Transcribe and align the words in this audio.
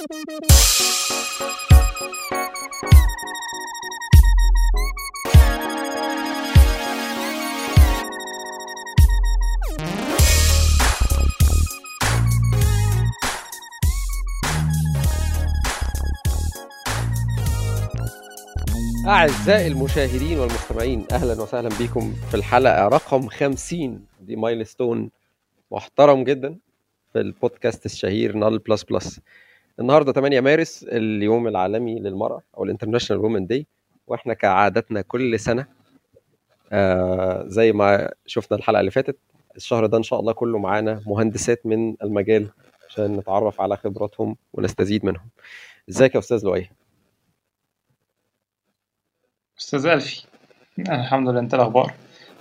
أعزائي 0.00 0.12
المشاهدين 19.66 20.38
والمستمعين 20.38 21.06
أهلا 21.12 21.42
وسهلا 21.42 21.68
بكم 21.80 22.12
في 22.30 22.34
الحلقة 22.34 22.88
رقم 22.88 23.28
50 23.28 24.06
دي 24.20 24.36
مايلستون. 24.36 25.10
محترم 25.70 26.24
جدا 26.24 26.58
في 27.12 27.20
البودكاست 27.20 27.86
الشهير 27.86 28.36
نال 28.36 28.58
بلس 28.58 28.82
بلس. 28.84 29.20
النهارده 29.80 30.12
8 30.12 30.40
مارس 30.40 30.84
اليوم 30.84 31.48
العالمي 31.48 31.98
للمرأة 32.00 32.42
أو 32.56 32.64
ال 32.64 32.68
International 32.68 33.22
Women 33.22 33.46
Day 33.46 33.66
وإحنا 34.06 34.34
كعادتنا 34.34 35.00
كل 35.00 35.40
سنة 35.40 35.66
آه 36.72 37.44
زي 37.46 37.72
ما 37.72 38.10
شفنا 38.26 38.58
الحلقة 38.58 38.80
اللي 38.80 38.90
فاتت 38.90 39.18
الشهر 39.56 39.86
ده 39.86 39.98
إن 39.98 40.02
شاء 40.02 40.20
الله 40.20 40.32
كله 40.32 40.58
معانا 40.58 41.02
مهندسات 41.06 41.66
من 41.66 41.96
المجال 42.02 42.48
عشان 42.88 43.16
نتعرف 43.16 43.60
على 43.60 43.76
خبراتهم 43.76 44.36
ونستزيد 44.52 45.04
منهم. 45.04 45.28
إزيك 45.90 46.14
يا 46.14 46.20
أستاذ 46.20 46.44
لؤي؟ 46.44 46.70
أستاذ 49.58 49.86
ألفي 49.86 50.24
الحمد 50.78 51.28
لله. 51.28 51.40
أنت 51.40 51.54
الأخبار؟ 51.54 51.94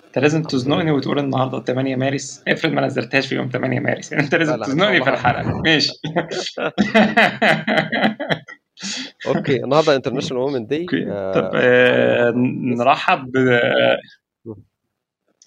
انت 0.09 0.19
لازم 0.19 0.43
تزنقني 0.43 0.91
وتقول 0.91 1.19
النهارده 1.19 1.59
8 1.63 1.95
مارس. 1.95 2.43
افرض 2.47 2.71
ما 2.71 2.85
نزلتهاش 2.85 3.27
في 3.27 3.35
يوم 3.35 3.49
8 3.49 3.79
مارس. 3.79 4.11
يعني 4.11 4.23
انت 4.23 4.33
لا 4.35 4.39
لازم 4.39 4.61
تزنقني 4.63 5.03
في 5.03 5.09
الحلقة. 5.09 5.61
ماشي. 5.65 5.91
okay 9.27 9.63
النهارده 9.63 9.95
International 9.95 10.43
Women 10.43 10.67
Day 10.67 10.85
طب 11.33 11.51
آه، 11.55 12.31
نرحب 12.35 13.31
ب 13.31 13.37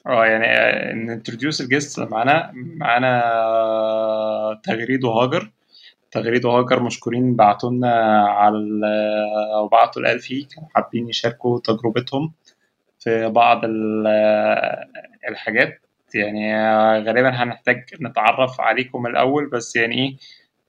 آه 0.07 0.27
يعني 0.27 0.93
ن 1.05 1.11
introduce 1.11 1.61
ال 1.61 1.67
guest 1.67 1.99
اللي 1.99 2.11
معانا. 2.11 2.51
معانا 2.55 4.61
تغريد 4.65 5.05
وهاجر 5.05 5.51
تغريد 6.11 6.45
وهاجر 6.45 6.83
مشكورين 6.83 7.37
بعتوا 7.37 7.71
لنا 7.71 8.23
على 8.29 8.57
ال- 8.57 8.85
أو 9.55 9.69
بعتوا 9.69 10.03
الالفي 10.03 10.43
كانوا 10.45 10.69
حابين 10.75 11.09
يشاركوا 11.09 11.61
تجربتهم. 11.61 12.33
في 13.05 13.29
بعض 13.29 13.65
ال- 13.65 14.07
الحاجات. 15.29 15.79
يعني 16.15 16.55
غالبا 17.05 17.29
هنحتاج 17.43 17.85
نتعرف 18.03 18.61
عليكم 18.61 19.07
الأول 19.07 19.51
بس 19.51 19.77
يعني 19.77 19.95
إيه 20.09 20.17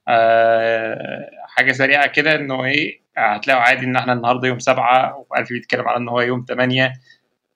آه، 0.07 1.29
حاجة 1.47 1.71
سريعة 1.71 2.07
كده 2.07 2.35
إنه 2.35 2.65
إيه 2.65 3.01
هتلاقوا 3.17 3.61
عادي 3.61 3.85
إن 3.85 3.95
إحنا 3.95 4.13
النهاردة 4.13 4.47
يوم 4.47 4.59
سبعة 4.59 5.25
وألف 5.31 5.49
بيتكلم 5.49 5.87
على 5.87 5.97
إن 5.97 6.09
هو 6.09 6.21
يوم 6.21 6.43
تمانية. 6.43 6.93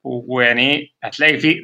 ويعني 0.03 0.71
إيه 0.75 0.89
هتلاقي 1.03 1.37
في 1.37 1.61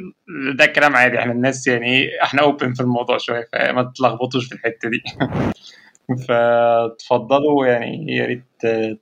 ده 0.56 0.66
كلام 0.66 0.96
عادي. 0.96 1.20
إحنا 1.20 1.32
الناس 1.32 1.68
يعني 1.68 1.86
إيه 1.88 2.24
إحنا 2.24 2.42
أوبن 2.42 2.74
في 2.74 2.82
الموضوع 2.82 3.18
شوية 3.18 3.48
فما 3.54 3.84
تتلخبطوش 3.84 4.48
في 4.48 4.56
الحتة 4.56 4.90
دي. 4.90 5.04
فتفضلوا 6.28 7.68
يعني 7.68 8.06
يا 8.16 8.26
ريت 8.26 8.44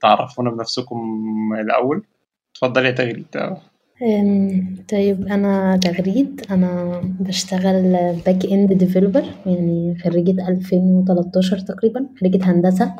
تعرفونا 0.00 0.50
بنفسكم 0.50 0.98
الأول. 1.60 2.04
اتفضل 2.54 2.86
يا 2.86 2.90
تغريد 2.90 3.26
طيب 4.92 5.26
أنا 5.28 5.76
تغريد 5.76 6.46
أنا 6.50 7.00
بشتغل 7.20 7.82
backend 8.26 8.72
developer 8.72 9.24
يعني 9.46 9.98
خريجة 10.04 10.48
2013 10.48 11.58
تقريبا 11.58 12.06
خريجة 12.20 12.50
هندسة. 12.50 12.92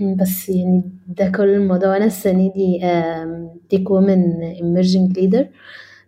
بس 0.00 0.48
يعني 0.48 0.82
ده 1.08 1.28
كل 1.28 1.48
الموضوع 1.48 1.96
أنا 1.96 2.04
السنة 2.04 2.52
دي 2.52 2.80
TechWomen 3.68 4.54
emerging 4.54 5.16
leader 5.18 5.44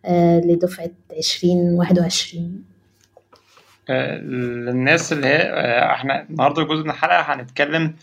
آه، 0.05 0.41
لدفعة 0.41 0.91
عشرين 1.19 1.59
واحد 1.59 1.99
وعشرين. 1.99 2.65
آه، 3.91 4.17
للناس 4.19 5.13
اللي 5.13 5.27
هي 5.27 5.37
آه، 5.37 5.93
إحنا 5.93 6.27
النهارده 6.31 6.63
جزء 6.63 6.85
من 6.85 6.91
الحلقة 6.91 7.21
هنتكلم 7.21 7.95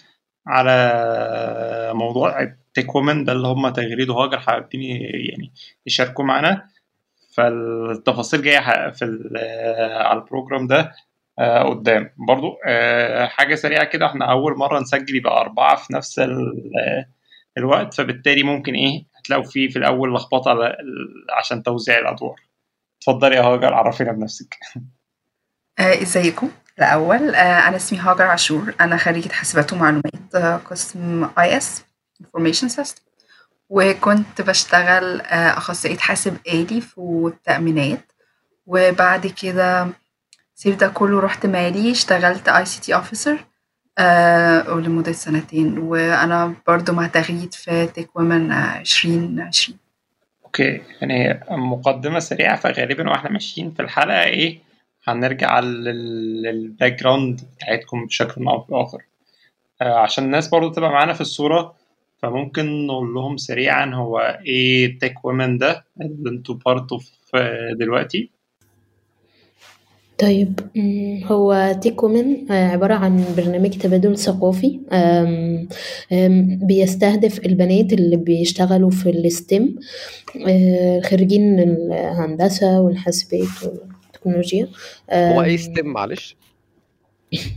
على 0.48 1.92
موضوع 1.96 2.54
التيك 2.70 2.96
وومن 2.96 3.24
ده 3.24 3.34
اللي 3.34 3.48
هم 3.48 3.70
تغريد 3.70 4.10
وهاجر 4.10 4.40
حابين 4.40 4.82
يعني 5.30 5.52
يشاركوا 5.86 6.26
معانا. 6.26 6.68
فالتفاصيل 7.34 8.42
جاية 8.42 8.90
في 8.92 9.06
على 10.02 10.20
البروجرام 10.20 10.68
ده 10.68 10.92
آه، 11.40 11.64
قدام. 11.64 12.10
برضو 12.28 12.58
آه، 12.68 13.26
حاجة 13.26 13.56
سريعة 13.56 13.84
كده 13.84 14.06
إحنا 14.06 14.32
أول 14.32 14.58
مرة 14.58 14.80
نسجل 14.80 15.16
يبقى 15.16 15.42
أربعة 15.42 15.76
في 15.76 15.94
نفس 15.94 16.20
ال- 16.20 16.72
الوقت. 17.58 17.94
فبالتالي 17.94 18.44
ممكن 18.44 18.74
إيه 18.74 19.06
هتلاقوا 19.20 19.44
فيه 19.44 19.70
في 19.70 19.80
الأول 19.80 20.14
لخبطة 20.14 20.76
عشان 21.38 21.64
توزيع 21.64 21.98
الأدوار. 22.00 22.36
اتفضلي 23.02 23.36
يا 23.36 23.42
هاجر 23.42 23.74
عرفينا 23.74 24.12
بنفسك. 24.12 24.58
آه، 25.80 26.02
إزيكم؟ 26.02 26.50
الأول 26.80 27.36
آه، 27.36 27.68
أنا 27.68 27.76
اسمي 27.76 28.00
هاجر 28.00 28.24
عاشور. 28.24 28.74
أنا 28.82 28.98
خريجة 28.98 29.30
حاسبات 29.32 29.74
ومعلومات 29.74 30.36
قسم 30.66 31.30
IS 31.40 31.86
Information 32.24 32.70
System 32.80 33.00
وكنت 33.70 34.42
بشتغل 34.42 35.22
آه، 35.22 35.58
أخصائية 35.58 35.98
حاسب 35.98 36.38
آلي 36.48 36.82
في 36.82 36.98
التأمينات. 37.34 38.12
وبعد 38.68 39.28
كده 39.28 39.88
سيب 40.56 40.78
ده 40.78 40.88
كله 40.88 41.20
رحت 41.20 41.46
مالي 41.46 41.92
اشتغلت 41.92 42.50
ICT 42.50 42.96
officer 42.96 43.38
لمدة 44.80 45.12
سنتين. 45.12 45.78
وأنا 45.78 46.56
برضو 46.68 46.94
مع 46.94 47.08
تغريد 47.08 47.50
في 47.52 47.88
TechWomen 47.88 48.52
عشرين 48.52 49.40
عشرين. 49.40 49.78
okay. 50.46 50.82
يعني 51.02 51.44
مقدمة 51.52 52.20
سريعة 52.20 52.56
فغالبا 52.56 53.10
وإحنا 53.10 53.30
ماشيين 53.30 53.72
في 53.72 53.82
الحلقة 53.82 54.24
إيه 54.24 54.60
هنرجع 55.08 55.60
لل- 55.60 56.42
لل 56.42 56.94
background 57.00 57.42
بتاعتكم 57.56 58.06
بشكل 58.06 58.48
أو 58.48 58.58
بآخر. 58.58 59.02
آه، 59.82 60.00
عشان 60.00 60.24
الناس 60.24 60.48
برضو 60.48 60.70
تبقى 60.74 60.90
معانا 60.90 61.14
في 61.14 61.22
الصورة 61.22 61.76
فممكن 62.22 62.88
نقول 62.88 63.14
لهم 63.14 63.38
سريعا 63.38 63.86
هو 63.86 64.40
إيه 64.46 65.00
TechWomen 65.00 65.58
ده 65.58 65.86
اللي 66.02 66.30
أنتوا 66.30 66.56
بارتوا 66.66 67.00
في 67.00 67.58
دلوقتي؟ 67.80 68.30
طيب 70.18 70.60
هو 71.26 71.76
TechWomen 71.82 72.52
آه، 72.52 72.68
عبارة 72.72 72.94
عن 72.94 73.26
برنامج 73.38 73.78
تبادل 73.78 74.18
ثقافي 74.18 74.80
بيستهدف 76.62 77.46
البنات 77.46 77.94
اللي 77.94 78.18
بيشتغلوا 78.18 78.90
في 78.90 79.10
ال 79.10 79.24
STEM 79.24 79.80
خريجين 81.04 81.60
الهندسة 81.60 82.82
والحاسبات 82.82 83.48
والتكنولوجيا 83.64 84.68
هو 85.14 85.42
إيه 85.42 85.58
STEM 85.58 85.86
معلش. 85.88 86.36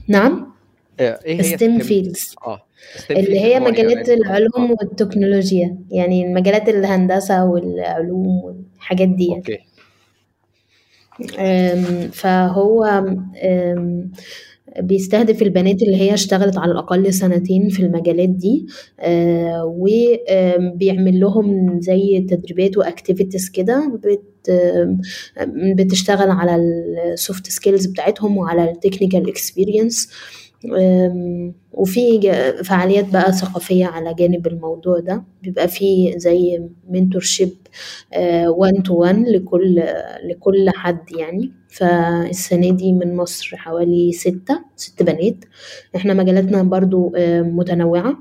نعم؟ 0.08 0.52
آه، 1.00 1.18
إيه 1.24 1.40
هي 1.40 1.56
STEM 1.56 1.78
fields 1.78 2.34
آه. 2.46 2.62
اللي 3.10 3.40
هي 3.40 3.60
مجالات 3.60 4.08
العلوم 4.08 4.70
والتكنولوجيا 4.70 5.78
يعني 5.90 6.34
مجالات 6.34 6.68
الهندسة 6.68 7.44
والعلوم 7.44 8.26
والحاجات 8.44 9.08
دي 9.08 9.24
يعني. 9.26 9.36
okay. 9.38 9.58
أم، 11.38 12.10
فهو 12.12 12.84
أم، 13.42 14.10
بيستهدف 14.80 15.42
البنات 15.42 15.82
اللي 15.82 15.96
هي 15.96 16.14
اشتغلت 16.14 16.58
على 16.58 16.72
الأقل 16.72 17.14
سنتين 17.14 17.68
في 17.68 17.80
المجالات 17.82 18.28
دي 18.28 18.66
وبيعمل 19.64 21.20
لهم 21.20 21.80
زي 21.80 22.26
تدريبات 22.30 22.78
و 22.78 22.85
activities 22.85 23.50
كده 23.50 24.00
بتشتغل 25.76 26.30
على 26.30 26.56
ال 27.12 27.19
soft 27.19 27.46
skills 27.46 27.86
بتاعتهم 27.86 28.36
وعلى 28.38 28.70
ال 28.70 28.76
technical 28.76 29.28
experience 29.28 30.08
وفي 31.72 32.20
فعاليات 32.64 33.08
بقى 33.12 33.32
ثقافية 33.32 33.86
على 33.86 34.14
جانب 34.14 34.46
الموضوع 34.46 34.98
ده. 35.00 35.22
بيبقى 35.42 35.68
فيه 35.68 36.16
زي 36.18 36.62
mentorship 36.90 37.50
one 38.46 38.82
to 38.82 38.94
one 38.94 39.24
لكل 39.24 39.82
لكل 40.30 40.70
حد 40.76 41.12
يعني. 41.18 41.52
فالسنة 41.68 42.70
دي 42.70 42.92
من 42.92 43.16
مصر 43.16 43.56
حوالي 43.56 44.12
ستة 44.12 44.60
ست 44.76 45.02
بنات. 45.02 45.36
إحنا 45.96 46.14
مجالاتنا 46.14 46.62
برضو 46.62 47.12
آه، 47.16 47.42
متنوعة. 47.42 48.16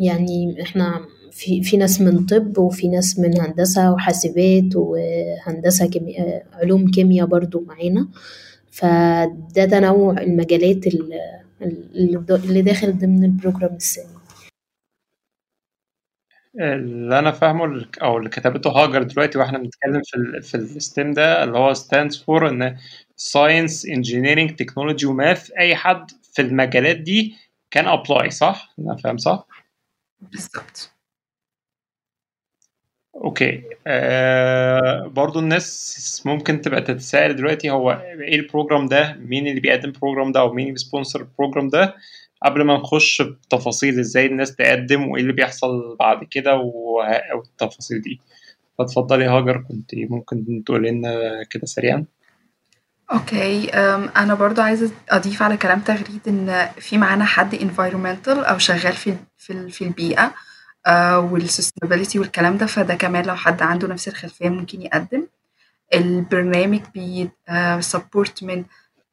يعني 0.00 0.62
إحنا 0.62 1.00
في 1.32 1.62
في 1.62 1.76
ناس 1.76 2.00
من 2.00 2.26
طب 2.26 2.58
وفي 2.58 2.88
ناس 2.88 3.18
من 3.18 3.40
هندسة 3.40 3.92
وحاسبات 3.92 4.76
وهندسة 4.76 5.86
كيمي... 5.86 6.18
آه، 6.20 6.42
علوم 6.52 6.90
كيمياء 6.90 7.26
برضو 7.26 7.64
معانا. 7.68 8.08
فده 8.70 9.64
تنوع 9.64 10.20
المجالات 10.22 10.86
ال- 10.86 11.12
ال- 11.12 11.41
اللي 11.62 12.62
داخل 12.62 12.98
ضمن 12.98 13.24
ال 13.24 13.30
program 13.30 13.74
السني 13.74 14.22
اللي 16.60 17.18
أنا 17.18 17.30
فاهمه 17.30 17.86
أو 18.02 18.18
اللي 18.18 18.28
كتبته 18.28 18.70
هاجر 18.70 19.02
دلوقتي 19.02 19.38
وإحنا 19.38 19.58
بنتكلم 19.58 20.02
في 20.04 20.16
ال 20.16 20.42
في 20.42 20.54
ال 20.54 20.66
STEM 20.66 21.12
ده 21.12 21.44
اللي 21.44 21.58
هو 21.58 21.74
stands 21.74 22.16
for 22.16 22.42
إن 22.42 22.76
science 23.20 23.86
engineering 23.86 24.54
technology 24.62 25.04
و 25.04 25.13
math 25.13 25.50
أي 25.50 25.76
حد 25.76 26.10
في 26.32 26.42
المجالات 26.42 26.96
دي 26.96 27.36
كان 27.70 27.86
apply 27.88 28.30
صح؟ 28.30 28.74
أنا 28.78 28.96
فاهم 28.96 29.18
صح؟ 29.18 29.46
بالظبط 30.20 30.91
okay. 33.24 33.62
آه 33.86 35.06
برضو 35.06 35.38
الناس 35.38 36.22
ممكن 36.26 36.60
تبقى 36.60 36.82
تتساءل 36.82 37.36
دلوقتي 37.36 37.70
هو 37.70 37.92
إيه 38.20 38.36
ال 38.40 38.46
program 38.46 38.86
ده؟ 38.86 39.16
مين 39.20 39.46
اللي 39.46 39.60
بيقدم 39.60 39.88
ال 39.88 39.94
program 39.94 40.32
ده؟ 40.32 40.40
أو 40.40 40.52
مين 40.52 40.62
اللي 40.62 40.72
بي 40.72 40.83
sponsor 40.83 41.20
ال 41.20 41.26
program 41.26 41.68
ده؟ 41.68 41.94
قبل 42.42 42.64
ما 42.64 42.76
نخش 42.76 43.22
بتفاصيل 43.22 43.98
إزاي 43.98 44.26
الناس 44.26 44.56
تقدم 44.56 45.08
وايه 45.08 45.22
اللي 45.22 45.32
بيحصل 45.32 45.96
بعد 46.00 46.24
كده 46.24 46.56
والتفاصيل 47.34 48.00
دي. 48.00 48.20
فتفضلي 48.78 49.24
هاجر 49.24 49.64
كنت 49.68 49.90
ممكن 49.94 50.62
تقولي 50.66 50.90
لنا 50.90 51.42
كده 51.50 51.66
سريعا؟ 51.66 52.04
okay. 53.12 53.68
أنا 54.16 54.34
برضو 54.34 54.60
عايزة 54.60 54.90
اضيف 55.10 55.42
على 55.42 55.56
كلام 55.56 55.80
تغريد 55.80 56.20
ان 56.28 56.68
في 56.78 56.98
معانا 56.98 57.24
حد 57.24 57.54
environmental 57.56 58.48
أو 58.48 58.58
شغال 58.58 58.92
في 58.92 59.14
في 59.38 59.68
في 59.68 59.84
البيئة. 59.84 60.34
وال 61.32 61.43
sustainability 61.43 62.18
والكلام 62.18 62.56
ده 62.56 62.66
فده 62.66 62.94
كمان 62.94 63.24
لو 63.26 63.34
حد 63.36 63.62
عنده 63.62 63.88
نفس 63.88 64.08
الخلفية 64.08 64.48
ممكن 64.48 64.82
يقدم. 64.82 65.26
البرنامج 65.94 66.80
بي 66.94 67.30
support 67.80 68.42
من 68.44 68.64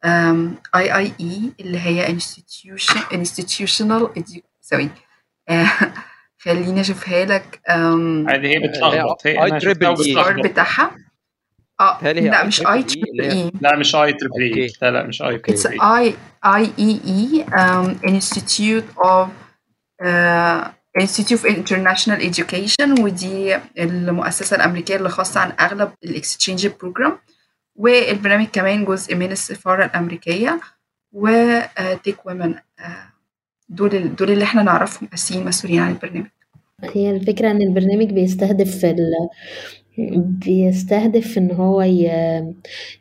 IIE 0.06 1.52
اللي 1.60 1.80
هي 1.80 2.08
institution 2.20 3.00
institutional 3.14 4.20
edu- 4.20 4.42
sorry 4.62 4.90
خليني 6.44 6.82
أشوفها 6.82 7.26
لك. 7.26 7.62
أم، 7.70 8.30
عادي 8.30 8.48
هي 8.48 8.68
بتلخبط 8.68 9.28
هي 9.28 9.38
triple 9.60 9.64
شفتها 9.64 9.96
E. 9.96 10.00
الار 10.00 10.30
وبتلخبط 10.30 10.46
بتاعها. 10.52 10.92
آه 11.80 11.98
بتهيألي 11.98 12.22
هي 12.22 12.30
لا 12.30 12.44
I 12.44 12.46
مش 12.46 12.62
اي 12.68 12.82
E. 12.84 12.86
تريبل 12.86 13.10
اللي 13.12 13.26
هي- 13.28 13.32
اي 13.46 13.52
لا 13.62 13.76
مش 13.76 13.96
اي 13.96 14.14
تريبل 14.14 14.42
اي 14.44 14.50
أوكي. 14.50 14.74
لا 14.82 14.92
لا 14.92 15.04
مش 15.08 15.22
اي 15.22 15.34
أوكي. 15.36 15.52
It's 15.58 15.64
تريبل 15.64 15.80
I 15.80 16.14
IEE 16.46 17.46
um, 17.52 18.10
Institute 18.10 19.04
of 19.06 19.28
uh, 20.04 20.68
Institute 20.98 21.40
of 21.40 21.46
International 21.46 22.20
Education 22.30 23.00
ودي 23.02 23.56
المؤسسة 23.80 24.56
الأمريكية 24.56 24.96
اللي 24.96 25.10
خاصة 25.10 25.40
عن 25.40 25.52
أغلب 25.60 25.90
الاكستشينج 26.04 26.68
بروجرام 26.68 27.18
والبرنامج 27.76 28.46
كمان 28.46 28.86
جزء 28.86 29.16
من 29.16 29.32
السفارة 29.32 29.86
الأمريكية 29.86 30.60
و 31.14 31.30
TechWomen 32.04 32.56
دول 33.70 33.96
ال- 33.96 34.16
دول 34.16 34.32
اللي 34.32 34.44
إحنا 34.44 34.64
نعرفهم 34.64 35.10
أساسيين 35.14 35.46
مسؤولين 35.46 35.80
عن 35.80 35.92
البرنامج 35.92 36.28
هي 36.84 37.10
الفكرة 37.12 37.52
إن 37.52 37.62
البرنامج 37.62 38.12
بيستهدف 38.14 38.86
ال... 38.86 38.98
بيستهدف 40.18 41.38
إن 41.38 41.52
هو. 41.52 41.82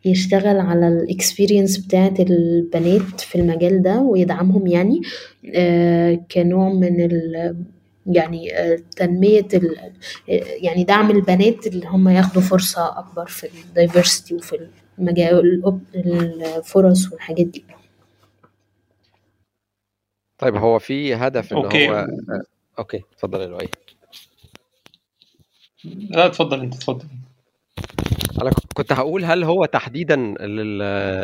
يشتغل 0.05 0.61
على 0.61 0.89
ال 0.89 0.97
experience 0.97 1.79
بتاعت 1.79 2.21
البنات 2.21 3.21
في 3.21 3.35
المجال 3.39 3.83
ده 3.83 3.97
ويدعمهم 3.99 4.67
يعني 4.67 5.01
آه، 5.55 6.25
كنوع 6.33 6.69
من 6.73 7.01
ال... 7.01 7.57
يعني 8.09 8.59
آه، 8.59 8.79
تنمية 8.97 9.49
ال... 9.55 9.93
يعني 10.65 10.85
دعم 10.85 11.11
البنات 11.11 11.67
اللي 11.67 11.87
هم 11.87 12.09
ياخدوا 12.09 12.43
فرصة 12.43 12.99
أكبر 12.99 13.27
في 13.27 13.49
ال 13.65 13.72
diversity 13.72 14.35
وفي 14.35 14.69
المجال 14.99 15.63
الفرص 15.95 17.13
والحاجات 17.13 17.47
دي. 17.47 17.65
طيب 20.39 20.57
هو 20.57 20.79
في 20.79 21.15
هدف 21.15 21.53
ان 21.53 21.57
okay. 21.57 21.89
هو 21.89 21.95
آه، 21.95 22.43
okay 22.79 23.05
اتفضل 23.13 23.41
يا 23.41 23.47
لؤي. 23.47 23.69
لا 25.85 26.27
اتفضل 26.27 26.61
أنت 26.61 26.75
اتفضل. 26.75 27.07
أنا 28.43 28.51
كنت 28.75 28.93
هقول 28.93 29.25
هل 29.25 29.45
هو 29.45 29.65
تحديدا 29.65 30.17
لل... 30.17 30.79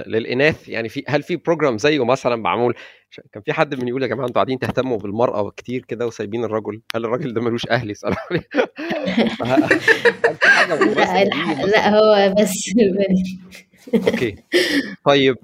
للإناث؟ 0.07 0.69
يعني 0.69 0.89
في 0.89 1.05
هل 1.09 1.23
في 1.23 1.37
program 1.37 1.79
زيه 1.79 2.05
مثلا 2.05 2.37
معمول؟ 2.37 2.75
كان 3.33 3.43
في 3.43 3.53
حد 3.53 3.75
من 3.75 3.89
يقول 3.89 4.03
يا 4.03 4.09
جماعة 4.09 4.27
أنتوا 4.27 4.35
قاعدين 4.35 4.59
تهتموا 4.59 4.99
بالمرأة 4.99 5.51
كتير 5.51 5.85
كده 5.89 6.07
وسايبين 6.07 6.45
الرجل؟ 6.45 6.81
هل 6.95 7.05
الراجل 7.05 7.35
ده 7.35 7.41
ملوش 7.41 7.67
أهل؟ 7.71 7.91
يسالوا 7.91 8.17
عليه 8.31 8.49
لا 10.97 11.25
لا 11.65 11.89
هو 11.89 12.35
بس 12.39 12.75
okay. 13.95 14.37
طيب 15.05 15.37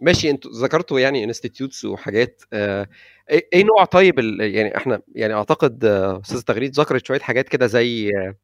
ماشي 0.00 0.30
أنتوا 0.30 0.50
ذكرتوا 0.50 1.00
يعني 1.00 1.24
institutes 1.24 1.84
وحاجات 1.84 2.42
آه، 2.52 2.88
إيه 3.30 3.48
إيه 3.52 3.64
نوع 3.64 3.84
طيب 3.84 4.18
يعني 4.40 4.76
إحنا 4.76 5.02
يعني 5.14 5.34
أعتقد 5.34 5.84
آه، 5.84 6.20
أستاذ 6.20 6.40
تغريد 6.42 6.72
ذكرت 6.72 7.06
شوية 7.06 7.20
حاجات 7.20 7.48
كده 7.48 7.66
زي 7.66 8.10
آه، 8.16 8.34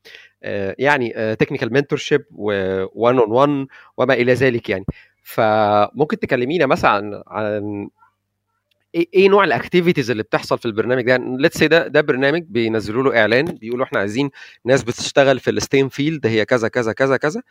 آه، 0.42 0.76
يعني 0.78 1.36
technical 1.36 1.72
mentorship 1.72 2.24
one 2.32 3.18
on 3.18 3.30
one 3.30 3.66
وما 3.96 4.14
إلى 4.14 4.34
ذلك 4.34 4.70
يعني. 4.70 4.84
فممكن 5.22 6.18
تكلمينا 6.18 6.66
مثلا 6.66 6.90
عن 6.90 7.22
عن 7.26 7.88
إيه 8.94 9.08
إيه 9.14 9.28
نوع 9.28 9.44
ال 9.44 9.50
activities 9.50 10.10
اللي 10.10 10.22
بتحصل 10.22 10.58
في 10.58 10.66
البرنامج 10.66 11.02
ده؟ 11.02 11.16
let's 11.16 11.58
say 11.58 11.68
ده 11.68 11.86
ده 11.88 12.00
برنامج 12.00 12.42
بينزلوا 12.42 13.02
له 13.02 13.20
إعلان 13.20 13.44
بيقولوا 13.44 13.84
إحنا 13.84 13.98
عايزين 13.98 14.30
ناس 14.64 14.82
بتشتغل 14.82 15.38
في 15.40 15.50
ال 15.50 15.58
STEM 15.58 15.88
field 15.88 16.26
هي 16.26 16.44
كذا 16.44 16.68
كذا 16.68 16.92
كذا 16.92 17.16
كذا 17.16 17.42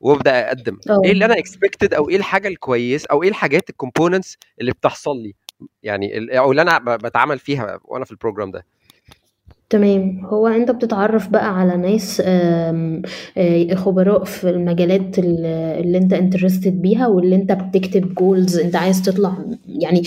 وأبدأ 0.00 0.46
أقدم. 0.46 0.78
آه. 0.90 1.00
إيه 1.04 1.12
اللي 1.12 1.24
أنا 1.24 1.38
expected 1.38 1.94
أو 1.94 2.10
إيه 2.10 2.16
الحاجة 2.16 2.48
الكويس 2.48 3.06
أو 3.06 3.22
إيه 3.22 3.28
الحاجات 3.28 3.70
ال 3.70 3.76
components 3.76 4.38
اللي 4.60 4.72
بتحصل 4.72 5.22
لي؟ 5.22 5.34
يعني 5.82 6.38
أو 6.38 6.50
اللي 6.50 6.62
أنا 6.62 6.78
بتعامل 6.96 7.38
فيها 7.38 7.78
وأنا 7.84 8.04
في 8.04 8.10
ال 8.10 8.15
program 8.15 8.50
ده. 8.50 8.64
تمام. 9.70 10.26
هو 10.26 10.46
أنت 10.48 10.70
بتتعرف 10.70 11.28
بقى 11.28 11.58
على 11.60 11.76
ناس 11.76 12.22
آه، 12.26 13.02
خبراء 13.74 14.24
في 14.24 14.50
المجالات 14.50 15.18
ال- 15.18 15.46
اللي 15.84 15.98
أنت 15.98 16.12
interested 16.12 16.82
بيها 16.82 17.06
واللي 17.06 17.36
أنت 17.36 17.52
بتكتب 17.52 18.14
goals 18.14 18.58
أنت 18.58 18.76
عايز 18.76 19.02
تطلع 19.02 19.36
يعني 19.68 20.02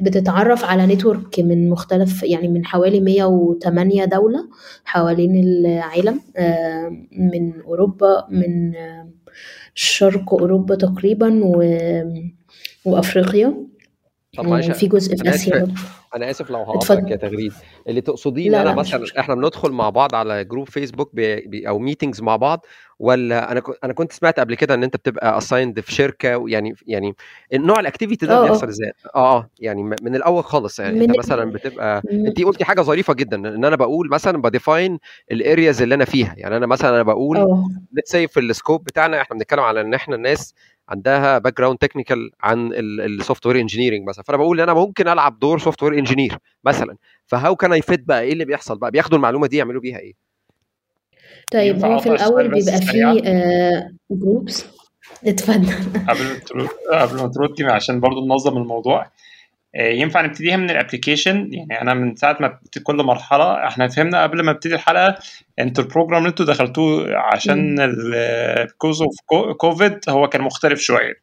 بتتعرف 0.00 0.64
على 0.64 0.86
network 0.86 1.40
من 1.40 1.70
مختلف 1.70 2.22
يعني 2.22 2.48
من 2.48 2.64
حوالي 2.66 3.00
108 3.00 4.04
دولة 4.04 4.48
حوالين 4.84 5.36
العالم 5.44 6.20
آم، 6.38 7.08
من 7.12 7.60
أوروبا 7.60 8.26
من 8.30 8.72
شرق 9.74 10.34
أوروبا 10.34 10.74
تقريبا 10.74 11.40
وأفريقيا. 12.84 13.54
طب 14.36 14.46
معلش 14.46 14.68
وفي 14.68 14.86
جزء 14.88 15.16
في 15.16 15.22
أنا 15.22 15.34
آسيا 15.34 15.52
آسف 15.54 15.60
برضه. 15.60 15.74
أنا 16.16 16.30
آسف 16.30 16.50
لو 16.50 16.58
هقاطعك 16.58 17.10
يا 17.10 17.16
تغريد. 17.16 17.52
اللي 17.88 18.00
تقصديه 18.00 18.46
إن 18.46 18.52
لا 18.52 18.62
أنا 18.62 18.68
لا 18.68 18.74
مش 18.74 18.94
مثلا 18.94 19.20
إحنا 19.20 19.34
بندخل 19.34 19.70
مع 19.72 19.90
بعض 19.90 20.14
على 20.14 20.44
group 20.44 20.68
فيسبوك 20.68 21.14
بي 21.14 21.40
بي 21.40 21.68
أو 21.68 21.78
meetings 21.78 22.20
مع 22.22 22.36
بعض 22.36 22.66
ولا 22.98 23.52
أنا 23.52 23.62
أنا 23.84 23.92
كنت 23.92 24.12
سمعت 24.12 24.40
قبل 24.40 24.54
كده 24.54 24.74
إن 24.74 24.82
أنت 24.82 24.96
بتبقى 24.96 25.38
assigned 25.38 25.80
في 25.80 25.92
شركة 25.94 26.48
يعني 26.48 26.74
يعني 26.86 27.14
النوع 27.52 27.80
ال 27.80 27.85
activity 27.85 28.26
ده 28.26 28.36
آه 28.38 28.42
بيحصل 28.42 28.66
آه. 28.66 28.70
إزاي؟ 28.70 28.92
آه 29.14 29.36
آه 29.36 29.50
يعني 29.60 29.82
م- 29.82 29.94
من 30.02 30.14
الأول 30.16 30.44
خالص 30.44 30.78
يعني 30.80 31.00
أنت 31.04 31.10
من 31.10 31.18
مثلا 31.18 31.52
بتبقى 31.52 32.02
انت 32.12 32.40
قلتي 32.42 32.64
حاجة 32.64 32.80
ظريفة 32.80 33.14
جدا 33.14 33.36
إن 33.36 33.64
أنا 33.64 33.76
بقول 33.76 34.08
مثلا 34.10 34.42
ب 34.42 34.50
define 34.50 34.98
ال 35.32 35.40
areas 35.40 35.82
اللي 35.82 35.94
أنا 35.94 36.04
فيها. 36.04 36.34
يعني 36.36 36.56
أنا 36.56 36.66
مثلا 36.66 36.90
أنا 36.90 37.02
بقول 37.02 37.36
آه. 37.36 37.68
let's 37.92 38.10
say 38.12 38.28
في 38.28 38.40
ال 38.40 38.47
scope 38.47 38.84
بتاعنا 38.84 39.20
إحنا 39.20 39.36
بنتكلم 39.36 39.60
على 39.60 39.80
إن 39.80 39.94
إحنا 39.94 40.16
الناس 40.16 40.54
عندها 40.88 41.38
background 41.38 41.78
technical 41.78 42.30
عن 42.40 42.70
ال 42.74 43.46
software 43.46 43.60
engineering 43.60 44.08
مثلا. 44.08 44.24
فأنا 44.24 44.38
بقول 44.38 44.60
ان 44.60 44.68
أنا 44.68 44.80
ممكن 44.80 45.08
ألعب 45.08 45.38
دور 45.38 45.58
software 45.58 45.98
engineer 45.98 46.38
مثلا. 46.64 46.96
ف 47.26 47.56
how 47.56 47.64
can 47.64 47.72
I 47.72 47.82
fit 47.82 48.00
بقى؟ 48.00 48.20
إيه 48.22 48.32
اللي 48.32 48.44
بيحصل 48.44 48.78
بقى؟ 48.78 48.90
بياخدوا 48.90 49.16
المعلومة 49.16 49.46
دي 49.46 49.56
يعملوا 49.56 49.80
بيها 49.80 49.98
إيه؟ 49.98 50.14
طيب 51.52 51.84
هو 51.84 51.98
في 51.98 52.10
بس 52.10 52.28
بيبقى 52.30 52.80
فيه 52.80 53.22
groups 54.10 54.66
اتفضل. 55.26 55.72
قبل 56.08 56.24
ما 56.24 56.38
ترد 56.46 56.68
قبل 56.92 57.16
ما 57.16 57.28
تردي 57.28 57.64
عشان 57.64 58.00
برضو 58.00 58.26
ننظم 58.26 58.56
الموضوع. 58.56 59.02
آه، 59.02 59.10
ينفع 59.74 60.20
نبتديها 60.20 60.56
من 60.56 60.70
ال 60.70 60.76
application 60.76 61.48
يعني 61.52 61.80
أنا 61.80 61.94
من 61.94 62.16
ساعة 62.16 62.36
ما 62.40 62.58
كل 62.82 62.96
مرحلة 62.96 63.66
إحنا 63.66 63.88
فهمنا 63.88 64.22
قبل 64.22 64.42
ما 64.42 64.50
ابتدي 64.50 64.74
الحلقة 64.74 65.18
أنتوا 65.58 65.84
ال 65.84 65.88
program 65.88 66.18
اللي 66.18 66.28
أنتوا 66.28 66.46
دخلتوه 66.46 67.16
عشان. 67.16 67.76
because 67.80 69.02
of 69.02 69.14
COVID 69.56 69.98
هو 70.08 70.28
كان 70.28 70.42
مختلف 70.42 70.80
شوية. 70.80 71.14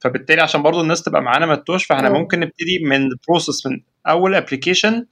فبالتالي 0.00 0.42
عشان 0.42 0.62
برضو 0.62 0.80
الناس 0.80 1.02
تبقى 1.02 1.22
معانا 1.22 1.46
ما 1.46 1.54
تتوهش 1.54 1.84
فاحنا 1.84 2.10
ممكن 2.10 2.40
نبتدي 2.40 2.78
من 2.84 2.96
ال 3.06 3.14
process 3.14 3.66
من 3.66 3.80
أول 4.06 4.34
application 4.34 5.06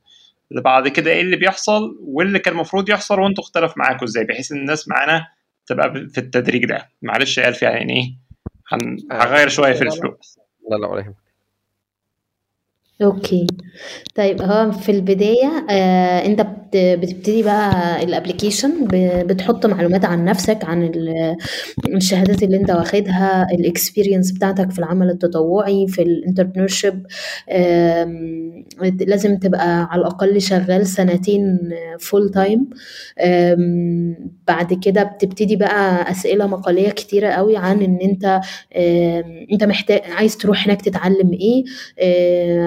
اللي 0.51 0.63
بعد 0.63 0.89
كده 0.89 1.11
إيه 1.11 1.21
اللي 1.21 1.37
بيحصل 1.37 1.99
واللي 2.01 2.39
كان 2.39 2.55
المفروض 2.55 2.89
يحصل 2.89 3.21
وأنتوا 3.21 3.45
اختلف 3.45 3.77
معاكم 3.77 4.05
إزاي 4.05 4.25
بحيث 4.25 4.53
إن 4.53 4.59
الناس 4.59 4.89
معانا 4.89 5.27
تبقى 5.67 5.93
في 6.09 6.19
التدريج 6.19 6.65
ده. 6.65 6.89
معلش 7.03 7.39
يا 7.39 7.49
ألف 7.49 7.63
يعني 7.63 7.93
إيه 7.97 8.15
آه 9.13 9.23
هغير 9.23 9.49
شوية 9.49 9.73
في 9.73 9.85
لا 9.85 9.89
لا. 9.89 9.95
ال 9.95 9.99
flow. 9.99 10.19
لا 10.71 10.77
لا 10.77 10.87
ولا 10.89 11.01
يهمك 11.01 11.15
okay 13.03 13.47
طيب 14.15 14.43
هو 14.43 14.73
في 14.73 14.93
البداية 14.93 15.67
آه 15.71 16.27
انت 16.27 16.47
بتبتدي 16.77 17.43
بقى 17.43 18.03
ال 18.05 18.10
application 18.10 18.73
بتحط 19.27 19.67
معلومات 19.67 20.05
عن 20.05 20.25
نفسك 20.25 20.59
عن 20.65 20.91
الشهادات 21.95 22.43
اللي 22.43 22.57
انت 22.57 22.71
واخدها 22.71 23.47
ال 23.53 23.60
experience 23.60 24.33
بتاعتك 24.33 24.71
في 24.71 24.79
العمل 24.79 25.11
التطوعي 25.11 25.87
في 25.89 26.03
ال 26.03 26.09
entrepreneurship 26.09 27.07
لازم 29.01 29.37
تبقى 29.39 29.85
على 29.91 30.01
الأقل 30.01 30.41
شغال 30.43 30.87
سنتين 30.87 31.59
full 32.01 32.31
time 32.31 32.71
بعد 34.49 34.79
كده 34.85 35.03
بتبتدي 35.03 35.57
بقى 35.57 36.11
أسئلة 36.11 36.47
مقالية 36.47 36.89
كتيرة 36.91 37.29
قوي 37.29 37.57
عن 37.57 37.83
إن 37.83 37.99
انت 38.03 38.41
انت 39.53 39.65
محتاج 39.65 40.01
عايز 40.17 40.37
تروح 40.37 40.67
هناك 40.67 40.83
تتعلم 40.83 41.33
إيه 41.33 41.65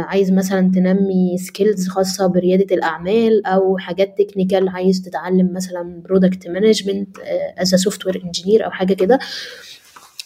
عايز 0.01 0.31
مثلا 0.31 0.71
تنمي 0.97 1.37
skills 1.37 1.87
خاصة 1.87 2.27
بريادة 2.27 2.75
الأعمال 2.75 3.45
أو 3.45 3.77
حاجات 3.77 4.17
technical 4.17 4.69
عايز 4.69 5.01
تتعلم 5.01 5.53
مثلا 5.53 6.01
product 6.05 6.47
management 6.47 7.17
as 7.57 7.75
software 7.75 8.21
engineer 8.25 8.65
أو 8.65 8.71
حاجة 8.71 8.93
كده. 8.93 9.19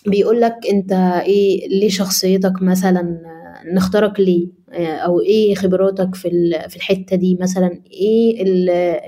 بيقول 0.07 0.41
لك 0.41 0.55
أنت 0.71 0.91
إيه 1.25 1.67
ليه 1.67 1.89
شخصيتك 1.89 2.53
مثلا 2.61 3.21
نختارك 3.65 4.19
ليه؟ 4.19 4.47
أو 4.75 5.21
إيه 5.21 5.55
خبراتك 5.55 6.15
في 6.15 6.29
في 6.69 6.75
الحتة 6.75 7.15
دي؟ 7.15 7.37
مثلا 7.41 7.81
إيه 7.91 8.41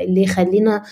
اللي 0.03 0.21
يخلينا 0.23 0.83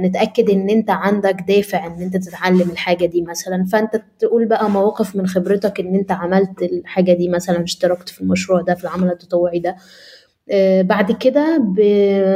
نتأكد 0.00 0.50
إن 0.50 0.70
أنت 0.70 0.90
عندك 0.90 1.36
دافع 1.48 1.86
إن 1.86 2.02
أنت 2.02 2.16
تتعلم 2.16 2.70
الحاجة 2.70 3.06
دي 3.06 3.22
مثلا؟ 3.22 3.64
فأنت 3.72 4.02
تقول 4.18 4.46
بقى 4.46 4.70
مواقف 4.70 5.16
من 5.16 5.26
خبرتك 5.26 5.80
إن 5.80 5.94
أنت 5.94 6.12
عملت 6.12 6.62
الحاجة 6.62 7.12
دي 7.12 7.28
مثلا 7.28 7.62
اشتركت 7.64 8.08
في 8.08 8.20
المشروع 8.20 8.60
ده 8.60 8.74
في 8.74 8.84
العمل 8.84 9.08
التطوعي 9.10 9.58
ده. 9.58 9.76
بعد 10.82 11.12
كده. 11.12 11.56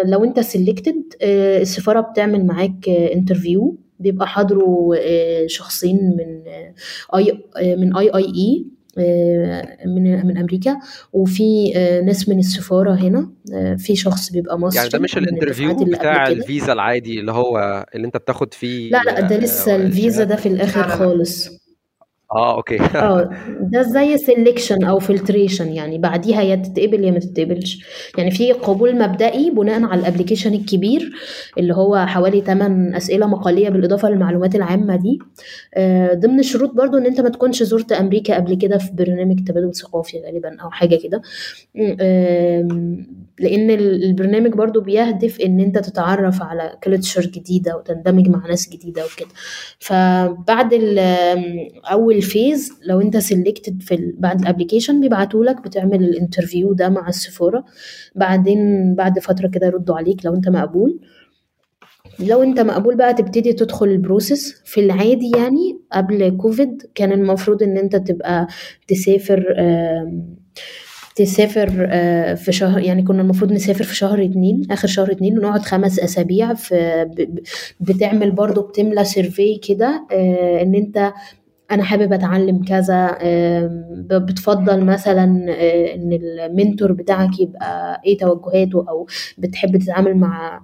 لو 0.05 0.25
أنت 0.25 0.41
selected 0.41 1.03
السفارة 1.23 2.01
بتعمل 2.01 2.47
معاك 2.47 2.89
interview 2.89 3.77
بيبقى 4.01 4.29
حاضره 4.29 4.91
شخصين 5.47 5.97
من 6.17 6.43
I 7.15 7.39
من 7.77 7.97
IIE 7.97 8.67
من 9.87 10.27
من 10.27 10.39
أمريكا 10.39 10.77
وفي 11.13 11.73
ناس 12.07 12.29
من 12.29 12.39
السفارة 12.39 12.95
هنا 12.95 13.29
في 13.79 13.97
شخص 13.97 14.33
بيبقى 14.33 14.59
مصري 14.59 14.77
يعني 14.79 14.89
ده 14.89 14.99
مش 14.99 15.17
ال 15.19 15.24
interview 15.24 15.75
بتاع 15.85 16.29
الفيزا 16.29 16.73
العادي 16.73 17.21
اللي 17.21 17.33
هو 17.33 17.87
اللي 17.95 18.07
انت 18.07 18.17
بتاخد 18.17 18.55
فيه 18.55 18.91
لا 18.91 19.03
لا 19.07 19.21
ده 19.21 19.37
لسه 19.37 19.77
الفيزا 19.77 20.25
ده 20.25 20.37
في 20.37 20.47
الآخر 20.47 20.89
خالص. 20.89 21.64
آه 22.35 22.57
okay. 22.57 22.77
آه 22.97 23.31
ده 23.61 23.83
زي 23.83 24.17
selection 24.17 24.85
أو 24.85 24.99
filtration 24.99 25.69
يعني 25.73 25.99
بعديها 25.99 26.43
يا 26.43 26.55
تتقبل 26.57 27.05
يا 27.05 27.11
ما 27.11 27.19
تتقبلش. 27.19 27.85
يعني 28.19 28.31
في 28.31 28.53
قبول 28.53 28.99
مبدئي 28.99 29.51
بناء 29.51 29.85
على 29.85 30.01
ال 30.01 30.05
application 30.05 30.55
الكبير 30.55 31.11
اللي 31.59 31.75
هو 31.75 32.07
حوالي 32.07 32.41
8 32.41 32.97
أسئلة 32.97 33.27
مقالية 33.27 33.69
بالإضافة 33.69 34.09
للمعلومات 34.11 34.55
العامة 34.55 34.97
دي. 34.97 35.19
آه 35.75 36.15
ضمن 36.15 36.39
الشروط 36.41 36.71
برضو 36.75 36.99
إن 36.99 37.07
أنت 37.07 37.21
ما 37.21 37.29
تكونش 37.29 37.63
زرت 37.63 37.93
أمريكا 37.93 38.35
قبل 38.35 38.55
كده 38.55 38.79
في 38.79 38.93
برنامج 38.93 39.45
تبادل 39.45 39.75
ثقافي 39.75 40.21
غالبا 40.27 40.57
أو 40.63 40.71
حاجة 40.71 40.97
كده. 41.05 41.23
لأن 43.41 43.71
البرنامج 43.71 44.53
برضو 44.53 44.81
بيهدف 44.81 45.41
إن 45.41 45.61
أنت 45.61 45.79
تتعرف 45.79 46.43
على 46.43 46.73
culture 46.85 47.21
جديدة 47.27 47.77
وتندمج 47.77 48.29
مع 48.29 48.47
ناس 48.49 48.69
جديدة 48.69 49.03
وكده. 49.05 49.29
فبعد 49.79 50.75
أول 51.93 52.23
phase 52.25 52.73
لو 52.87 53.01
انت 53.01 53.17
selected 53.17 53.83
في 53.83 54.13
بعد 54.19 54.41
ال 54.41 54.46
application 54.46 55.01
بيبعتوا 55.01 55.45
لك 55.45 55.61
بتعمل 55.65 56.05
ال 56.05 56.12
interview 56.12 56.73
ده 56.73 56.89
مع 56.89 57.09
السفارة. 57.09 57.65
بعدين 58.15 58.95
بعد 58.95 59.19
فترة 59.19 59.49
كده 59.49 59.67
يردوا 59.67 59.97
عليك 59.97 60.27
لو 60.27 60.35
انت 60.35 60.49
مقبول. 60.49 61.01
لو 62.21 62.43
انت 62.43 62.61
مقبول 62.61 62.97
بقى 62.97 63.15
تبتدي 63.15 63.53
تدخل 63.53 63.87
ال 63.87 63.96
process 63.96 64.63
في 64.65 64.81
العادي 64.81 65.31
يعني 65.37 65.79
قبل 65.93 66.37
كوفيد 66.37 66.83
كان 66.95 67.13
المفروض 67.13 67.63
إن 67.63 67.77
انت 67.79 67.97
تبقى 67.97 68.47
تسافر 68.89 69.45
تسافر 71.17 71.69
في 72.37 72.53
شهر 72.53 72.81
يعني 72.81 73.03
كنا 73.03 73.23
المفروض 73.23 73.53
نسافر 73.53 73.85
في 73.85 73.97
شهر 73.97 74.25
اتنين 74.25 74.63
آخر 74.71 74.89
شهر 74.89 75.13
اتنين 75.13 75.39
ونقعد 75.39 75.61
خمس 75.63 75.99
أسابيع 76.01 76.55
في 76.55 77.07
بتعمل 77.81 78.31
برضو 78.31 78.63
بتملى 78.63 79.05
survey 79.05 79.57
كده 79.69 80.07
إن 80.63 80.75
انت 80.75 81.13
أنا 81.71 81.83
حابب 81.83 82.13
أتعلم 82.13 82.65
كذا 82.65 83.19
بتفضل 84.19 84.85
مثلا 84.85 85.25
إن 85.95 86.13
ال 86.13 86.24
mentor 86.24 86.93
بتاعك 86.93 87.41
يبقى 87.41 88.01
إيه 88.07 88.19
توجهاته 88.19 88.85
أو 88.89 89.07
بتحب 89.39 89.77
تتعامل 89.77 90.15
مع 90.17 90.63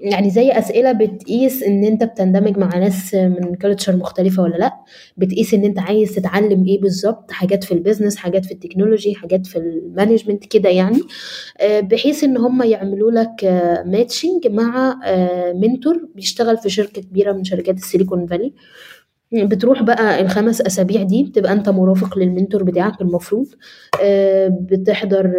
يعني 0.00 0.30
زي 0.30 0.50
أسئلة 0.52 0.92
بتقيس 0.92 1.62
إن 1.62 1.84
أنت 1.84 2.04
بتندمج 2.04 2.58
مع 2.58 2.78
ناس 2.78 3.14
من 3.14 3.54
culture 3.62 3.96
مختلفة 3.96 4.42
ولا 4.42 4.56
لأ 4.56 4.72
بتقيس 5.16 5.54
إن 5.54 5.64
أنت 5.64 5.78
عايز 5.78 6.14
تتعلم 6.14 6.64
إيه 6.64 6.80
بالظبط 6.80 7.30
حاجات 7.30 7.64
في 7.64 7.72
ال 7.74 7.79
business 7.79 8.16
حاجات 8.16 8.44
في 8.46 8.52
ال 8.52 8.58
technology 8.58 9.14
حاجات 9.14 9.46
في 9.46 9.58
ال 9.58 9.66
management 9.66 10.44
كده 10.46 10.68
يعني 10.68 11.00
بحيث 11.62 12.24
إن 12.24 12.36
هم 12.36 12.62
يعملوا 12.62 13.10
لك 13.10 13.44
matching 13.86 14.46
مع 14.46 14.98
mentor 15.54 16.08
بيشتغل 16.14 16.56
في 16.58 16.68
شركة 16.70 17.02
كبيرة 17.02 17.32
من 17.32 17.44
شركات 17.44 17.76
السيليكون 17.76 18.26
فالي. 18.26 18.52
بتروح 19.32 19.82
بقى 19.82 20.20
الخمس 20.20 20.60
أسابيع 20.60 21.02
دي 21.02 21.24
بتبقى 21.24 21.52
أنت 21.52 21.68
مرافق 21.68 22.18
لل 22.18 22.29
mentor 22.29 22.62
بتاعك 22.62 23.00
المفروض. 23.00 23.46
بتحضر 24.50 25.32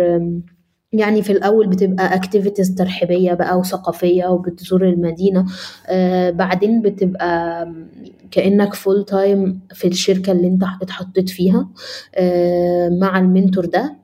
يعني 0.93 1.21
في 1.21 1.31
الأول 1.31 1.67
بتبقى 1.67 2.15
activities 2.15 2.75
ترحيبية 2.75 3.33
بقى 3.33 3.59
وثقافية 3.59 4.25
وبتزور 4.27 4.83
المدينة. 4.89 5.45
آه 5.87 6.29
بعدين 6.29 6.81
بتبقى 6.81 7.67
كأنك 8.31 8.73
full 8.73 9.05
time 9.05 9.59
في 9.73 9.87
الشركة 9.87 10.31
اللي 10.31 10.47
انت 10.47 10.63
اتحطيت 10.81 11.29
فيها. 11.29 11.69
آه 12.15 12.89
مع 12.89 13.19
ال 13.19 13.26
mentor 13.26 13.65
ده 13.65 13.95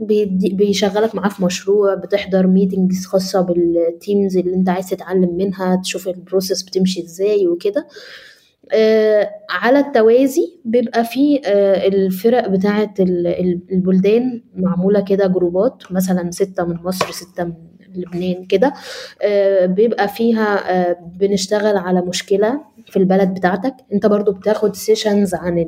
بيشغلك 0.51 1.15
معاه 1.15 1.29
في 1.29 1.43
مشروع 1.45 1.95
بتحضر 1.95 2.47
meetings 2.47 3.05
خاصة 3.05 3.41
بال 3.41 3.69
teams 3.69 4.37
اللي 4.37 4.55
انت 4.55 4.69
عايز 4.69 4.89
تتعلم 4.89 5.37
منها 5.37 5.81
تشوف 5.83 6.07
ال 6.07 6.14
process 6.14 6.63
بتمشي 6.63 7.03
إزاي 7.03 7.47
وكده. 7.47 7.81
آه 7.81 7.89
على 9.49 9.79
التوازي 9.79 10.59
بيبقى 10.65 11.03
في 11.05 11.41
آه 11.45 11.87
الفرق 11.87 12.47
بتاعة 12.47 12.93
البلدان 13.71 14.41
معمولة 14.55 14.99
كده 15.01 15.27
جروبات 15.27 15.83
مثلا 15.91 16.31
ستة 16.31 16.63
من 16.65 16.75
مصر 16.83 17.11
ستة 17.11 17.43
من 17.43 17.53
لبنان 17.95 18.45
كده. 18.45 18.73
آه 19.23 19.65
بيبقى 19.65 20.07
فيها 20.07 20.93
بنشتغل 21.19 21.77
على 21.77 22.01
مشكلة 22.01 22.61
في 22.89 22.97
البلد 22.97 23.33
بتاعتك 23.33 23.73
انت 23.93 24.05
برضو 24.05 24.31
بتاخد 24.31 24.75
sessions 24.75 25.35
عن 25.35 25.65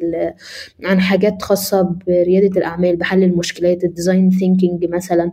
عن 0.86 1.00
حاجات 1.02 1.42
خاصة 1.42 1.96
بريادة 2.08 2.58
الأعمال 2.60 2.96
بحل 2.96 3.24
المشكلات 3.24 3.84
ال 3.84 3.90
design 3.90 4.30
thinking 4.30 4.86
مثلا 4.86 5.32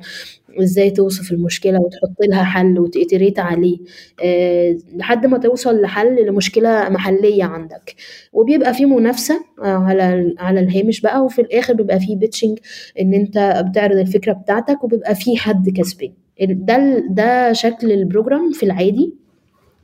إزاي 0.60 0.90
توصف 0.90 1.32
المشكلة 1.32 1.80
وتحط 1.80 2.16
لها 2.28 2.44
حل 2.44 2.78
وت 2.78 2.91
iterate 2.91 3.38
عليه. 3.38 3.78
أه 4.24 4.76
لحد 4.96 5.26
ما 5.26 5.38
توصل 5.38 5.80
لحل 5.80 6.26
لمشكلة 6.26 6.88
محلية 6.88 7.44
عندك. 7.44 7.94
وبيبقى 8.32 8.74
في 8.74 8.86
منافسة 8.86 9.40
على 9.58 10.34
على 10.38 10.60
الهامش 10.60 11.00
بقى 11.00 11.24
وفي 11.24 11.40
الآخر 11.42 11.74
بيبقى 11.74 12.00
في 12.00 12.16
pitching 12.16 12.58
إن 13.00 13.14
أنت 13.14 13.64
بتعرض 13.70 13.96
الفكرة 13.98 14.32
بتاعتك 14.32 14.84
وبيبقى 14.84 15.14
في 15.14 15.36
حد 15.36 15.70
كسبان. 15.70 16.12
ده 16.40 16.98
ده 17.10 17.52
شكل 17.52 17.92
ال 17.92 18.00
program 18.00 18.52
في 18.52 18.62
العادي. 18.62 19.14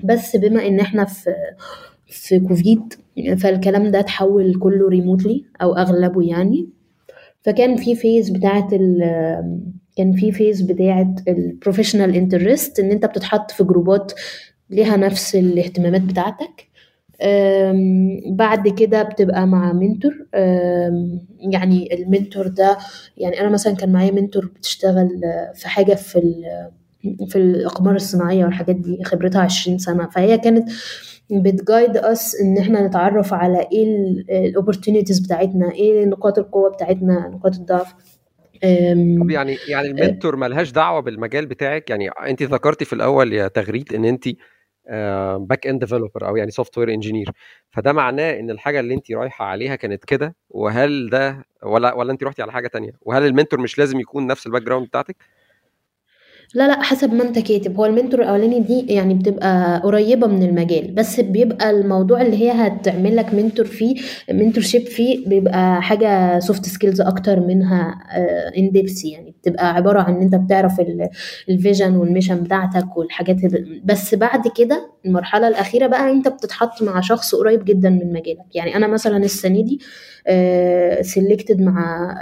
بس 0.04 0.36
بما 0.36 0.66
إن 0.66 0.80
إحنا 0.80 1.04
في 1.04 1.30
في 2.10 2.40
كوفيد 2.40 2.94
فالكلام 3.38 3.90
ده 3.90 4.00
اتحول 4.00 4.54
كله 4.58 4.88
remotely 4.88 5.44
أو 5.62 5.72
أغلبه 5.76 6.22
يعني. 6.22 6.68
فكان 7.42 7.76
في 7.76 7.94
phase 7.94 8.30
بتاعه 8.30 8.68
كان 9.96 10.12
في 10.12 10.32
phase 10.32 10.60
بتاعه 10.60 11.14
ال 11.28 11.35
professional 11.35 12.14
interest 12.16 12.80
إن 12.80 12.90
أنت 12.90 13.06
بتتحط 13.06 13.50
في 13.50 13.64
جروبات 13.64 14.12
ليها 14.70 14.96
نفس 14.96 15.36
الاهتمامات 15.36 16.00
بتاعتك. 16.02 16.70
بعد 18.26 18.68
كده 18.68 19.02
بتبقى 19.02 19.46
مع 19.46 19.72
mentor 19.72 20.26
يعني 21.52 21.94
ال 21.94 22.02
mentor 22.02 22.46
ده 22.46 22.78
يعني 23.16 23.40
أنا 23.40 23.48
مثلا 23.48 23.74
كان 23.74 23.92
معايا 23.92 24.10
mentor 24.12 24.46
بتشتغل 24.56 25.08
في 25.54 25.68
حاجة 25.68 25.94
في 25.94 26.20
في 27.28 27.36
الإقمار 27.36 27.94
الصناعية 27.94 28.44
والحاجات 28.44 28.76
دي 28.76 29.04
خبرتها 29.04 29.40
20 29.40 29.78
سنة. 29.78 30.06
فهي 30.08 30.38
كانت 30.38 30.68
بت 31.32 31.51
guide 31.51 31.96
us 31.96 32.40
إن 32.40 32.58
إحنا 32.58 32.86
نتعرف 32.86 33.34
على 33.34 33.68
إيه 33.72 33.84
ال 34.48 34.53
opportunities 34.53 35.18
بتاعتنا 35.20 35.72
إيه 35.72 36.04
نقاط 36.04 36.38
القوة 36.38 36.70
بتاعتنا 36.70 37.28
نقاط 37.28 37.54
الضعف. 37.54 37.94
طب 39.20 39.30
يعني 39.30 39.56
يعني 39.68 39.88
ال 39.88 39.95
mentor 39.95 40.36
ملهاش 40.36 40.72
دعوة 40.72 41.00
بالمجال 41.00 41.46
بتاعك؟ 41.46 41.90
يعني 41.90 42.08
أنت 42.08 42.42
ذكرتي 42.42 42.84
في 42.84 42.92
الأول 42.92 43.32
يا 43.32 43.48
تغريد 43.48 43.94
إن 43.94 44.04
أنت 44.04 44.28
back 45.38 45.66
end 45.66 45.80
developer 45.80 46.28
أو 46.28 46.36
يعني 46.36 46.50
software 46.50 46.90
engineer 46.90 47.30
فده 47.70 47.92
معناه 47.92 48.38
إن 48.40 48.50
الحاجة 48.50 48.80
اللي 48.80 48.94
أنت 48.94 49.12
رايحة 49.12 49.44
عليها 49.44 49.76
كانت 49.76 50.04
كده؟ 50.04 50.34
وهل 50.50 51.10
ده 51.10 51.44
ولا 51.62 51.94
ولا 51.94 52.12
أنت 52.12 52.24
رحتي 52.24 52.42
على 52.42 52.52
حاجة 52.52 52.68
تانية؟ 52.68 52.92
وهل 53.02 53.26
ال 53.26 53.31
mentor 53.31 53.60
مش 53.60 53.78
لازم 53.78 54.00
يكون 54.00 54.26
نفس 54.26 54.46
ال 54.46 54.62
background 54.62 54.86
بتاعتك؟ 54.86 55.16
لا 56.54 56.68
لا 56.68 56.82
حسب 56.82 57.14
ما 57.14 57.22
انت 57.22 57.38
كاتب. 57.38 57.76
هو 57.76 57.84
ال 57.86 57.91
mentor 57.91 58.20
الأولاني 58.22 58.60
دي 58.60 58.80
يعني 58.94 59.14
بتبقى 59.14 59.80
قريبة 59.84 60.26
من 60.26 60.42
المجال 60.42 60.90
بس 60.94 61.20
بيبقى 61.20 61.70
الموضوع 61.70 62.22
اللي 62.22 62.36
هي 62.36 62.50
هتعمل 62.50 63.16
لك 63.16 63.34
mentor 63.34 63.64
فيه 63.66 63.94
mentorship 64.32 64.82
فيه 64.82 65.28
بيبقى 65.28 65.82
حاجة 65.82 66.38
soft 66.38 66.66
skills 66.66 67.00
أكتر 67.00 67.40
منها 67.40 67.94
in 68.58 68.70
depth 68.70 69.04
يعني. 69.04 69.30
بتبقى 69.42 69.74
عبارة 69.74 70.00
عن 70.02 70.14
إن 70.14 70.22
أنت 70.22 70.34
بتعرف 70.34 70.72
ال 71.48 71.55
vision 71.55 71.96
وال 71.96 72.07
mission 72.07 72.42
بتاعتك 72.42 72.96
والحاجات 72.96 73.36
بس 73.84 74.14
بعد 74.14 74.48
كده 74.56 74.90
المرحلة 75.06 75.48
الأخيرة 75.48 75.86
بقى 75.86 76.10
أنت 76.10 76.28
بتتحط 76.28 76.82
مع 76.82 77.00
شخص 77.00 77.34
قريب 77.34 77.64
جدا 77.64 77.90
من 77.90 78.12
مجالك. 78.12 78.54
يعني 78.54 78.76
أنا 78.76 78.86
مثلا 78.86 79.16
السنة 79.16 79.60
دي 79.62 79.80
selected 81.00 81.60
مع 81.60 82.14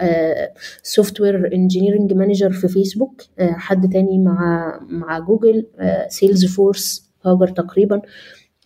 software 0.83 1.53
engineering 1.55 2.13
manager 2.13 2.51
في 2.53 2.69
فيسبوك 2.69 3.23
حد 3.41 3.89
تاني 3.93 4.19
مع 4.19 4.79
مع 4.89 5.19
Google 5.19 5.67
Salesforce 6.09 7.11
هاجر 7.27 7.49
تقريبا. 7.49 8.01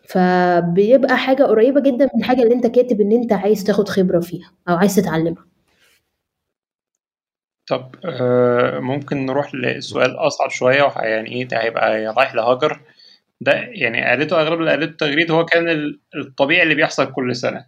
فبيبقى 0.09 1.17
حاجة 1.19 1.43
قريبة 1.43 1.81
جدا 1.81 2.05
من 2.15 2.21
الحاجة 2.21 2.43
اللي 2.43 2.55
انت 2.55 2.67
كاتب 2.67 3.01
ان 3.01 3.13
انت 3.13 3.33
عايز 3.33 3.65
تاخد 3.65 3.89
خبرة 3.89 4.21
فيها 4.21 4.53
أو 4.69 4.75
عايز 4.77 4.97
تتعلمها. 4.97 5.45
طب 7.67 7.91
ممكن 8.81 9.27
نروح 9.27 9.55
لسؤال 9.55 10.17
أصعب 10.17 10.51
شوية 10.51 10.93
يعني 10.97 11.31
إيه 11.33 11.49
ده 11.49 11.63
هيبقى 11.63 12.05
رايح 12.17 12.35
لهاجر. 12.35 12.81
ده 13.41 13.53
يعني 13.53 14.05
قالته 14.05 14.41
أغلب 14.41 14.61
اللي 14.61 14.71
قالته 14.71 14.85
التغريد 14.91 15.31
هو 15.31 15.45
كان 15.45 15.95
الطبيعي 16.17 16.63
اللي 16.63 16.75
بيحصل 16.75 17.13
كل 17.13 17.37
سنة. 17.37 17.65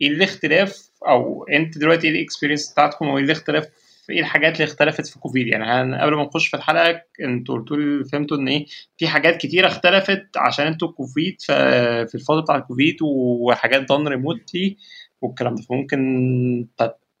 إيه 0.00 0.08
الاختلاف 0.08 0.90
أو 1.08 1.44
انت 1.44 1.78
دلوقتي 1.78 2.06
إيه 2.08 2.12
ال 2.14 2.19
experience 2.19 2.72
بتاعتكم 2.72 3.08
وايه 3.08 3.24
الاختلاف 3.24 3.68
إيه 4.10 4.20
الحاجات 4.20 4.52
اللي 4.52 4.64
اختلفت 4.64 5.06
في 5.06 5.18
كوفيد؟ 5.18 5.46
يعني 5.46 5.98
قبل 6.02 6.14
ما 6.14 6.22
نخش 6.22 6.46
في 6.48 6.56
الحلقة 6.56 7.02
أنتوا 7.20 7.54
قلتوا 7.58 7.76
لي 7.76 8.04
فهمتوا 8.04 8.36
ان 8.36 8.48
إيه 8.48 8.66
في 8.98 9.08
حاجات 9.08 9.36
كتيرة 9.36 9.66
اختلفت 9.66 10.26
عشان 10.36 10.66
أنتوا 10.66 10.88
كوفيد 10.88 11.36
في 11.40 12.14
الفترة 12.14 12.40
بتاع 12.40 12.56
الكوفيد 12.56 12.96
وحاجات 13.02 13.82
done 13.88 14.08
remotely 14.08 14.76
والكلام 15.22 15.54
ده. 15.54 15.62
فممكن 15.62 16.66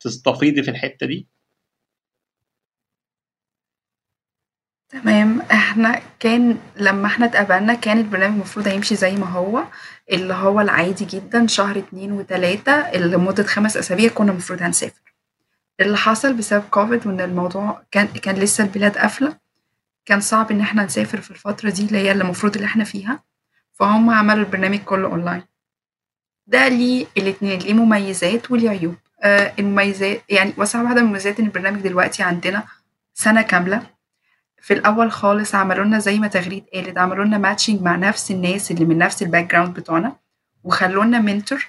تستفيضي 0.00 0.62
في 0.62 0.70
الحتة 0.70 1.06
دي؟ 1.06 1.26
تمام. 4.88 5.40
إحنا 5.40 6.00
كان 6.20 6.58
لما 6.76 7.06
إحنا 7.06 7.26
اتقابلنا 7.26 7.74
كان 7.74 7.98
البرنامج 7.98 8.34
المفروض 8.34 8.68
هيمشي 8.68 8.96
زي 8.96 9.14
ما 9.16 9.26
هو 9.26 9.64
اللي 10.10 10.34
هو 10.34 10.60
العادي 10.60 11.04
جدا 11.04 11.46
شهر 11.46 11.78
اتنين 11.78 12.12
وتلاتة 12.12 12.90
لمدة 12.96 13.42
خمس 13.42 13.76
أسابيع 13.76 14.10
كنا 14.10 14.30
المفروض 14.32 14.62
هنسافر. 14.62 15.00
اللي 15.80 15.96
حصل 15.96 16.34
بسبب 16.34 16.62
كوفيد 16.70 17.06
وإن 17.06 17.20
الموضوع 17.20 17.82
كان 17.90 18.06
كان 18.06 18.34
لسه 18.34 18.64
البلاد 18.64 18.98
قافلة 18.98 19.36
كان 20.06 20.20
صعب 20.20 20.50
إن 20.50 20.60
إحنا 20.60 20.84
نسافر 20.84 21.20
في 21.20 21.30
الفترة 21.30 21.70
دي 21.70 21.86
اللي 21.86 21.98
هي 21.98 22.12
اللي 22.12 22.24
المفروض 22.24 22.54
اللي 22.54 22.66
إحنا 22.66 22.84
فيها 22.84 23.22
فهم 23.72 24.10
عملوا 24.10 24.44
البرنامج 24.44 24.78
كله 24.78 25.08
أونلاين 25.08 25.42
ده 26.46 26.68
ليه 26.68 27.06
الاتنين 27.16 27.58
ليه 27.58 27.74
مميزات 27.74 28.50
وليه 28.50 28.70
عيوب 28.70 28.94
آه 29.22 29.52
المميزات 29.58 30.22
يعني 30.28 30.52
واسع 30.56 30.82
واحدة 30.82 30.94
من 31.00 31.04
المميزات 31.06 31.40
إن 31.40 31.46
البرنامج 31.46 31.80
دلوقتي 31.80 32.22
عندنا 32.22 32.62
سنة 33.14 33.42
كاملة 33.42 33.82
في 34.66 34.74
الأول 34.74 35.12
خالص 35.12 35.54
عملوا 35.54 35.84
لنا 35.84 35.98
زي 35.98 36.18
ما 36.18 36.28
تغريد 36.28 36.64
قالت 36.74 36.98
عملوا 36.98 37.24
لنا 37.24 37.38
matching 37.38 37.82
مع 37.82 37.96
نفس 37.96 38.30
الناس 38.30 38.70
اللي 38.70 38.84
من 38.84 38.98
نفس 38.98 39.22
ال 39.22 39.50
background 39.52 39.74
بتوعنا 39.74 40.16
وخلوا 40.64 41.04
لنا 41.04 41.18
mentor 41.18 41.68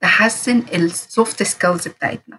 تحسن 0.00 0.58
ال 0.74 0.88
soft 0.88 1.42
skills 1.42 1.88
بتاعتنا. 1.88 2.38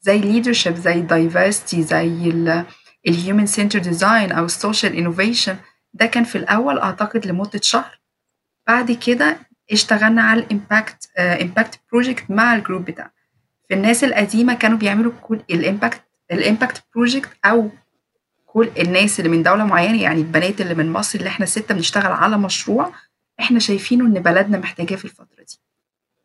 زي 0.00 0.20
leadership 0.22 0.72
زي 0.72 1.06
diversity 1.06 1.76
زي 1.80 2.32
ال 3.08 3.14
human 3.14 3.46
center 3.46 3.78
design 3.78 4.32
أو 4.32 4.44
ال 4.44 4.51
social 4.51 4.96
innovation 4.96 5.56
ده 5.94 6.06
كان 6.06 6.24
في 6.24 6.38
الأول 6.38 6.78
أعتقد 6.78 7.26
لمدة 7.26 7.60
شهر. 7.62 8.00
بعد 8.66 8.92
كده 8.92 9.36
اشتغلنا 9.72 10.22
على 10.22 10.40
ال 10.40 10.50
impact 10.50 11.10
impact 11.18 11.80
project 11.92 12.30
مع 12.30 12.54
ال 12.54 12.59
group 12.59 12.84
بتاعنا. 12.84 13.10
في 13.68 13.74
الناس 13.74 14.04
القديمة 14.04 14.54
كانوا 14.54 14.78
بيعملوا 14.78 15.12
كل 15.22 15.40
ال 15.50 15.57
impact 15.57 16.00
ال 16.32 16.39
impact 16.39 16.82
project 16.94 17.28
أو 17.44 17.70
كل 18.52 18.70
الناس 18.78 19.20
اللي 19.20 19.30
من 19.30 19.42
دولة 19.42 19.64
معينة 19.64 20.02
يعني 20.02 20.20
البنات 20.20 20.60
اللي 20.60 20.74
من 20.74 20.92
مصر 20.92 21.18
اللي 21.18 21.28
إحنا 21.28 21.46
ستة 21.46 21.74
بنشتغل 21.74 22.12
على 22.12 22.38
مشروع 22.38 22.92
إحنا 23.40 23.58
شايفينه 23.58 24.06
إن 24.06 24.22
بلدنا 24.22 24.58
محتاجاه 24.58 24.96
في 24.96 25.04
الفترة 25.04 25.42
دي. 25.48 25.58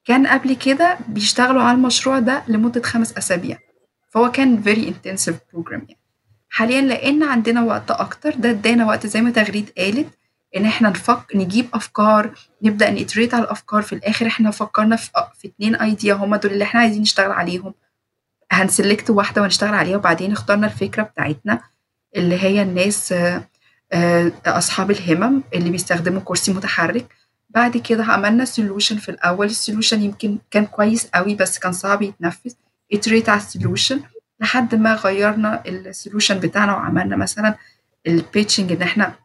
كان 0.05 0.27
قبل 0.27 0.53
كده 0.53 0.97
بيشتغلوا 1.07 1.61
على 1.61 1.77
المشروع 1.77 2.19
ده 2.19 2.43
لمدة 2.47 2.81
خمس 2.81 3.17
أسابيع. 3.17 3.57
فهو 4.09 4.31
كان 4.31 4.63
very 4.63 4.77
intensive 4.93 5.33
program 5.55 5.71
يعني. 5.71 5.97
حاليا 6.49 6.81
لأن 6.81 7.23
عندنا 7.23 7.63
وقت 7.63 7.91
أكتر 7.91 8.35
ده 8.35 8.49
ادانا 8.49 8.85
وقت 8.85 9.07
زي 9.07 9.21
ما 9.21 9.31
تغريد 9.31 9.69
قالت 9.77 10.07
إن 10.57 10.65
إحنا 10.65 10.89
نفك 10.89 11.35
نجيب 11.35 11.67
أفكار 11.73 12.31
نبدأ 12.63 12.91
نتريت 12.91 13.33
على 13.33 13.43
الأفكار. 13.43 13.81
في 13.81 13.93
الآخر 13.93 14.27
إحنا 14.27 14.51
فكرنا 14.51 14.95
في, 14.95 15.09
في 15.39 15.47
اتنين 15.47 15.75
ايديا 15.75 16.13
هما 16.13 16.37
دول 16.37 16.51
اللي 16.51 16.63
إحنا 16.63 16.79
عايزين 16.81 17.01
نشتغل 17.01 17.31
عليهم. 17.31 17.73
هنسلكت 18.51 19.09
واحدة 19.09 19.41
ونشتغل 19.41 19.73
عليها 19.73 19.97
وبعدين 19.97 20.31
اخترنا 20.31 20.67
الفكرة 20.67 21.03
بتاعتنا. 21.03 21.72
اللي 22.15 22.43
هي 22.43 22.61
الناس 22.61 23.13
أصحاب 24.45 24.91
الهمم 24.91 25.43
اللي 25.53 25.69
بيستخدموا 25.69 26.21
كرسي 26.25 26.53
متحرك. 26.53 27.05
بعد 27.49 27.77
كده 27.77 28.03
عملنا 28.03 28.45
solution 28.45 28.97
في 28.97 29.09
الأول. 29.09 29.45
ال 29.45 29.52
solution 29.52 30.01
يمكن 30.01 30.37
كان 30.51 30.65
كويس 30.65 31.07
قوي 31.13 31.35
بس 31.35 31.59
كان 31.59 31.71
صعب 31.73 32.01
يتنفذ. 32.01 32.51
iterate 32.93 33.29
على 33.29 33.41
ال 33.41 33.48
solution 33.48 33.99
لحد 34.39 34.75
ما 34.75 34.95
غيرنا 34.95 35.63
ال 35.67 35.75
solution 35.75 36.39
بتاعنا 36.39 36.73
وعملنا 36.73 37.15
مثلا 37.15 37.55
ال 38.07 38.15
pitching 38.15 38.71
إن 38.71 38.81
إحنا 38.81 39.15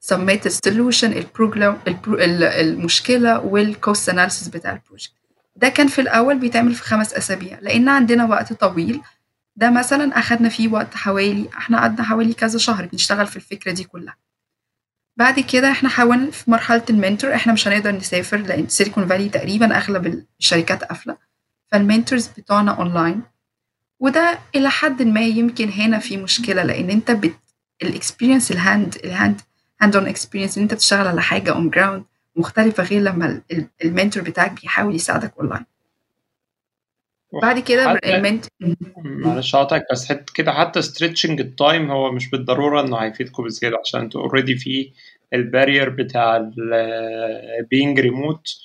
submit 0.00 0.46
ال 0.46 0.53
solution 0.53 1.12
ال 1.12 1.20
problem 1.20 1.78
المشكلة 1.88 3.38
وال 3.40 3.63
cost 3.63 4.08
analysis 4.08 4.48
بتاع 4.48 4.72
ال 4.72 4.77
project 4.77 5.12
ده 5.56 5.68
كان 5.68 5.86
في 5.86 6.00
الأول 6.00 6.38
بيتعمل 6.38 6.74
في 6.74 6.82
خمس 6.82 7.14
أسابيع 7.14 7.58
لأن 7.62 7.88
عندنا 7.88 8.24
وقت 8.24 8.52
طويل. 8.52 9.00
ده 9.56 9.70
مثلا 9.70 10.18
أخدنا 10.18 10.48
فيه 10.48 10.68
وقت 10.68 10.94
حوالي 10.94 11.48
إحنا 11.58 11.78
قعدنا 11.78 12.02
حوالي 12.02 12.32
كذا 12.34 12.58
شهر 12.58 12.86
بنشتغل 12.86 13.26
في 13.26 13.36
الفكرة 13.36 13.72
دي 13.72 13.84
كلها. 13.84 14.16
بعد 15.16 15.40
كده 15.40 15.70
إحنا 15.70 15.88
حاولنا 15.88 16.30
في 16.30 16.50
مرحلة 16.50 16.82
ال 16.90 16.96
mentor 16.96 17.34
إحنا 17.34 17.52
مش 17.52 17.68
هنقدر 17.68 17.90
نسافر 17.92 18.36
لأن 18.36 18.68
Silicon 18.68 19.06
Valley 19.06 19.28
تقريبا 19.28 19.76
أغلب 19.76 20.24
الشركات 20.40 20.84
قافلة 20.84 21.16
فال 21.72 21.84
mentors 21.84 22.26
بتوعنا 22.28 22.70
أونلاين 22.72 23.22
وده 24.00 24.38
إلى 24.54 24.70
حد 24.70 25.02
ما 25.02 25.20
يمكن 25.20 25.68
هنا 25.68 25.98
في 25.98 26.16
مشكلة 26.16 26.62
لأن 26.62 26.90
أنت 26.90 27.10
بت 27.10 27.38
ال 27.82 27.88
experience 27.88 28.50
ال 28.50 28.59
hand 28.59 28.94
ال 29.04 29.11
hand 29.11 29.40
hand 29.80 29.96
on 29.96 30.06
experience 30.06 30.56
إن 30.56 30.62
أنت 30.62 30.74
بتشتغل 30.74 31.06
على 31.06 31.22
حاجة 31.22 31.52
on 31.54 31.70
ground 31.70 32.04
مختلفة 32.36 32.82
غير 32.82 33.02
لما 33.02 33.42
ال 33.84 33.89
mentor 33.89 34.22
بتاعك 34.22 34.60
بيحاول 34.62 34.94
يساعدك 34.94 35.32
اونلاين 35.38 35.64
بعد 37.42 37.58
كده 37.58 37.92
ال 38.04 38.12
ment 38.12 38.46
معلش 38.96 39.54
هقطعك 39.56 39.82
بس 39.92 40.08
حت 40.08 40.30
كده 40.30 40.52
حتى 40.52 40.82
stretching 40.82 41.40
ال 41.40 41.50
time 41.50 41.90
هو 41.90 42.12
مش 42.12 42.30
بالضرورة 42.30 42.80
إنه 42.80 42.96
هيفيدكم 42.96 43.44
بزيادة 43.44 43.78
عشان 43.84 44.00
أنتوا 44.00 44.22
already 44.22 44.56
في 44.56 44.90
ال 45.32 45.39
barrier 45.39 45.88
بتاع 45.88 46.36
ال 47.60 47.67
being 47.67 48.00
remote 48.00 48.60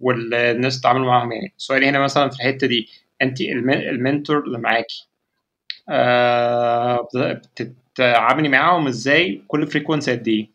والناس 0.00 0.80
تتعامل 0.80 1.00
معاهم 1.00 1.32
يعني. 1.32 1.52
سؤالي 1.56 1.88
هنا 1.88 1.98
مثلا 1.98 2.28
في 2.30 2.36
الحتة 2.36 2.66
دي 2.66 2.88
انت 3.22 3.40
ال 3.40 3.55
mentor 3.55 4.44
اللي 4.44 4.58
معاكي 4.58 5.08
آه 5.88 7.08
بتتعاملي 7.14 8.48
معاهم 8.48 8.86
إزاي؟ 8.86 9.42
كل 9.48 9.66
frequency 9.66 10.12
قد 10.12 10.28
إيه؟ 10.28 10.53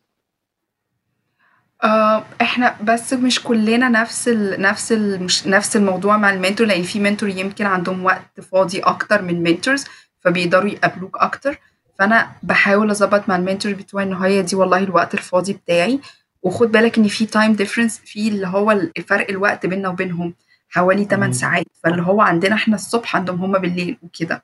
آه 1.83 2.25
إحنا 2.41 2.75
بس 2.83 3.13
مش 3.13 3.43
كلنا 3.43 3.89
نفس 3.89 4.27
ال 4.27 4.61
نفس 4.61 4.91
ال 4.91 5.23
مش 5.23 5.47
نفس 5.47 5.75
الموضوع 5.75 6.17
مع 6.17 6.29
ال 6.33 6.38
mentor 6.38 6.67
لأن 6.67 6.83
في 6.83 6.99
mentor 6.99 7.29
يمكن 7.29 7.65
عندهم 7.65 8.05
وقت 8.05 8.41
فاضي 8.41 8.79
أكتر 8.79 9.21
من 9.21 9.43
mentors 9.43 9.85
فبيقدروا 10.19 10.69
يقابلوك 10.69 11.17
أكتر. 11.17 11.59
فأنا 11.99 12.31
بحاول 12.43 12.91
أظبط 12.91 13.29
مع 13.29 13.35
ال 13.35 13.41
mentor 13.41 13.73
بتوعي 13.73 14.05
ان 14.05 14.13
هي 14.13 14.41
دي 14.41 14.55
والله 14.55 14.77
الوقت 14.77 15.13
الفاضي 15.13 15.53
بتاعي. 15.53 15.99
وخد 16.43 16.71
بالك 16.71 16.97
إن 16.97 17.07
في 17.07 17.25
time 17.25 17.53
difference 17.53 17.99
في 18.05 18.27
اللي 18.27 18.47
هو 18.47 18.71
الفرق 18.71 19.29
الوقت 19.29 19.65
بيننا 19.65 19.89
وبينهم 19.89 20.33
حوالي 20.69 21.05
8 21.05 21.33
ساعات. 21.33 21.65
فاللي 21.83 22.01
هو 22.01 22.21
عندنا 22.21 22.55
إحنا 22.55 22.75
الصبح 22.75 23.15
عندهم 23.15 23.41
هم 23.43 23.51
بالليل 23.51 23.97
وكده. 24.03 24.43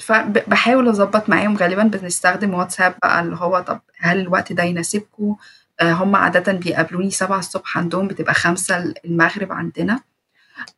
فبحاول 0.00 0.88
أظبط 0.88 1.28
معاهم. 1.28 1.56
غالبا 1.56 1.82
بنستخدم 1.82 2.54
واتساب 2.54 2.94
بقى 3.02 3.20
اللي 3.20 3.36
هو 3.36 3.60
طب 3.60 3.80
هل 3.98 4.20
الوقت 4.20 4.52
ده 4.52 4.62
يناسبكم؟ 4.62 5.36
هم 5.82 6.16
عادة 6.16 6.52
بيقابلوني 6.52 7.10
سبعة 7.10 7.38
الصبح 7.38 7.78
عندهم 7.78 8.08
بتبقى 8.08 8.34
خمسة 8.34 8.94
المغرب 9.04 9.52
عندنا. 9.52 10.00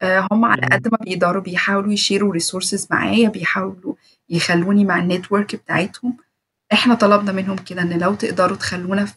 هم 0.02 0.44
على 0.44 0.66
قد 0.72 0.88
ما 0.92 0.98
بيقدروا 1.00 1.42
بيحاولوا 1.42 1.92
ي 1.92 1.99
share 1.99 2.32
وا 2.32 2.38
resources 2.38 2.88
معايا 2.90 3.28
بيحاولوا 3.28 3.94
يخلوني 4.30 4.84
مع 4.84 4.98
ال 4.98 5.05
network 5.05 5.56
بتاعتهم. 5.56 6.16
إحنا 6.72 6.94
طلبنا 6.94 7.32
منهم 7.32 7.56
كده 7.56 7.82
إن 7.82 7.98
لو 7.98 8.14
تقدروا 8.14 8.56
تخلونا 8.56 9.08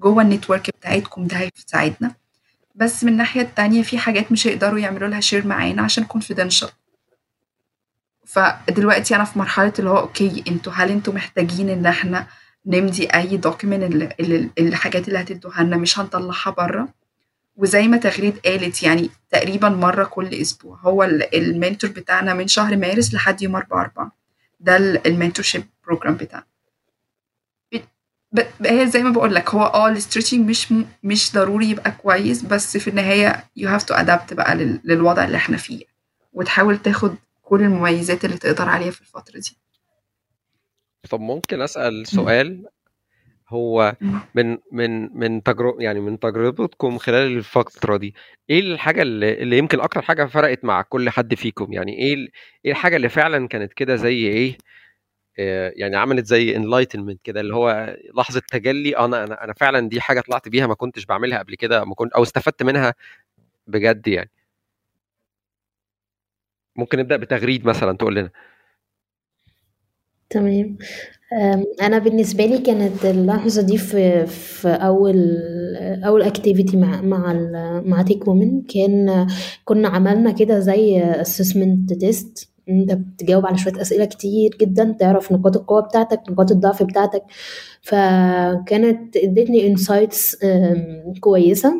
جوه 0.00 0.22
ال 0.22 0.28
network 0.28 0.70
بتاعتكم 0.70 1.26
ده 1.26 1.36
هيساعدنا. 1.36 2.14
بس 2.74 3.04
من 3.04 3.12
الناحية 3.12 3.40
التانية 3.40 3.82
في 3.82 3.98
حاجات 3.98 4.32
مش 4.32 4.46
هيقدروا 4.46 4.78
يعملوا 4.78 5.08
لها 5.08 5.20
share 5.20 5.46
معانا 5.46 5.82
عشان 5.82 6.04
confidential. 6.04 6.68
فدلوقتي 8.26 9.16
أنا 9.16 9.24
في 9.24 9.38
مرحلة 9.38 9.72
اللي 9.78 9.90
هو 9.90 9.98
okay 9.98 10.44
أنتوا 10.48 10.72
هل 10.72 10.90
أنتوا 10.90 11.14
محتاجين 11.14 11.68
إن 11.68 11.86
إحنا 11.86 12.26
نمضي 12.66 13.06
أي 13.06 13.36
document 13.36 14.12
الحاجات 14.58 15.08
اللي 15.08 15.18
هتدوها 15.20 15.62
لنا 15.62 15.76
مش 15.76 15.98
هنطلعها 15.98 16.50
بره. 16.50 16.88
وزي 17.56 17.88
ما 17.88 17.96
تغريد 17.96 18.38
قالت 18.38 18.82
يعني 18.82 19.10
تقريبا 19.30 19.68
مرة 19.68 20.04
كل 20.04 20.26
أسبوع. 20.34 20.78
هو 20.80 21.02
ال 21.34 21.42
mentor 21.42 21.90
بتاعنا 21.90 22.34
من 22.34 22.48
شهر 22.48 22.76
مارس 22.76 23.14
لحد 23.14 23.42
يوم 23.42 23.56
4 23.56 23.80
4 23.82 24.12
ده 24.60 24.76
ال 25.06 25.44
mentorship 25.44 25.64
program 25.86 26.14
بتاعنا. 26.14 26.44
هي 28.66 28.86
زي 28.86 29.02
ما 29.02 29.10
بقول 29.10 29.34
لك 29.34 29.50
هو 29.54 29.62
آه 29.64 29.88
ال 29.88 29.93
stretching 29.93 30.48
مش 30.48 30.74
مش 31.02 31.32
ضروري 31.32 31.70
يبقى 31.70 31.90
كويس 31.90 32.42
بس 32.42 32.76
في 32.76 32.90
النهاية 32.90 33.44
you 33.56 33.68
have 33.68 33.82
to 33.82 33.94
adapt 33.94 34.34
بقى 34.34 34.54
للوضع 34.84 35.24
اللي 35.24 35.36
إحنا 35.36 35.56
فيه. 35.56 35.84
وتحاول 36.32 36.78
تاخد 36.78 37.14
كل 37.42 37.62
المميزات 37.62 38.24
اللي 38.24 38.36
تقدر 38.38 38.68
عليها 38.68 38.90
في 38.90 39.00
الفترة 39.00 39.38
دي. 39.38 39.56
طب 41.08 41.20
ممكن 41.20 41.60
أسأل 41.60 42.06
سؤال؟ 42.06 42.66
هو 43.48 43.96
من 44.34 44.58
من 44.72 45.18
من 45.18 45.42
تجربه 45.42 45.82
يعني 45.82 46.00
من 46.00 46.18
تجربتكم 46.18 46.98
خلال 46.98 47.36
الفترة 47.36 47.96
دي 47.96 48.14
إيه 48.50 48.60
الحاجة 48.60 49.02
اللي, 49.02 49.32
اللي 49.42 49.58
يمكن 49.58 49.80
أكتر 49.80 50.02
حاجة 50.02 50.24
فرقت 50.24 50.64
مع 50.64 50.82
كل 50.82 51.10
حد 51.10 51.34
فيكم؟ 51.34 51.72
يعني 51.72 51.98
إيه 51.98 52.28
إيه 52.64 52.70
الحاجة 52.72 52.96
اللي 52.96 53.08
فعلا 53.08 53.48
كانت 53.48 53.72
كده 53.72 53.96
زي 53.96 54.26
إيه 54.28 54.58
يعني 55.76 55.96
عملت 55.96 56.26
زي 56.26 56.56
انلايتنمنت 56.56 57.20
كده 57.24 57.40
اللي 57.40 57.54
هو 57.54 57.96
لحظة 58.18 58.42
تجلي 58.48 58.96
أنا 58.98 59.24
أنا 59.24 59.44
أنا 59.44 59.52
فعلا 59.54 59.88
دي 59.88 60.00
حاجة 60.00 60.20
طلعت 60.20 60.48
بيها 60.48 60.66
ما 60.66 60.74
كنتش 60.74 61.04
بعملها 61.06 61.38
قبل 61.38 61.54
كده 61.54 61.84
ما 61.84 61.94
كنت 61.94 62.12
أو 62.12 62.22
استفدت 62.22 62.62
منها 62.62 62.94
بجد 63.66 64.08
يعني. 64.08 64.30
ممكن 66.76 66.98
نبدأ 66.98 67.16
بتغريد 67.16 67.66
مثلا 67.66 67.96
تقول 67.96 68.14
لنا. 68.16 68.30
تمام. 70.30 70.76
أنا 71.82 71.98
بالنسبة 71.98 72.46
لي 72.46 72.58
كانت 72.58 73.04
اللحظة 73.04 73.62
دي 73.62 73.78
في 73.78 74.26
في 74.26 74.68
أول 74.68 75.36
أول 76.04 76.22
activity 76.22 76.76
مع 76.76 77.00
مع 77.02 77.32
مع 77.86 78.02
Tech 78.02 78.28
Women 78.28 78.62
كان 78.62 79.26
كنا 79.64 79.88
عملنا 79.88 80.32
كده 80.32 80.58
زي 80.60 81.00
assessment 81.04 81.92
test 81.92 82.48
أنت 82.68 82.92
بتجاوب 82.92 83.46
على 83.46 83.58
شوية 83.58 83.80
أسئلة 83.82 84.04
كتير 84.04 84.56
جدا 84.60 84.96
تعرف 85.00 85.32
نقاط 85.32 85.56
القوة 85.56 85.80
بتاعتك 85.80 86.20
نقاط 86.30 86.50
الضعف 86.52 86.82
بتاعتك. 86.82 87.22
فكانت 87.82 89.16
ادتني 89.16 89.66
insights 89.66 90.36
كويسة. 91.20 91.74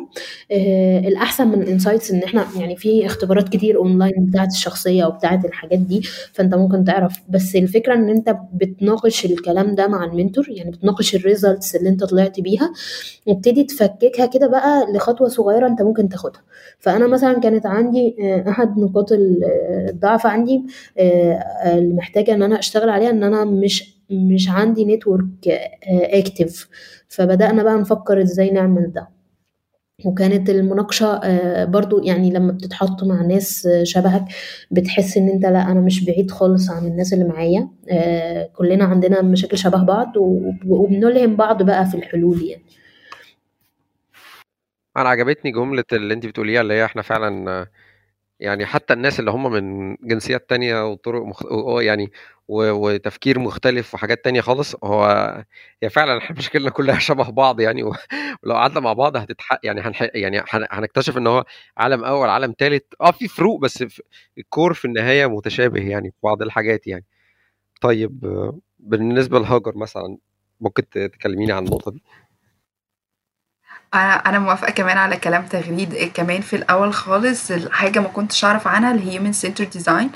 الأحسن 1.07 1.47
من 1.47 1.61
ال 1.61 1.67
insights 1.67 2.11
إن 2.11 2.23
إحنا 2.23 2.45
يعني 2.59 2.75
في 2.75 3.05
اختبارات 3.05 3.49
كتير 3.49 3.77
اونلاين 3.77 4.25
بتاعت 4.25 4.51
الشخصية 4.51 5.05
وبتاعت 5.05 5.45
الحاجات 5.45 5.79
دي 5.79 6.01
فأنت 6.33 6.55
ممكن 6.55 6.83
تعرف. 6.83 7.15
بس 7.29 7.55
الفكرة 7.55 7.93
إن 7.93 8.09
أنت 8.09 8.35
بتناقش 8.53 9.25
الكلام 9.25 9.75
ده 9.75 9.87
مع 9.87 10.03
ال 10.05 10.11
mentor 10.11 10.45
يعني 10.49 10.71
بتناقش 10.71 11.15
ال 11.15 11.23
results 11.23 11.75
اللي 11.75 11.89
أنت 11.89 12.03
طلعت 12.03 12.39
بيها 12.39 12.73
وابتدي 13.27 13.63
تفككها 13.63 14.25
كده 14.25 14.47
بقى 14.47 14.85
لخطوة 14.95 15.27
صغيرة 15.27 15.67
أنت 15.67 15.81
ممكن 15.81 16.09
تاخدها. 16.09 16.41
فأنا 16.79 17.07
مثلا 17.07 17.39
كانت 17.39 17.65
عندي 17.65 18.15
أحد 18.49 18.77
نقاط 18.77 19.09
الضعف 19.11 20.25
عندي 20.25 20.63
اللي 21.65 21.93
محتاجة 21.93 22.33
إن 22.33 22.43
أنا 22.43 22.59
أشتغل 22.59 22.89
عليها 22.89 23.09
إن 23.09 23.23
أنا 23.23 23.45
مش 23.45 24.00
مش 24.11 24.49
عندي 24.49 24.85
network 24.85 25.47
active 25.87 26.69
فبدأنا 27.07 27.63
بقى 27.63 27.77
نفكر 27.77 28.21
إزاي 28.21 28.49
نعمل 28.49 28.91
ده. 28.93 29.09
وكانت 30.05 30.49
المناقشة 30.49 31.19
برضو 31.65 32.03
يعني 32.03 32.29
لما 32.31 32.51
بتتحط 32.51 33.03
مع 33.03 33.21
ناس 33.21 33.67
شبهك 33.83 34.25
بتحس 34.71 35.17
إن 35.17 35.29
أنت 35.29 35.45
لأ 35.45 35.71
أنا 35.71 35.79
مش 35.81 36.05
بعيد 36.05 36.31
خالص 36.31 36.69
عن 36.69 36.85
الناس 36.85 37.13
اللي 37.13 37.25
معايا. 37.25 37.69
كلنا 38.55 38.83
عندنا 38.85 39.21
مشاكل 39.21 39.57
شبه 39.57 39.83
بعض 39.83 40.13
وبنلهم 40.65 41.35
بعض 41.35 41.63
بقى 41.63 41.85
في 41.85 41.95
الحلول 41.97 42.43
يعني. 42.43 42.63
أنا 44.97 45.09
عجبتني 45.09 45.51
جملة 45.51 45.83
اللي 45.93 46.13
أنت 46.13 46.25
بتقوليها 46.25 46.61
اللي 46.61 46.73
هي 46.73 46.85
إحنا 46.85 47.01
فعلا 47.01 47.67
يعني 48.41 48.65
حتى 48.65 48.93
الناس 48.93 49.19
اللي 49.19 49.31
هم 49.31 49.51
من 49.51 49.95
جنسيات 49.95 50.49
تانية 50.49 50.87
وطرق 50.91 51.23
مخ... 51.23 51.43
يعني 51.81 52.11
و... 52.47 52.71
وتفكير 52.71 53.39
مختلف 53.39 53.93
وحاجات 53.93 54.23
تانية 54.25 54.41
خالص 54.41 54.75
هو 54.83 55.05
هي 55.83 55.89
فعلا 55.89 56.17
إحنا 56.23 56.37
مشاكلنا 56.37 56.69
كلها 56.69 56.99
شبه 56.99 57.29
بعض 57.29 57.59
يعني 57.59 57.83
و... 57.83 57.93
ولو 58.43 58.55
قعدنا 58.55 58.79
مع 58.79 58.93
بعض 58.93 59.17
هتتحق 59.17 59.59
يعني 59.63 59.81
هنح... 59.81 60.09
يعني 60.15 60.39
هن... 60.49 60.67
هنكتشف 60.71 61.17
إن 61.17 61.27
هو 61.27 61.45
عالم 61.77 62.03
أول 62.03 62.29
عالم 62.29 62.55
ثالث 62.59 62.83
آه 63.01 63.11
في 63.11 63.27
فروق 63.27 63.61
بس 63.61 63.83
في... 63.83 64.01
ال 64.37 64.44
core 64.44 64.73
في 64.73 64.85
النهاية 64.85 65.25
متشابه 65.25 65.81
يعني 65.89 66.11
في 66.11 66.17
بعض 66.23 66.41
الحاجات 66.41 66.87
يعني. 66.87 67.05
طيب 67.81 68.19
بالنسبة 68.79 69.39
لهاجر 69.39 69.77
مثلا 69.77 70.17
ممكن 70.61 70.89
تكلميني 70.89 71.51
عن 71.51 71.65
النقطة 71.65 71.91
دي؟ 71.91 72.03
أنا 73.93 74.13
أنا 74.13 74.39
موافقة 74.39 74.71
كمان 74.71 74.97
على 74.97 75.17
كلام 75.17 75.45
تغريد. 75.45 76.11
كمان 76.13 76.41
في 76.41 76.55
الأول 76.55 76.93
خالص 76.93 77.51
الحاجة 77.51 77.99
ما 77.99 78.07
كنتش 78.07 78.45
أعرف 78.45 78.67
عنها 78.67 78.91
ال 78.91 78.98
human 78.98 79.33
centered 79.33 79.63
design 79.63 80.09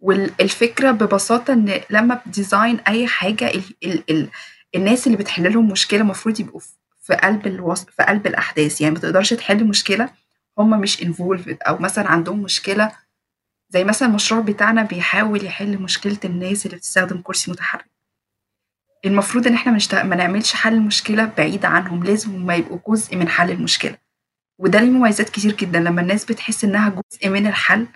والفكرة 0.00 0.90
ببساطة 0.90 1.52
إن 1.52 1.80
لما 1.90 2.20
ب 2.26 2.34
design 2.34 2.80
أي 2.80 3.06
حاجة 3.06 3.48
ال 3.50 3.62
ال 3.84 4.04
ال 4.10 4.28
الناس 4.74 5.06
اللي 5.06 5.18
بتحل 5.18 5.52
لهم 5.52 5.68
مشكلة 5.68 6.00
المفروض 6.00 6.40
يبقوا 6.40 6.60
في 7.02 7.14
قلب 7.14 7.46
الوصف 7.46 7.90
في 7.90 8.02
قلب 8.02 8.26
الأحداث. 8.26 8.80
يعني 8.80 8.94
ما 8.94 9.00
تقدرش 9.00 9.34
تحل 9.34 9.64
مشكلة 9.64 10.10
هم 10.58 10.80
مش 10.80 11.02
انفولفد 11.02 11.58
أو 11.62 11.78
مثلا 11.78 12.08
عندهم 12.08 12.42
مشكلة 12.42 12.92
زي 13.70 13.84
مثلا 13.84 14.08
المشروع 14.08 14.40
بتاعنا 14.40 14.82
بيحاول 14.82 15.44
يحل 15.44 15.78
مشكلة 15.82 16.18
الناس 16.24 16.66
اللي 16.66 16.76
بتستخدم 16.76 17.20
كرسي 17.22 17.50
متحرك. 17.50 17.99
المفروض 19.04 19.46
إن 19.46 19.54
إحنا 19.54 19.72
منشت... 19.72 19.94
ما 19.94 20.16
نعملش 20.16 20.54
حل 20.54 20.74
المشكلة 20.74 21.24
بعيد 21.24 21.64
عنهم 21.64 22.04
لازم 22.04 22.30
هم 22.34 22.50
يبقوا 22.50 22.78
جزء 22.88 23.16
من 23.16 23.28
حل 23.28 23.50
المشكلة. 23.50 23.96
وده 24.58 24.80
ليه 24.80 24.90
مميزات 24.90 25.28
كتير 25.28 25.52
جدا 25.56 25.80
لما 25.80 26.00
الناس 26.00 26.24
بتحس 26.24 26.64
إنها 26.64 26.88
جزء 26.88 27.28
من 27.28 27.46
الحل 27.46 27.86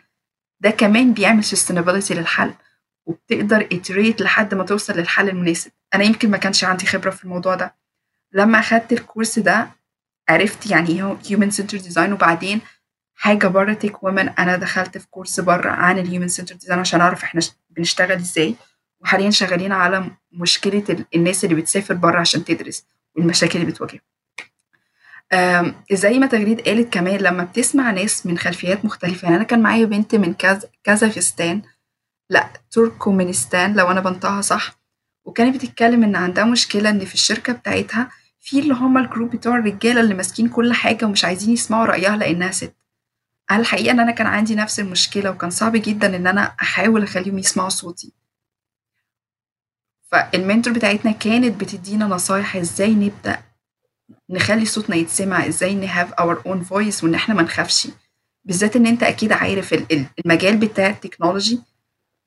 ده 0.60 0.70
كمان 0.70 1.12
بيعمل 1.12 1.44
sustainability 1.44 2.12
للحل 2.12 2.54
وبتقدر 3.06 3.68
iterate 3.74 4.20
لحد 4.22 4.54
ما 4.54 4.64
توصل 4.64 4.92
للحل 4.92 5.28
المناسب. 5.28 5.70
أنا 5.94 6.04
يمكن 6.04 6.30
ما 6.30 6.36
كانش 6.38 6.64
عندي 6.64 6.86
خبرة 6.86 7.10
في 7.10 7.24
الموضوع 7.24 7.54
ده. 7.54 7.74
لما 8.32 8.58
أخدت 8.58 8.92
الكورس 8.92 9.38
ده 9.38 9.68
عرفت 10.28 10.70
يعني 10.70 10.88
إيه 10.88 11.16
human 11.24 11.50
centered 11.54 11.92
design 11.92 12.12
وبعدين 12.12 12.60
حاجة 13.14 13.46
بره 13.46 13.72
Tech 13.72 14.02
Women 14.02 14.28
أنا 14.28 14.56
دخلت 14.56 14.98
في 14.98 15.06
كورس 15.10 15.40
بره 15.40 15.70
عن 15.70 15.98
ال 15.98 16.03
human 16.03 16.28
centered 16.28 16.54
design 16.54 16.78
عشان 16.80 17.00
أعرف 17.00 17.24
إحنا 17.24 17.40
بنشتغل 17.70 18.12
إزاي. 18.12 18.54
وحاليا 19.04 19.30
شغالين 19.30 19.72
على 19.72 20.10
مشكلة 20.32 21.04
الناس 21.14 21.44
اللي 21.44 21.54
بتسافر 21.54 21.94
بره 21.94 22.20
عشان 22.20 22.44
تدرس 22.44 22.84
والمشاكل 23.16 23.58
اللي 23.60 23.72
بتواجهها 23.72 24.00
زي 25.92 26.18
ما 26.18 26.26
تغريد 26.26 26.60
قالت 26.60 26.92
كمان 26.92 27.16
لما 27.20 27.44
بتسمع 27.44 27.90
ناس 27.90 28.26
من 28.26 28.38
خلفيات 28.38 28.84
مختلفة 28.84 29.24
يعني 29.24 29.36
أنا 29.36 29.44
كان 29.44 29.62
معايا 29.62 29.84
بنت 29.86 30.14
من 30.14 30.34
كاز... 30.34 30.66
كازاخستان 30.84 31.62
لا 32.30 32.50
تركمانستان 32.70 33.74
لو 33.74 33.90
أنا 33.90 34.00
بنطقها 34.00 34.40
صح 34.40 34.78
وكانت 35.24 35.56
بتتكلم 35.56 36.04
إن 36.04 36.16
عندها 36.16 36.44
مشكلة 36.44 36.90
إن 36.90 37.04
في 37.04 37.14
الشركة 37.14 37.52
بتاعتها 37.52 38.10
في 38.40 38.58
اللي 38.58 38.74
هما 38.74 39.00
ال 39.00 39.05
group 39.05 39.30
بتوع 39.30 39.56
الرجالة 39.58 40.00
اللي 40.00 40.14
ماسكين 40.14 40.48
كل 40.48 40.72
حاجة 40.72 41.04
ومش 41.04 41.24
عايزين 41.24 41.50
يسمعوا 41.54 41.86
رأيها 41.86 42.16
لأنها 42.16 42.50
ست. 42.50 42.74
الحقيقة 43.52 43.90
إن 43.90 44.00
أنا 44.00 44.12
كان 44.12 44.26
عندي 44.26 44.54
نفس 44.54 44.80
المشكلة 44.80 45.30
وكان 45.30 45.50
صعب 45.50 45.72
جدا 45.76 46.16
إن 46.16 46.26
أنا 46.26 46.54
أحاول 46.62 47.02
أخليهم 47.02 47.38
يسمعوا 47.38 47.68
صوتي. 47.68 48.12
فال 50.14 50.29
mentor 50.29 50.72
بتاعتنا 50.72 51.12
كانت 51.12 51.60
بتدينا 51.60 52.06
نصايح 52.06 52.56
إزاي 52.56 52.94
نبدأ 52.94 53.38
نخلي 54.30 54.64
صوتنا 54.66 54.96
يتسمع 54.96 55.46
إزاي 55.46 55.74
ن 55.74 55.82
have 55.82 56.12
our 56.12 56.42
own 56.46 56.62
voice 56.62 57.04
وان 57.04 57.14
إحنا 57.14 57.34
ما 57.34 57.42
نخافش. 57.42 57.88
بالذات 58.44 58.76
ان 58.76 58.86
انت 58.86 59.02
أكيد 59.02 59.32
عارف 59.32 59.74
المجال 60.24 60.56
بتاع 60.56 60.86
التكنولوجي 60.86 61.60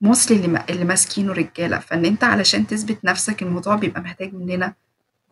موصل 0.01 0.33
اللي, 0.33 0.65
اللي 0.69 0.85
ماسكينه 0.85 1.33
رجالة. 1.33 1.79
فان 1.79 2.05
انت 2.05 2.23
علشان 2.23 2.67
تثبت 2.67 3.05
نفسك 3.05 3.41
الموضوع 3.41 3.75
بيبقى 3.75 4.01
محتاج 4.01 4.33
مننا 4.33 4.73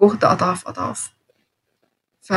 جهد 0.02 0.26
أضعاف 0.26 0.68
أضعاف. 0.68 1.12
ف 2.22 2.32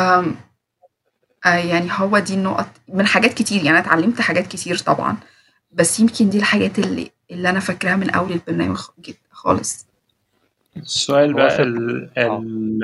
يعني 1.44 1.88
هو 1.92 2.18
دي 2.18 2.34
النقط. 2.34 2.68
من 2.88 3.06
حاجات 3.06 3.34
كتير 3.34 3.64
يعني 3.64 3.78
اتعلمت 3.78 4.20
حاجات 4.20 4.46
كتير 4.46 4.78
طبعا 4.78 5.16
بس 5.72 6.00
يمكن 6.00 6.30
دي 6.30 6.38
الحاجات 6.38 6.78
اللي 6.78 7.10
اللي 7.30 7.50
أنا 7.50 7.60
فاكراها 7.60 7.96
من 7.96 8.10
أول 8.10 8.32
البرنامج 8.32 8.78
خالص. 9.30 9.87
السؤال 10.82 11.34
بقى 11.34 11.62
ال 11.62 12.10
ال 12.18 12.80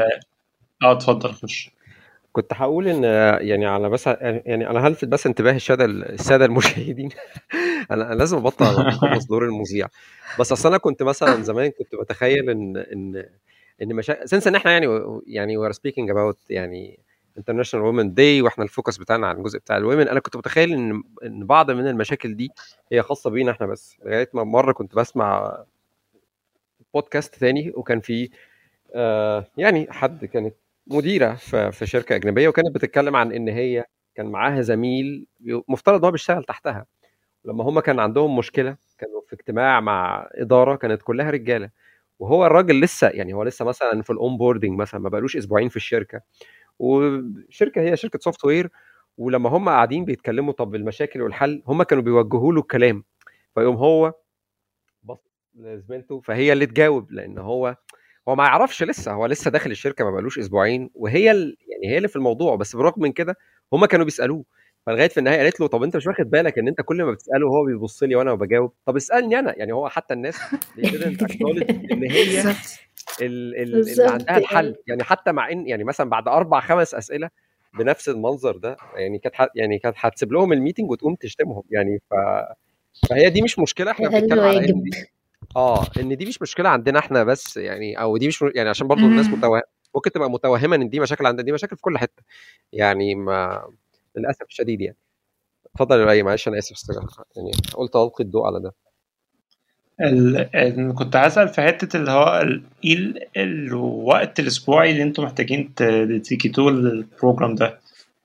آه 0.82 0.92
اتفضل 0.92 1.32
خش. 1.32 1.70
كنت 2.32 2.52
هقول 2.54 2.88
إن 2.88 3.04
يعني 3.48 3.66
على 3.66 3.90
بس 3.90 4.06
يعني 4.06 4.70
أنا 4.70 4.86
هلفت 4.86 5.04
بس 5.04 5.26
انتباه 5.26 5.52
الساده 5.52 5.84
السادة 5.84 6.44
المشاهدين. 6.44 7.08
أنا 7.90 8.06
أنا 8.12 8.14
لازم 8.14 8.36
أبطل 8.36 8.64
اخلص 8.64 9.24
دور 9.30 9.44
المذيع. 9.44 9.88
بس 10.40 10.52
أصل 10.52 10.68
أنا 10.68 10.78
كنت 10.78 11.02
مثلا 11.02 11.42
زمان 11.42 11.70
كنت 11.70 11.94
بتخيل 11.94 12.50
إن 12.50 12.76
إن 12.76 13.24
إن 13.82 13.94
مشا... 13.94 14.26
since 14.26 14.46
إن 14.46 14.54
إحنا 14.54 14.70
يعني 14.72 14.86
يعني 15.26 15.56
we 15.56 15.66
are 15.66 15.72
speaking 15.72 16.10
about 16.10 16.38
يعني 16.50 16.98
international 17.38 17.86
women 17.86 18.14
day 18.14 18.42
وإحنا 18.42 18.64
ال 18.64 18.70
focus 18.70 18.96
بتاعنا 18.96 19.26
على 19.26 19.38
الجزء 19.38 19.58
بتاع 19.58 19.76
ال 19.76 19.82
women 19.82 20.08
أنا 20.08 20.20
كنت 20.20 20.36
متخيل 20.36 20.72
إن 20.72 21.02
إن 21.24 21.46
بعض 21.46 21.70
من 21.70 21.88
المشاكل 21.88 22.36
دي 22.36 22.50
هي 22.92 23.02
خاصة 23.02 23.30
بينا 23.30 23.50
إحنا 23.50 23.66
بس. 23.66 23.96
لغاية 24.04 24.28
ما 24.34 24.44
مرة 24.44 24.72
كنت 24.72 24.94
بسمع 24.94 25.58
بودكاست 26.94 27.34
تاني 27.34 27.72
وكان 27.76 28.00
في 28.00 28.30
آه 28.94 29.46
يعني 29.58 29.86
حد 29.92 30.24
كانت 30.24 30.54
مديرة 30.86 31.34
في 31.70 31.86
شركة 31.86 32.16
أجنبية 32.16 32.48
وكانت 32.48 32.74
بتتكلم 32.74 33.16
عن 33.16 33.32
إن 33.32 33.48
هي 33.48 33.84
كان 34.14 34.26
معاها 34.26 34.60
زميل 34.62 35.26
مفترض 35.68 35.98
إن 35.98 36.04
هو 36.04 36.10
بيشتغل 36.10 36.44
تحتها. 36.44 36.86
لما 37.44 37.64
هم 37.64 37.80
كان 37.80 37.98
عندهم 38.00 38.36
مشكلة 38.38 38.76
كانوا 38.98 39.20
في 39.28 39.32
اجتماع 39.32 39.80
مع 39.80 40.28
إدارة 40.34 40.76
كانت 40.76 41.02
كلها 41.02 41.30
رجالة. 41.30 41.70
وهو 42.18 42.46
الراجل 42.46 42.80
لسه 42.80 43.08
يعني 43.08 43.32
هو 43.34 43.42
لسه 43.42 43.64
مثلا 43.64 44.02
في 44.02 44.10
ال 44.10 44.36
onboarding 44.38 44.78
مثلا 44.78 45.00
ما 45.00 45.08
بقالوش 45.08 45.36
أسبوعين 45.36 45.68
في 45.68 45.76
الشركة. 45.76 46.20
وشركه 46.78 47.80
هي 47.82 47.96
شركة 47.96 48.18
software 48.22 48.70
ولما 49.18 49.50
هم 49.50 49.68
قاعدين 49.68 50.04
بيتكلموا 50.04 50.52
طب 50.52 50.74
المشاكل 50.74 51.22
والحل 51.22 51.62
هم 51.66 51.82
كانوا 51.82 52.02
بيوجهوا 52.04 52.52
له 52.52 52.60
الكلام. 52.60 53.04
فيقوم 53.54 53.76
هو 53.76 54.14
لزميلته 55.54 56.20
فهي 56.20 56.52
اللي 56.52 56.66
تجاوب 56.66 57.12
لأن 57.12 57.38
هو 57.38 57.76
هو 58.28 58.34
ما 58.34 58.44
يعرفش 58.44 58.82
لسه 58.82 59.12
هو 59.12 59.26
لسه 59.26 59.50
داخل 59.50 59.70
الشركة 59.70 60.04
ما 60.04 60.10
بقالوش 60.10 60.38
أسبوعين 60.38 60.90
وهي 60.94 61.30
ال... 61.30 61.56
يعني 61.68 61.92
هي 61.94 61.96
اللي 61.96 62.08
في 62.08 62.16
الموضوع 62.16 62.56
بس 62.56 62.76
بالرغم 62.76 63.02
من 63.02 63.12
كده 63.12 63.36
هم 63.72 63.84
كانوا 63.86 64.04
بيسألوه 64.04 64.44
فلغاية 64.86 65.08
في 65.08 65.18
النهاية 65.18 65.38
قالت 65.38 65.60
له 65.60 65.66
طب 65.66 65.82
أنت 65.82 65.96
مش 65.96 66.06
واخد 66.06 66.30
بالك 66.30 66.58
إن 66.58 66.68
أنت 66.68 66.80
كل 66.80 67.02
ما 67.02 67.10
بتسأله 67.12 67.46
هو 67.48 67.64
بيبص 67.64 68.02
لي 68.02 68.14
وأنا 68.16 68.34
بجاوب؟ 68.34 68.72
طب 68.86 68.96
اسألني 68.96 69.38
أنا. 69.38 69.54
يعني 69.58 69.72
هو 69.72 69.88
حتى 69.88 70.14
الناس 70.14 70.38
إن 71.92 72.04
هي 72.04 72.40
ال- 73.22 73.56
ال- 73.56 73.88
اللي 73.90 74.10
عندها 74.10 74.38
الحل. 74.38 74.74
يعني. 74.86 75.02
حتى 75.04 75.32
مع 75.32 75.50
إن 75.52 75.66
يعني 75.68 75.84
مثلا 75.84 76.10
بعد 76.10 76.28
أربع 76.28 76.60
خمس 76.60 76.94
أسئلة 76.94 77.30
بنفس 77.78 78.08
المنظر 78.08 78.56
ده 78.56 78.76
يعني 78.96 79.18
كانت 79.18 79.34
ح- 79.34 79.48
يعني 79.54 79.78
كانت 79.78 79.96
هتسيب 79.98 80.32
لهم 80.32 80.52
الميتنج 80.52 80.90
وتقوم 80.90 81.14
تشتمهم 81.14 81.62
يعني 81.70 81.98
ف 82.10 82.14
فهي 83.10 83.30
دي 83.30 83.42
مش 83.42 83.58
مشكلة 83.58 83.90
إحنا 83.90 84.08
بنتكلم 84.08 84.40
على 84.40 84.66
دي 84.66 84.72
آه 85.56 85.86
إن 86.00 86.16
دي 86.16 86.26
مش 86.26 86.42
مشكلة 86.42 86.68
عندنا 86.68 86.98
إحنا 86.98 87.24
بس 87.24 87.56
يعني 87.56 88.00
أو 88.00 88.16
دي 88.16 88.28
مش 88.28 88.44
يعني 88.54 88.68
عشان 88.68 88.88
برضو 88.88 89.06
الناس 89.06 89.32
متوه... 89.32 89.62
ممكن 89.94 90.10
تبقى 90.12 90.30
متوهمة 90.30 90.76
إن 90.76 90.88
دي 90.88 91.00
مشاكل 91.00 91.26
عندنا 91.26 91.44
دي 91.44 91.52
مشاكل 91.52 91.76
في 91.76 91.82
كل 91.82 91.98
حتة 91.98 92.22
يعني 92.72 93.14
ما 93.14 93.68
للأسف 94.16 94.42
الشديد 94.42 94.80
يعني. 94.80 94.96
اتفضل 95.74 96.08
يا 96.08 96.22
معلش 96.22 96.48
أنا 96.48 96.58
آسف. 96.58 96.76
يعني 97.36 97.50
قلت 97.74 97.96
ألقي 97.96 98.24
الضوء 98.24 98.46
على 98.46 98.60
ده. 98.60 98.74
ال... 100.00 100.94
كنت 100.94 101.16
هسأل 101.16 101.48
في 101.48 101.62
حتة 101.62 101.96
اللي 101.96 102.10
هو 102.10 102.40
إيه 102.84 102.94
ال- 102.94 103.38
الوقت 103.38 104.40
الأسبوعي 104.40 104.90
اللي 104.90 105.02
أنتوا 105.02 105.24
محتاجين 105.24 105.74
تديكيتوه 105.74 106.70
للبروجرام 106.72 107.54
ده؟ 107.54 107.80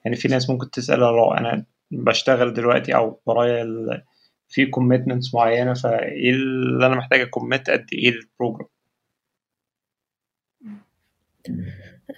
يعني 0.05 0.17
في 0.17 0.27
ناس 0.27 0.49
ممكن 0.49 0.71
تسأل 0.71 0.99
لو 0.99 1.33
أنا 1.33 1.63
بشتغل 1.91 2.53
دلوقتي 2.53 2.95
أو 2.95 3.19
ورايا 3.25 3.63
ال... 3.63 4.03
في 4.49 4.65
commitments 4.65 5.33
معينة 5.35 5.73
فإيه 5.73 6.29
اللي 6.29 6.85
أنا 6.85 6.95
محتاج 6.95 7.21
أ 7.21 7.28
commit 7.28 7.69
قد 7.69 7.85
إيه 7.93 8.09
ال 8.09 8.16
program 8.16 8.67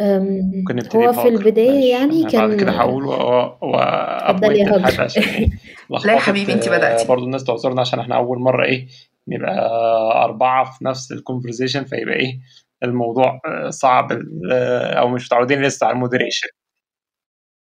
أم، 0.02 0.52
ممكن 0.56 0.76
نبتدي 0.76 0.98
هو 0.98 1.14
في 1.14 1.18
معلش 1.18 1.34
يعني 1.90 2.22
أنا 2.22 2.32
بعد 2.32 2.50
كان 2.50 2.58
كده 2.58 2.72
هقول 2.72 3.04
اتفضل 3.04 4.56
يا 4.56 4.78
إيه. 5.18 5.48
لا 6.06 6.14
يا 6.14 6.20
حبيبي 6.20 6.54
انت 6.54 6.68
آه، 6.68 6.78
بدأتي 6.78 7.08
برضو 7.08 7.26
الناس 7.26 7.44
تعذرنا 7.44 7.82
عشان 7.82 8.00
إحنا 8.00 8.16
أول 8.16 8.40
مرة 8.40 8.66
إيه 8.66 8.88
نبقى 9.28 9.70
أربعة 10.24 10.72
في 10.72 10.86
نفس 10.86 11.12
ال 11.12 11.17
conversation 11.17 11.84
فيبقى 11.84 12.16
إيه 12.16 12.40
الموضوع 12.84 13.42
آه، 13.46 13.70
صعب 13.70 14.12
آه، 14.52 14.94
أو 14.94 15.08
مش 15.10 15.26
متعودين 15.26 15.62
لسه 15.62 15.88
على 15.88 15.94
ال 15.94 15.98
moderation. 15.98 16.48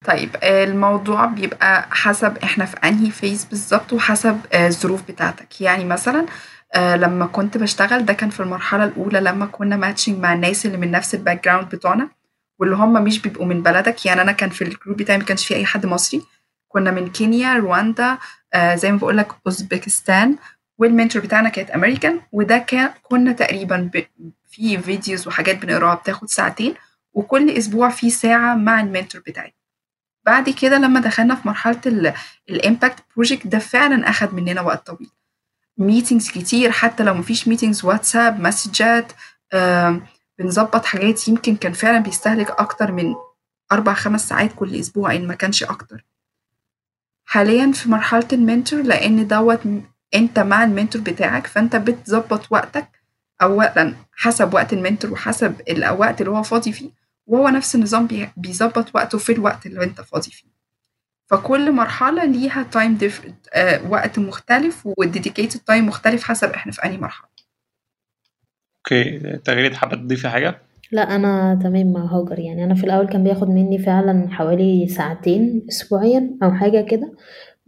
طيب 0.04 0.36
آه، 0.42 0.64
الموضوع 0.64 1.24
بيبقى 1.26 1.86
حسب 1.90 2.38
إحنا 2.38 2.64
في 2.64 2.76
أنهي 2.84 3.10
phase 3.10 3.44
بالظبط 3.44 3.92
وحسب 3.92 4.40
آه، 4.52 4.66
الظروف 4.66 5.02
بتاعتك. 5.08 5.60
يعني 5.60 5.84
مثلا 5.84 6.26
آه، 6.74 6.96
لما 6.96 7.26
كنت 7.26 7.56
بشتغل 7.58 8.04
ده 8.04 8.12
كان 8.12 8.30
في 8.30 8.40
المرحلة 8.40 8.84
الأولى 8.84 9.20
لما 9.20 9.46
كنا 9.46 9.76
matching 9.76 10.18
مع 10.18 10.32
الناس 10.34 10.66
اللي 10.66 10.76
من 10.76 10.90
نفس 10.90 11.14
ال 11.14 11.44
background 11.44 11.68
بتوعنا 11.68 12.08
واللي 12.58 12.76
هم 12.76 13.04
مش 13.04 13.18
بيبقوا 13.22 13.46
من 13.46 13.62
بلدك. 13.62 14.06
يعني 14.06 14.20
أنا 14.22 14.32
كان 14.32 14.50
في 14.50 14.62
ال 14.64 14.70
group 14.70 14.96
بتاعي 14.96 15.18
ما 15.18 15.24
كانش 15.24 15.46
فيه 15.46 15.56
أي 15.56 15.64
حد 15.66 15.86
مصري. 15.86 16.22
كنا 16.68 16.90
من 16.90 17.10
كينيا 17.10 17.54
رواندا 17.54 18.18
زي 18.74 18.92
ما 18.92 18.98
بقول 18.98 19.16
لك 19.16 19.28
أوزبكستان 19.46 20.36
وال 20.78 20.89
mentor 20.89 21.22
بتاعنا 21.22 21.48
كانت 21.48 21.70
أمريكان 21.70 22.20
وده 22.32 22.58
كان 22.58 22.90
كنا 23.02 23.32
تقريبا. 23.32 23.90
في 24.50 24.78
videos 24.78 25.28
وحاجات 25.28 25.62
بنقراها 25.64 25.94
بتاخد 25.94 26.28
ساعتين 26.30 26.74
وكل 27.14 27.50
أسبوع 27.50 27.88
في 27.88 28.10
ساعة 28.10 28.54
مع 28.54 28.80
ال 28.80 28.86
mentor 28.86 29.22
بتاعي. 29.26 29.54
بعد 30.24 30.50
كده 30.50 30.78
لما 30.78 31.00
دخلنا 31.00 31.34
في 31.34 31.48
مرحلة 31.48 31.80
ال 32.50 32.58
impact 32.58 33.04
project 33.16 33.46
ده 33.46 33.58
فعلا 33.58 34.10
أخد 34.10 34.34
مننا 34.34 34.60
وقت 34.60 34.86
طويل. 34.86 35.10
meetings 35.78 36.30
كتير 36.30 36.70
حتى 36.70 37.02
لو 37.02 37.14
مفيش 37.14 37.48
meetings 37.48 37.84
واتساب 37.84 38.40
مسجات 38.40 39.12
بنظبط 40.38 40.84
حاجات 40.84 41.28
يمكن 41.28 41.56
كان 41.56 41.72
فعلا 41.72 41.98
بيستهلك 41.98 42.50
أكتر 42.50 42.92
من 42.92 43.14
أربع 43.72 43.94
خمس 43.94 44.28
ساعات 44.28 44.52
كل 44.56 44.74
أسبوع 44.74 45.14
إن 45.14 45.26
ما 45.26 45.34
كانش 45.34 45.62
أكتر. 45.64 46.04
حاليا 47.24 47.72
في 47.72 47.88
مرحلة 47.90 48.28
ال 48.32 48.39
mentor 48.39 48.82
لأن 48.82 49.26
دوت 49.26 49.60
أنت 50.14 50.38
مع 50.38 50.64
ال 50.64 50.70
mentor 50.70 51.02
بتاعك 51.02 51.46
فأنت 51.46 51.76
بتظبط 51.76 52.46
وقتك 52.52 52.88
أولا 53.42 53.94
حسب 54.16 54.54
وقت 54.54 54.72
ال 54.72 54.78
mentor 54.78 55.12
وحسب 55.12 55.60
الوقت 55.68 56.20
اللي 56.20 56.30
هو 56.32 56.42
فاضي 56.42 56.72
فيه. 56.72 56.90
وهو 57.32 57.48
نفس 57.48 57.74
النظام 57.74 58.06
بي- 58.06 58.28
بيظبط 58.36 58.94
وقته 58.94 59.18
في 59.18 59.32
الوقت 59.32 59.66
اللي 59.66 59.84
أنت 59.84 60.00
فاضي 60.00 60.30
فيه. 60.30 60.48
فكل 61.26 61.72
مرحلة 61.72 62.24
ليها 62.24 62.62
time 62.62 62.94
diff... 62.94 63.22
آه 63.54 63.88
وقت 63.90 64.18
مختلف 64.18 64.88
وال 64.98 65.10
dedicated 65.10 65.60
time 65.60 65.86
مختلف 65.86 66.24
حسب 66.24 66.50
إحنا 66.50 66.72
في 66.72 66.84
أنهي 66.84 66.96
مرحلة. 66.98 67.28
okay 68.78 69.18
تغريد 69.44 69.74
حابة 69.74 69.96
تضيفي 69.96 70.28
حاجة؟ 70.28 70.58
لا 70.92 71.16
أنا 71.16 71.60
تمام 71.62 71.92
مع 71.92 72.00
هاجر 72.04 72.38
يعني. 72.38 72.64
أنا 72.64 72.74
في 72.74 72.84
الأول 72.84 73.06
كان 73.06 73.24
بياخد 73.24 73.48
مني 73.48 73.78
فعلا 73.78 74.28
حوالي 74.30 74.88
ساعتين 74.88 75.66
اسبوعيا 75.68 76.30
أو 76.42 76.52
حاجة 76.52 76.86
كده. 76.90 77.12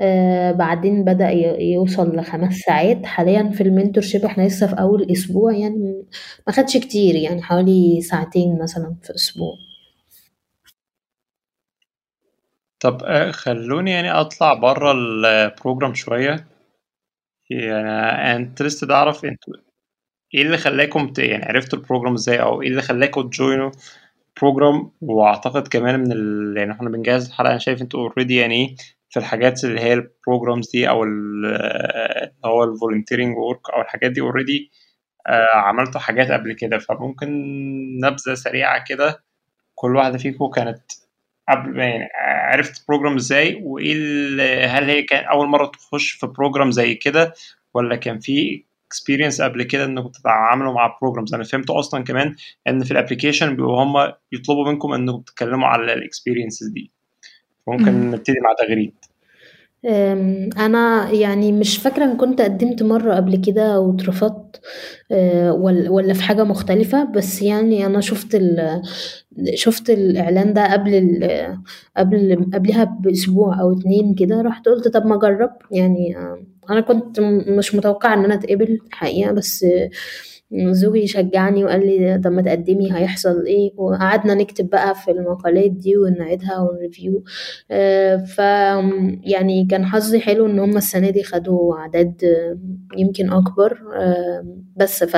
آه 0.01 0.53
بعدين 0.53 1.05
بدأ 1.05 1.31
يوصل 1.61 2.17
لخمس 2.17 2.55
ساعات. 2.59 3.07
حاليا 3.07 3.51
في 3.51 3.63
شيب 4.03 4.25
إحنا 4.25 4.43
لسه 4.43 4.67
في 4.67 4.81
أول 4.81 5.11
أسبوع 5.13 5.53
يعني 5.53 6.05
ما 6.47 6.53
خدش 6.53 6.77
كتير 6.77 7.15
يعني 7.15 7.43
حوالي 7.43 8.01
ساعتين 8.01 8.59
مثلا 8.63 8.97
في 9.03 9.15
أسبوع. 9.15 9.55
طب 12.81 13.03
آه، 13.05 13.31
خلوني 13.31 13.91
يعني 13.91 14.11
أطلع 14.13 14.55
بره 14.55 14.93
ال 14.93 15.05
program 15.06 15.95
شوية. 15.95 16.47
يعني 17.51 18.37
interested 18.37 18.91
أعرف 18.91 19.25
أنتوا 19.25 19.55
إيه 20.35 20.43
اللي 20.43 20.59
خلاكم. 20.59 21.13
يعني 21.19 21.45
عرفتوا 21.45 21.79
ال 21.79 21.83
program 21.83 22.15
إزاي؟ 22.15 22.43
أو 22.43 22.63
إيه 22.63 22.69
اللي 22.69 22.83
خلاكم 22.83 23.31
ت 23.31 23.39
join 23.39 23.71
وا 24.43 24.49
program 24.49 24.91
وأعتقد 25.03 25.69
كمان 25.69 26.01
من 26.01 26.13
ال... 26.13 26.55
يعني 26.59 26.73
إحنا 26.73 26.91
بنجهز 26.91 27.27
الحلقة 27.29 27.51
أنا 27.51 27.59
شايف 27.59 27.83
أنتوا 27.83 28.01
already 28.01 28.37
يعني 28.37 28.55
إيه 28.55 28.77
في 29.15 29.21
الحاجات 29.21 29.65
اللي 29.65 29.81
هي 29.81 29.93
ال 29.93 30.01
programs 30.01 30.71
دي 30.71 30.89
أو 30.89 31.05
ال- 31.05 31.47
اللي 31.47 32.33
هو 32.45 32.65
ال 32.65 32.70
volunteering 32.70 33.37
work 33.39 33.71
أو 33.71 33.81
الحاجات 33.81 34.11
دي 34.11 34.21
already 34.21 34.71
عملتوا 35.55 36.01
حاجات 36.01 36.31
قبل 36.31 36.53
كده. 36.53 36.79
فممكن 36.79 37.29
نبذة 38.05 38.35
سريعة 38.35 38.85
كده 38.89 39.25
كل 39.75 39.97
واحدة 39.97 40.19
فيكم 40.19 40.51
كانت 40.51 40.79
قبل 41.49 41.79
يعني 41.79 42.09
عرفت 42.53 42.85
program 42.89 43.15
إزاي 43.17 43.61
وإيه 43.65 44.67
هل 44.67 44.85
هي 44.91 45.03
كان 45.03 45.25
أول 45.25 45.47
مرة 45.49 45.67
تخش 45.67 46.11
في 46.13 46.27
program 46.27 46.71
زي 46.71 46.95
كده 46.95 47.33
ولا 47.75 47.97
كان 47.97 48.19
في 48.19 48.65
experience 48.87 49.43
قبل 49.43 49.63
كده 49.63 49.85
إنكم 49.85 50.09
تتعاملوا 50.09 50.73
مع 50.73 50.99
programs 51.03 51.35
أنا 51.35 51.45
فهمت 51.45 51.71
أصلا 51.71 52.05
كمان 52.05 52.35
إن 52.69 52.85
في 52.85 52.91
ال 52.91 52.96
application 52.96 53.57
بيبقوا 53.57 53.83
هم 53.85 54.13
يطلبوا 54.33 54.69
منكم 54.73 54.93
إنكم 54.93 55.21
تتكلموا 55.21 55.69
على 55.69 55.93
ال 55.93 55.99
experiences 55.99 56.67
دي. 56.69 56.93
ممكن 57.67 57.93
مم. 57.93 58.15
نبتدي 58.15 58.37
مع 58.45 58.67
تغريد. 58.67 58.95
أم، 59.87 60.51
أنا 60.59 61.11
يعني 61.11 61.53
مش 61.53 61.79
فاكرة 61.79 62.05
إن 62.05 62.17
كنت 62.17 62.41
قدمت 62.41 62.83
مرة 62.83 63.15
قبل 63.15 63.37
كده 63.37 63.81
واترفضت 63.81 64.61
أه، 65.13 65.53
ولا 65.53 65.91
ولا 65.91 66.15
في 66.15 66.23
حاجة 66.23 66.45
مختلفة 66.45 67.05
بس 67.05 67.43
يعني 67.43 67.87
أنا 67.87 68.01
شفت 68.01 68.35
ال 68.35 68.83
شفت 69.55 69.91
الإعلان 69.91 70.53
ده 70.55 70.73
قبل 70.73 70.95
ال 70.95 71.59
قبل 71.97 72.51
قبلها 72.55 72.85
بأسبوع 72.85 73.61
أو 73.61 73.73
اتنين 73.73 74.15
كده 74.15 74.43
رحت 74.43 74.67
قلت 74.69 74.89
طب 74.89 75.07
ما 75.07 75.15
أجرب 75.17 75.51
يعني 75.71 76.17
أه، 76.19 76.45
أنا 76.71 76.81
كنت 76.81 77.21
مش 77.49 77.75
متوقعة 77.75 78.15
إن 78.15 78.25
أنا 78.25 78.35
أتقبل 78.35 78.81
الحقيقة 78.87 79.33
بس 79.33 79.65
زوجي 80.71 81.07
شجعني 81.07 81.65
وقال 81.65 81.87
لي 81.87 82.21
طب 82.25 82.33
ما 82.33 82.43
تقدمي 82.43 82.93
هيحصل 82.93 83.45
إيه؟ 83.47 83.73
وقعدنا 83.77 84.35
نكتب 84.35 84.71
بقى 84.71 84.95
في 84.95 85.11
المقالات 85.11 85.71
دي 85.71 85.97
ونعيدها 85.97 86.59
ونريفيو. 86.61 87.25
آه، 87.71 88.17
ف 88.17 88.39
يعني 89.25 89.67
كان 89.71 89.87
حظي 89.87 90.21
حلو 90.21 90.47
إن 90.47 90.59
هم 90.59 90.77
السنة 90.77 91.11
دي 91.11 91.23
خدوا 91.23 91.77
أعداد 91.79 92.25
آه، 92.25 92.59
يمكن 92.99 93.33
أكبر 93.33 93.79
آه، 93.97 94.47
بس 94.77 95.05
ف 95.05 95.17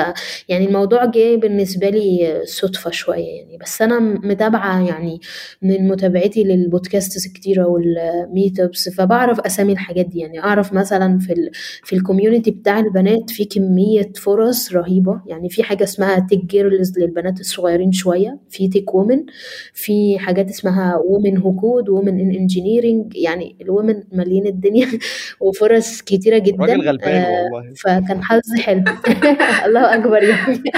يعني 0.49 0.67
الموضوع 0.67 1.05
جه 1.05 1.35
بالنسبة 1.35 1.89
لي 1.89 2.41
صدفة 2.45 2.91
شوية 2.91 3.25
يعني. 3.37 3.57
بس 3.61 3.81
أنا 3.81 3.99
متابعة 3.99 4.87
يعني 4.87 5.19
من 5.61 5.87
متابعتي 5.87 6.43
لل 6.43 6.60
podcasts 6.60 7.27
كتيرة 7.27 7.65
وال 7.67 7.98
meet 7.98 8.59
ups 8.59 8.89
فبعرف 8.89 9.39
أسامي 9.39 9.73
الحاجات 9.73 10.05
دي 10.05 10.19
يعني. 10.19 10.39
أعرف 10.39 10.73
مثلا 10.73 11.19
في 11.19 11.33
ال 11.33 11.49
في 11.83 11.95
ال 11.95 12.01
community 12.01 12.51
بتاع 12.51 12.79
البنات 12.79 13.29
في 13.29 13.45
كمية 13.45 14.11
فرص 14.15 14.73
رهيبة. 14.73 15.21
يعني 15.27 15.49
في 15.49 15.63
حاجة 15.63 15.83
اسمها 15.83 16.27
Tech 16.29 16.45
Girls 16.45 16.99
للبنات 16.99 17.39
الصغيرين 17.39 17.91
شوية 17.91 18.39
في 18.49 18.67
Tech 18.67 18.95
Women 18.95 19.25
في 19.73 20.19
حاجات 20.19 20.49
اسمها 20.49 20.95
Women 20.95 21.37
Who 21.37 21.55
Code 21.55 21.89
Women 21.89 22.19
in 22.19 22.31
Engineering 22.31 23.15
يعني 23.15 23.57
ال 23.61 23.68
women 23.68 24.03
مالين 24.11 24.47
الدنيا 24.47 24.87
وفرص 25.39 26.01
كتيرة 26.01 26.37
جدا. 26.37 26.63
راجل 26.63 26.87
غلبان 26.87 27.15
آه، 27.15 27.43
والله. 27.53 27.73
فكان 27.73 28.23
حظي 28.23 28.61
حلو. 28.61 28.83
الله 29.65 29.95
أكبر 29.95 30.23
يعني 30.23 30.63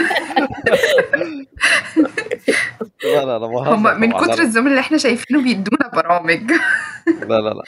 لا 3.04 3.26
لا 3.26 3.40
لا 3.40 3.46
هم 3.46 4.02
من 4.02 4.12
كتر 4.12 4.42
الظلم 4.42 4.68
اللي 4.68 4.80
إحنا 4.80 4.98
شايفينه 4.98 5.44
بيدونا 5.44 5.90
برامج. 5.94 6.52
لا 7.22 7.42
لا 7.42 7.50
لا. 7.50 7.64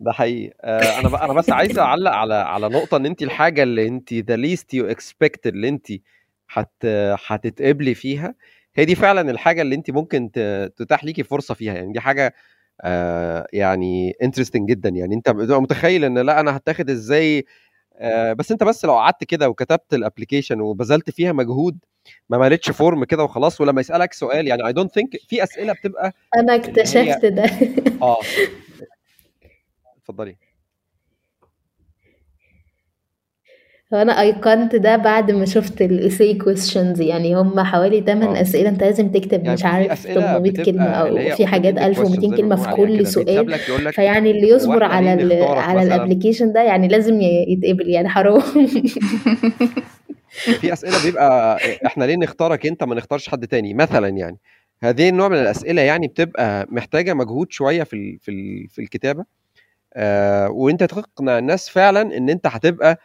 ده 0.00 0.12
حقيقي. 0.12 0.54
آه، 0.60 1.00
أنا 1.00 1.24
أنا 1.24 1.32
بس 1.32 1.50
عايز 1.50 1.78
أعلق 1.78 2.10
على 2.10 2.34
على 2.34 2.68
نقطة 2.68 2.96
إن 2.96 3.06
انت 3.06 3.22
الحاجة 3.22 3.62
اللي 3.62 3.86
انت 3.86 4.12
the 4.12 4.36
least 4.36 4.74
you 4.74 4.86
expect 4.86 5.46
اللي 5.46 5.68
انت 5.68 5.86
هت 6.50 6.72
هتتقبلي 7.26 7.94
فيها. 7.94 8.34
هي 8.74 8.84
دي 8.84 8.94
فعلا 8.94 9.30
الحاجة 9.30 9.62
اللي 9.62 9.74
انت 9.74 9.90
ممكن 9.90 10.30
ت- 10.32 10.72
تتاح 10.76 11.04
ليكي 11.04 11.22
فرصة 11.22 11.54
فيها. 11.54 11.74
يعني 11.74 11.92
دي 11.92 12.00
حاجة 12.00 12.34
آه، 12.82 13.46
يعني 13.52 14.12
interesting 14.22 14.68
جدا. 14.68 14.88
يعني 14.88 15.14
أنت 15.14 15.30
متخيل 15.30 16.04
إن 16.04 16.18
لأ 16.18 16.40
أنا 16.40 16.56
هتاخد 16.56 16.90
إزاي 16.90 17.44
آه، 17.98 18.32
بس 18.32 18.52
أنت 18.52 18.64
بس 18.64 18.84
لو 18.84 18.92
قعدت 18.92 19.24
كده 19.24 19.48
وكتبت 19.48 19.94
ال 19.94 19.99
application 19.99 20.60
وبذلت 20.60 21.10
فيها 21.10 21.32
مجهود 21.32 21.78
ما 22.30 22.38
مليتش 22.38 22.70
form 22.70 23.04
كده 23.04 23.24
وخلاص 23.24 23.60
ولما 23.60 23.80
يسألك 23.80 24.12
سؤال 24.12 24.46
يعني 24.48 24.66
I 24.66 24.72
don't 24.72 24.92
think 24.94 25.16
في 25.28 25.42
أسئلة 25.42 25.72
بتبقى 25.72 26.12
أنا 26.36 26.54
اكتشفت 26.54 27.24
ده. 27.26 27.44
آه. 28.02 28.18
اتفضلي. 30.02 30.36
أنا 33.92 34.20
ايقنت 34.20 34.76
ده 34.76 34.96
بعد 34.96 35.30
ما 35.30 35.44
شفت 35.46 35.82
ال 35.82 35.91
essay 35.91 36.34
questions 36.34 37.00
يعني 37.00 37.34
هم 37.36 37.60
حوالي 37.60 38.00
8 38.00 38.38
آه. 38.38 38.42
أسئلة 38.42 38.68
انت 38.68 38.82
لازم 38.82 39.08
تكتب 39.08 39.32
يعني 39.44 39.52
مش 39.54 39.64
عارف 39.64 39.92
أسئلة 39.92 40.20
800 40.20 40.64
كلمة 40.64 40.84
أو 40.84 41.34
في 41.36 41.46
حاجات 41.46 41.74
open 41.74 41.78
ended 41.78 41.80
questions 41.80 41.84
1200 41.84 42.20
زي 42.20 42.28
ما 42.28 42.36
كلمه 42.36 42.56
في 42.56 42.70
كل 42.76 43.06
سؤال. 43.06 43.58
فيعني 43.92 44.30
اللي 44.30 44.48
يصبر 44.48 44.84
على 44.84 45.16
ليه 45.16 45.22
ال 45.22 45.28
نختارك 45.40 45.58
على 45.64 45.82
ال 45.82 45.88
application 45.88 46.52
ده 46.52 46.62
يعني 46.62 46.88
لازم 46.88 47.20
يتقبل 47.20 47.88
يعني 47.88 48.08
حرام. 48.08 48.40
في 50.60 50.72
أسئلة 50.72 51.02
بيبقى 51.04 51.58
إحنا 51.86 52.04
ليه 52.04 52.16
نختارك 52.16 52.66
أنت 52.66 52.84
ما 52.84 52.94
نختارش 52.94 53.28
حد 53.28 53.46
تاني؟ 53.46 53.74
مثلا 53.74 54.08
يعني 54.08 54.36
هذه 54.82 55.08
النوع 55.08 55.28
من 55.28 55.36
الأسئلة 55.36 55.82
يعني 55.82 56.08
بتبقى 56.08 56.66
محتاجة 56.70 57.14
مجهود 57.14 57.52
شوية 57.52 57.82
في 57.82 57.96
ال 57.96 58.18
في 58.20 58.30
ال 58.30 58.68
في 58.68 58.78
الكتابة. 58.82 59.24
آه 59.94 60.50
وأنت 60.50 60.84
تقنع 60.84 61.38
الناس 61.38 61.68
فعلا 61.68 62.16
إن 62.16 62.28
أنت 62.28 62.46
هتبقى 62.46 62.98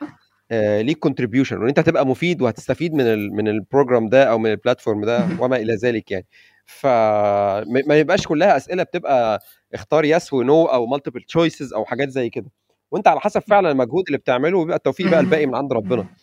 ليك 0.82 0.98
contribution 1.00 1.58
وإن 1.58 1.68
أنت 1.68 1.80
هتبقى 1.80 2.06
مفيد 2.08 2.42
وهتستفيد 2.42 2.94
من 2.94 3.02
ال 3.02 3.34
من 3.36 3.48
ال 3.48 3.56
program 3.56 4.10
ده 4.10 4.24
أو 4.24 4.38
من 4.40 4.52
ال 4.52 4.58
platform 4.58 5.06
ده 5.06 5.26
وما 5.42 5.56
إلى 5.58 5.76
ذلك 5.76 6.12
يعني. 6.12 6.26
فما 6.66 8.00
يبقاش 8.00 8.28
كلها 8.28 8.58
أسئلة 8.58 8.84
بتبقى 8.84 9.40
اختار 9.74 10.06
yes 10.06 10.34
و 10.34 10.45
no 10.45 10.66
أو 10.66 10.86
multiple 10.88 11.22
choices 11.24 11.74
أو 11.74 11.86
حاجات 11.86 12.10
زي 12.10 12.30
كده. 12.30 12.52
وأنت 12.92 13.08
على 13.08 13.20
حسب 13.20 13.42
فعلا 13.42 13.72
المجهود 13.72 14.04
اللي 14.08 14.18
بتعمله 14.18 14.58
وبيبقى 14.58 14.78
التوفيق 14.78 15.08
بقى 15.12 15.20
الباقي 15.20 15.46
من 15.46 15.56
عند 15.56 15.74
ربنا. 15.74 16.06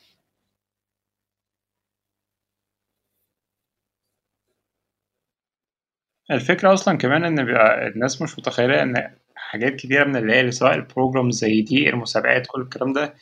الفكرة 6.31 6.73
أصلا 6.75 6.99
كمان 6.99 7.25
إن 7.25 7.45
بيبقى 7.45 7.87
الناس 7.89 8.23
مش 8.23 8.39
متخيلة 8.39 8.83
إن 8.83 9.11
حاجات 9.51 9.77
كتيرة 9.77 10.05
من 10.05 10.17
اللي 10.17 10.35
هي 10.37 10.51
سواء 10.51 10.75
البروجرام 10.75 11.31
زي 11.31 11.63
دي 11.63 11.89
المسابقات 11.91 12.47
كل 12.47 12.61
الكلام 12.63 12.93
ده 12.93 13.15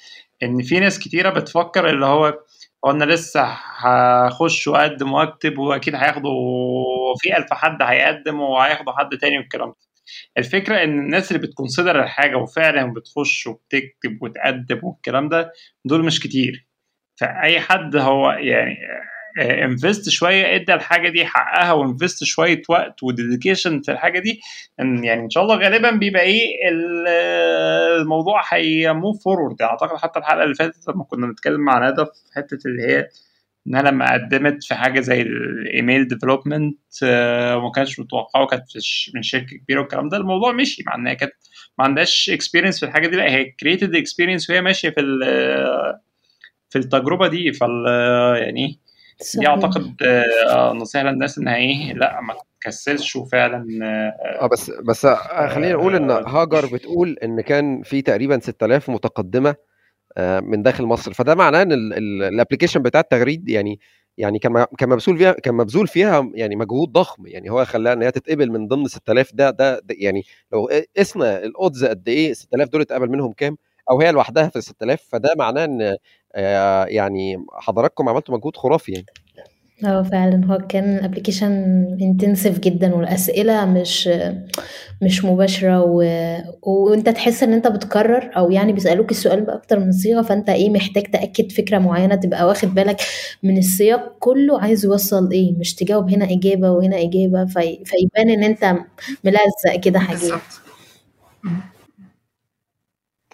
إن 0.42 0.62
في 0.62 0.80
ناس 0.80 0.98
كتيرة 0.98 1.30
بتفكر 1.30 1.90
اللي 1.90 2.06
هو 2.06 2.38
أنا 2.86 3.04
لسه 3.04 3.42
هخش 3.78 4.68
وأقدم 4.68 5.12
وأكتب 5.12 5.58
وأكيد 5.58 5.94
هياخدوا 5.94 6.34
في 7.20 7.36
ألف 7.36 7.52
حد 7.52 7.82
هيقدم 7.82 8.40
وهياخدوا 8.40 8.92
حد 8.92 9.18
تاني 9.20 9.38
والكلام 9.38 9.68
ده. 9.68 9.76
الفكرة 10.38 10.84
إن 10.84 10.98
الناس 10.98 11.32
اللي 11.32 11.46
بتكونسيدر 11.46 12.02
الحاجة 12.02 12.36
وفعلا 12.36 12.92
بتخش 12.92 13.46
وبتكتب 13.46 14.22
وتقدم 14.22 14.80
والكلام 14.82 15.28
ده 15.28 15.52
دول 15.84 16.04
مش 16.04 16.20
كتير. 16.20 16.66
فأي 17.20 17.60
حد 17.60 17.96
هو 17.96 18.30
يعني 18.32 18.76
invest 19.38 20.08
شوية 20.08 20.54
ادى 20.54 20.74
الحاجة 20.74 21.08
دي 21.08 21.26
حقها 21.26 21.72
و 21.72 21.80
invest 21.80 22.24
شوية 22.24 22.62
وقت 22.68 23.02
و 23.02 23.09
dedication 23.09 23.80
في 23.80 23.92
الحاجة 23.92 24.18
دي. 24.18 24.40
إن 24.80 25.04
يعني 25.04 25.20
إن 25.24 25.30
شاء 25.30 25.42
الله 25.42 25.56
غالبا 25.56 25.90
بيبقى 25.90 26.22
إيه 26.22 26.46
ال- 26.70 27.08
الموضوع 28.00 28.42
هي 28.52 28.76
move 28.76 29.24
forward 29.24 29.62
أعتقد 29.62 29.96
حتى 29.98 30.18
الحلقة 30.18 30.42
اللي 30.44 30.54
فاتت 30.54 30.88
لما 30.88 31.04
كنا 31.04 31.26
بنتكلم 31.26 31.60
مع 31.60 31.90
ندى 31.90 32.04
في 32.04 32.34
حتة 32.36 32.58
اللي 32.66 32.82
هي 32.82 33.08
انها 33.66 33.82
لما 33.82 34.12
قدمت 34.12 34.64
في 34.64 34.74
حاجة 34.74 35.00
زي 35.00 35.22
ال 35.22 35.37
email 35.37 36.08
development 36.08 36.78
وما 37.56 37.70
كانش 37.74 38.00
متوقعة 38.00 38.46
كانت 38.46 38.62
من 39.14 39.22
شركة 39.22 39.56
كبيرة 39.56 39.80
والكلام 39.80 40.08
ده 40.08 40.16
الموضوع 40.16 40.52
مشي. 40.52 40.82
مع 40.86 40.94
إنها 40.94 41.14
كانت 41.14 41.32
ما 41.78 41.84
عندهاش 41.84 42.30
experience 42.30 42.80
في 42.80 42.86
الحاجة 42.86 43.06
دي 43.08 43.16
لا 43.16 43.30
هي 43.30 43.44
created 43.44 43.94
experience 43.94 44.50
وهي 44.50 44.60
ماشية 44.60 44.88
في 44.90 45.00
في 46.70 46.78
التجربة 46.78 47.28
دي. 47.28 47.52
فال 47.52 47.84
يعني 48.42 48.80
دي 49.38 49.46
أعتقد 49.46 50.02
آه، 50.50 50.72
نصيحة 50.72 51.04
للناس 51.04 51.38
انها 51.38 51.56
إيه 51.56 51.92
لأ 51.92 52.20
ما 52.20 52.34
تكسلش 52.60 53.16
وفعلا 53.16 53.66
آه، 53.82 54.44
آه 54.44 54.46
بس 54.46 54.70
بس 54.70 55.04
آه، 55.04 55.48
خلينا 55.48 55.72
نقول 55.72 55.96
إن 55.96 56.10
آه، 56.10 56.28
هاجر 56.28 56.66
بتقول 56.66 57.16
إن 57.22 57.40
كان 57.40 57.82
في 57.82 58.02
تقريبا 58.02 58.38
6000 58.40 58.90
متقدمة 58.90 59.54
آه، 60.18 60.40
من 60.40 60.62
داخل 60.62 60.84
مصر. 60.84 61.12
فده 61.12 61.34
معناه 61.34 61.62
إن 61.62 61.72
ال 62.22 62.27
application 62.27 62.82
بتاع 62.82 63.00
تغريد 63.00 63.48
يعني 63.48 63.80
يعني 64.18 64.38
كان 64.38 64.66
كان 64.78 64.88
مبذول 64.88 65.18
فيها 65.18 65.32
كان 65.32 65.54
مبذول 65.54 65.88
فيها 65.88 66.30
يعني 66.34 66.56
مجهود 66.56 66.92
ضخم. 66.92 67.26
يعني 67.26 67.50
هو 67.50 67.64
خلاها 67.64 67.92
إن 67.92 68.02
هي 68.02 68.10
تتقبل 68.10 68.50
من 68.50 68.68
ضمن 68.68 68.88
6000 68.88 69.30
ده 69.34 69.50
ده, 69.50 69.78
ده 69.78 69.94
يعني 69.98 70.22
لو 70.52 70.68
قسنا 70.98 71.44
ال 71.44 71.52
odds 71.52 71.84
قد 71.84 72.08
إيه؟ 72.08 72.32
6000 72.32 72.68
دول 72.68 72.80
اتقبل 72.80 73.08
منهم 73.10 73.32
كام؟ 73.32 73.56
أو 73.90 74.00
هي 74.00 74.12
لوحدها 74.12 74.48
في 74.48 74.56
ال 74.56 74.62
6000 74.64 75.02
فده 75.12 75.34
معناه 75.38 75.64
إن 75.64 75.82
آه، 75.82 75.96
يعني 76.88 77.44
حضراتكم 77.52 78.08
عملتوا 78.08 78.34
مجهود 78.36 78.56
خرافي 78.56 78.92
يعني. 78.92 79.06
آه 79.84 80.02
فعلا. 80.02 80.46
هو 80.46 80.58
كان 80.68 80.98
ال 80.98 81.03
application 81.03 81.52
intensive 82.02 82.58
جدا 82.58 82.94
والأسئلة 82.94 83.64
مش 83.64 84.08
مش 85.02 85.24
مباشرة 85.24 85.82
و... 85.82 86.04
وانت 86.62 87.08
تحس 87.08 87.42
إن 87.42 87.52
انت 87.52 87.66
بتكرر 87.68 88.30
أو 88.36 88.50
يعني 88.50 88.72
بيسألوك 88.72 89.10
السؤال 89.10 89.40
بأكتر 89.40 89.78
من 89.80 89.92
صيغة 89.92 90.22
فانت 90.22 90.48
إيه 90.48 90.70
محتاج 90.70 91.02
تأكد 91.02 91.52
فكرة 91.52 91.78
معينة 91.78 92.14
تبقى 92.14 92.46
واخد 92.46 92.74
بالك 92.74 93.00
من 93.42 93.58
السياق 93.58 94.16
كله 94.18 94.60
عايز 94.60 94.84
يوصل 94.84 95.30
إيه. 95.32 95.54
مش 95.58 95.74
تجاوب 95.74 96.10
هنا 96.10 96.24
إجابة 96.24 96.70
وهنا 96.70 96.96
إجابة 96.96 97.44
في... 97.44 97.84
فيبان 97.84 98.30
إن 98.30 98.44
انت 98.44 98.64
ملزق 99.24 99.80
كده 99.84 99.98
حاجات. 99.98 100.20
بالظبط. 100.20 100.60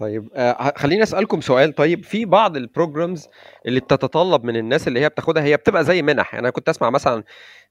طيب 0.02 0.28
آه، 0.34 0.72
خليني 0.76 1.02
أسألكم 1.02 1.40
سؤال. 1.40 1.74
طيب 1.74 2.04
في 2.04 2.24
بعض 2.24 2.56
ال 2.56 2.64
programs 2.64 3.28
اللي 3.66 3.80
بتتطلب 3.80 4.44
من 4.44 4.56
الناس 4.56 4.88
اللي 4.88 5.00
هي 5.00 5.08
بتاخدها 5.08 5.42
هي 5.42 5.56
بتبقى 5.56 5.84
زي 5.84 6.02
منح. 6.02 6.34
يعني 6.34 6.46
أنا 6.46 6.50
كنت 6.50 6.68
أسمع 6.68 6.90
مثلا 6.90 7.24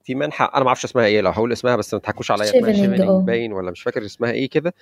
في 0.03 0.15
منحة 0.15 0.51
أنا 0.55 0.59
ما 0.63 0.67
أعرفش 0.67 0.85
اسمها 0.85 1.05
إيه 1.05 1.21
لو 1.21 1.29
هقول 1.31 1.51
اسمها 1.51 1.75
بس 1.75 1.93
ما 1.93 1.99
تضحكوش 1.99 2.31
عليا 2.31 2.43
اسمها 2.43 3.07
آه. 3.07 3.19
باين 3.21 3.53
ولا 3.53 3.71
مش 3.71 3.81
فاكر 3.81 4.05
اسمها 4.05 4.31
إيه 4.31 4.49
كده. 4.49 4.73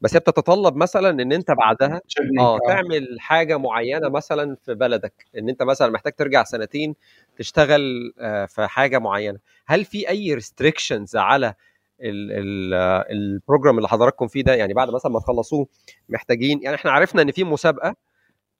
بس 0.00 0.14
هي 0.14 0.20
بتتطلب 0.20 0.76
مثلا 0.76 1.22
إن 1.22 1.32
أنت 1.32 1.50
بعدها 1.50 2.00
شيفنينج 2.06 2.38
آه 2.40 2.58
تعمل 2.68 3.16
حاجة 3.20 3.58
معينة 3.58 4.08
مثلا 4.08 4.56
في 4.64 4.74
بلدك. 4.74 5.12
إن 5.38 5.48
أنت 5.48 5.62
مثلا 5.62 5.92
محتاج 5.92 6.12
ترجع 6.12 6.44
سنتين 6.44 6.94
تشتغل 7.38 8.12
آه، 8.20 8.46
في 8.46 8.66
حاجة 8.66 8.98
معينة. 8.98 9.38
هل 9.66 9.84
في 9.84 10.08
أي 10.08 10.34
restrictions 10.34 11.16
على 11.16 11.46
آه، 11.46 11.54
ال 12.00 12.22
program 12.22 13.76
اللي 13.76 13.88
حضراتكم 13.88 14.28
فيه 14.28 14.42
ده 14.42 14.54
يعني 14.54 14.74
بعد 14.74 14.90
مثلا 14.90 15.12
ما 15.12 15.20
تخلصوه 15.20 15.66
محتاجين 16.08 16.62
يعني 16.62 16.76
إحنا 16.76 16.90
عرفنا 16.90 17.22
إن 17.22 17.32
في 17.32 17.44
مسابقة 17.44 17.96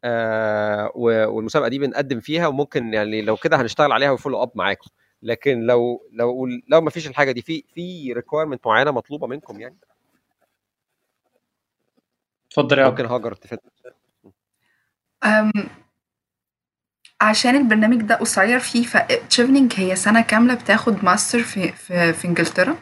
آه 0.05 0.92
والمسابقة 0.94 1.68
دي 1.68 1.79
بنقدم 1.79 2.20
فيها 2.20 2.46
وممكن 2.46 2.94
يعني 2.94 3.22
لو 3.22 3.37
كده 3.37 3.61
هنشتغل 3.61 3.92
عليها 3.92 4.11
و 4.11 4.15
follow 4.15 4.42
up 4.42 4.51
معاكم. 4.55 4.90
لكن 5.22 5.61
لو 5.61 6.09
لو 6.12 6.46
لو 6.68 6.81
ما 6.81 6.90
فيش 6.90 7.09
الحاجة 7.09 7.33
دي 7.33 7.42
في 7.42 7.64
في 7.74 8.12
requirement 8.12 8.66
معينة 8.66 8.90
مطلوبة 8.90 9.27
منكم 9.27 9.61
يعني؟ 9.61 9.77
اتفضل 12.48 12.79
يا 12.79 12.88
ممكن 12.88 13.07
هاجر 13.07 13.35
تفيد. 13.35 13.59
عشان 17.20 17.57
البرنامج 17.57 18.03
ده 18.03 18.14
قصير 18.14 18.59
فيه 18.59 18.83
فتشيفنينج 18.83 19.72
هي 19.77 19.96
سنة 19.96 20.20
كاملة 20.20 20.55
بتاخد 20.55 21.05
ماستر 21.05 21.42
في 21.42 21.72
في, 21.72 22.12
في 22.12 22.29
إنجلترا. 22.29 22.77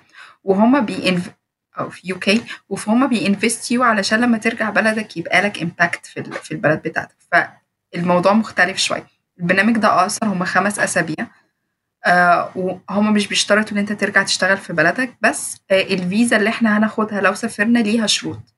وهما 0.47 0.81
بينف 0.81 1.31
أو 1.79 1.91
في 1.91 2.09
UK 2.09 2.43
وهما 2.69 3.07
بي 3.07 3.23
invest 3.23 3.71
you 3.73 3.83
علشان 3.83 4.21
لما 4.21 4.39
ترجع 4.39 4.71
بلدك 4.71 5.17
يبقى 5.17 5.43
لك 5.43 5.63
impact 5.63 6.07
في 6.07 6.23
في 6.23 6.53
البلد 6.53 6.83
بتاعتك. 6.83 7.17
فالموضوع 7.33 8.33
مختلف 8.33 8.79
شوية. 8.79 9.07
البرنامج 9.41 9.77
ده 9.79 9.89
قصير 9.89 10.27
هما 10.27 10.45
خمس 10.45 10.79
أسابيع. 10.79 11.27
آه 12.07 12.51
وهما 12.57 13.11
مش 13.11 13.27
بيشترطوا 13.29 13.73
إن 13.73 13.79
أنت 13.79 13.93
ترجع 13.93 14.23
تشتغل 14.23 14.57
في 14.57 14.73
بلدك 14.73 15.17
بس 15.21 15.57
آه 15.71 15.81
الفيزا 15.83 16.37
اللي 16.37 16.49
إحنا 16.49 16.79
هناخدها 16.79 17.21
لو 17.21 17.35
سافرنا 17.35 17.79
ليها 17.79 18.07
شروط. 18.07 18.55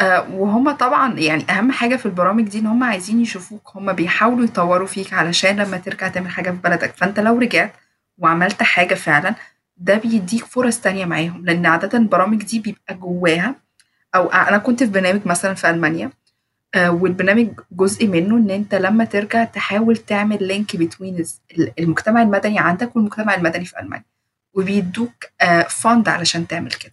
آه 0.00 0.30
وهم 0.34 0.70
طبعا 0.70 1.14
يعني 1.18 1.44
أهم 1.50 1.72
حاجة 1.72 1.96
في 1.96 2.06
البرامج 2.06 2.48
دي 2.48 2.58
إن 2.58 2.66
هم 2.66 2.84
عايزين 2.84 3.20
يشوفوك. 3.20 3.70
هم 3.76 3.92
بيحاولوا 3.92 4.44
يطوروا 4.44 4.86
فيك 4.86 5.12
علشان 5.12 5.56
لما 5.56 5.76
ترجع 5.76 6.08
تعمل 6.08 6.30
حاجة 6.30 6.50
في 6.50 6.56
بلدك. 6.56 6.94
فأنت 6.96 7.20
لو 7.20 7.38
رجعت 7.38 7.72
وعملت 8.18 8.62
حاجة 8.62 8.94
فعلا 8.94 9.34
ده 9.76 9.94
بيديك 9.98 10.44
فرص 10.44 10.80
تانية 10.80 11.04
معاهم 11.04 11.44
لأن 11.46 11.66
عادة 11.66 11.98
البرامج 11.98 12.42
دي 12.42 12.58
بيبقى 12.60 12.94
جواها 12.94 13.54
أو 14.14 14.26
أنا 14.28 14.58
كنت 14.58 14.82
في 14.84 14.90
برنامج 14.90 15.26
مثلا 15.26 15.54
في 15.54 15.70
ألمانيا 15.70 16.10
آه 16.74 16.90
والبرنامج 16.90 17.48
جزء 17.72 18.06
منه 18.06 18.36
إن 18.36 18.50
أنت 18.50 18.74
لما 18.74 19.04
ترجع 19.04 19.44
تحاول 19.44 19.96
تعمل 19.96 20.46
لينك 20.48 20.76
بين 20.76 20.90
المجتمع 21.78 22.22
المدني 22.22 22.58
عندك 22.58 22.96
والمجتمع 22.96 23.34
المدني 23.34 23.64
في 23.64 23.80
ألمانيا 23.80 24.04
وبيدوك 24.54 25.12
آه 25.40 25.62
فند 25.62 26.08
علشان 26.08 26.46
تعمل 26.46 26.70
كده. 26.72 26.92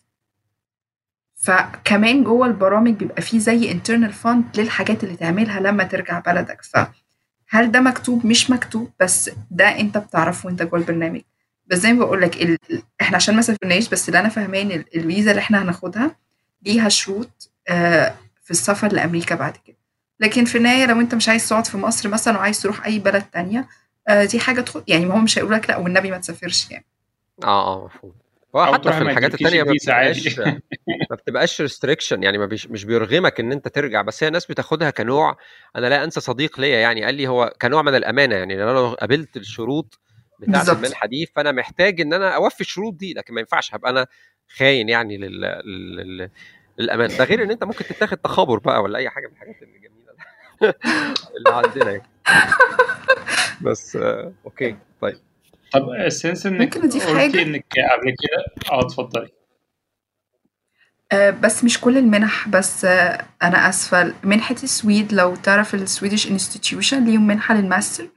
فكمان 1.36 2.24
جوه 2.24 2.48
البرامج 2.48 2.94
بيبقى 2.94 3.22
فيه 3.22 3.40
زي 3.40 3.74
internal 3.74 4.12
fund 4.26 4.58
للحاجات 4.60 5.04
اللي 5.04 5.16
تعملها 5.16 5.60
لما 5.60 5.84
ترجع 5.84 6.20
بلدك. 6.20 6.62
فهل 6.62 7.72
ده 7.72 7.80
مكتوب؟ 7.82 8.26
مش 8.26 8.50
مكتوب 8.52 8.92
بس 9.00 9.30
ده 9.52 9.80
أنت 9.80 9.98
بتعرفه 9.98 10.48
وأنت 10.48 10.64
جوه 10.64 10.80
البرنامج. 10.80 11.22
بس 11.68 11.78
زي 11.78 11.93
ما 11.93 12.05
بقول 12.05 12.22
لك 12.22 12.41
ال... 12.41 12.57
إحنا 13.01 13.16
عشان 13.16 13.36
ما 13.36 13.41
سافرناش 13.41 13.89
بس 13.89 14.09
اللي 14.09 14.20
أنا 14.20 14.30
فاهماه 14.30 14.62
إن 14.62 14.72
الفيزا 14.72 15.32
اللي 15.32 15.39
إحنا 15.39 15.64
هناخدها 15.64 16.16
ليها 16.66 16.89
شروط 16.89 17.51
آه 17.70 18.16
في 18.43 18.51
السفر 18.51 18.93
لأمريكا 18.93 19.36
بعد 19.36 19.57
كده. 19.68 19.76
لكن 20.20 20.45
في 20.45 20.57
النهاية 20.57 20.86
لو 20.86 20.99
أنت 20.99 21.16
مش 21.16 21.30
عايز 21.30 21.49
تقعد 21.49 21.68
في 21.68 21.78
مصر 21.78 22.09
مثلا 22.09 22.38
وعايز 22.38 22.62
تروح 22.62 22.86
أي 22.86 22.99
بلد 22.99 23.24
تانية 23.24 23.68
آه 24.07 24.26
دي 24.26 24.39
حاجة 24.39 24.62
تخد 24.62 24.84
يعني 24.88 25.05
ما 25.05 25.14
هو 25.14 25.20
مش 25.20 25.38
هيقول 25.38 25.53
لك 25.53 25.70
لأ 25.70 25.78
والنبي 25.78 26.12
ما 26.12 26.18
تسافرش 26.18 26.72
يعني. 26.72 26.86
آه 27.43 27.74
آه 27.74 27.86
مفهوم. 27.86 28.14
هو 28.55 28.74
حتى 28.74 28.91
في 28.91 29.01
الحاجات 29.01 29.34
التانية 29.34 29.64
ما 29.64 29.74
بتبقاش 29.74 30.39
ما 31.09 31.16
بتبقاش 31.16 31.62
restriction 31.62 32.24
يعني 32.24 32.38
ما 32.38 32.45
بيش 32.45 32.68
مش 32.68 32.86
بيرغمك 32.86 33.39
إن 33.39 33.51
أنت 33.51 33.68
ترجع. 33.68 34.01
بس 34.01 34.24
هي 34.24 34.28
الناس 34.28 34.45
بتاخدها 34.45 34.89
كنوع 34.89 35.38
أنا 35.76 35.88
لا 35.88 36.03
أنسى 36.03 36.20
صديق 36.20 36.59
ليا 36.59 36.80
يعني 36.80 37.05
قال 37.05 37.16
لي 37.16 37.28
هو 37.28 37.53
كنوع 37.62 37.82
من 37.82 37.95
الأمانة 37.95 38.36
يعني 38.36 38.57
لو 38.57 38.64
أنا 38.64 38.78
لو 38.78 38.93
قابلت 38.93 39.38
الشروط 39.38 39.99
بتاعة 40.42 40.72
المنحه 40.72 41.08
دي 41.08 41.26
فأنا 41.26 41.52
محتاج 41.52 42.02
إن 42.02 42.14
أنا 42.14 42.36
أوفي 42.36 42.62
الشروط 42.62 42.94
دي 42.94 43.14
لكن 43.14 43.34
ما 43.34 43.39
ينفعش 43.39 43.76
هبقى 43.76 43.92
أنا 43.92 44.08
خاين 44.58 44.89
يعني 44.89 45.18
لل... 45.18 45.42
لل... 45.66 46.30
للامان 46.78 47.18
ده 47.18 47.24
غير 47.24 47.44
إن 47.44 47.52
أنت 47.52 47.64
ممكن 47.64 47.86
تتاخد 47.86 48.18
تخابر 48.18 48.60
بقى 48.60 48.82
ولا 48.82 48.98
أي 49.00 49.10
حاجة 49.10 49.28
من 49.28 49.34
الحاجات 49.34 49.56
الجميله 49.62 50.12
اللي 51.38 51.68
عندنا 51.68 51.92
يعني. 51.92 52.04
بس 53.62 53.96
آه، 53.96 54.34
okay 54.45 54.76
طيب. 55.02 55.18
طب 55.74 56.10
since 56.10 56.45
إنك 56.46 56.62
ممكن 56.62 56.80
أضيف 56.84 57.08
قلتي 57.08 57.20
حاجة؟ 57.20 57.42
إنك 57.42 57.66
قبل 57.92 58.16
كده؟ 58.22 58.72
آه 58.72 58.82
اتفضلي. 58.82 59.30
آه، 61.12 61.30
بس 61.30 61.64
مش 61.64 61.82
كل 61.82 61.98
المنح 61.98 62.50
بس 62.50 62.86
آه، 62.86 63.26
أنا 63.44 63.70
آسفة. 63.70 64.14
منحة 64.24 64.56
السويد 64.64 65.14
لو 65.14 65.36
تعرف 65.36 65.76
ال 65.76 65.83
Swedish 65.83 66.32
Institution 66.32 67.06
ليهم 67.06 67.28
منحة 67.28 67.56
للماستر. 67.56 68.08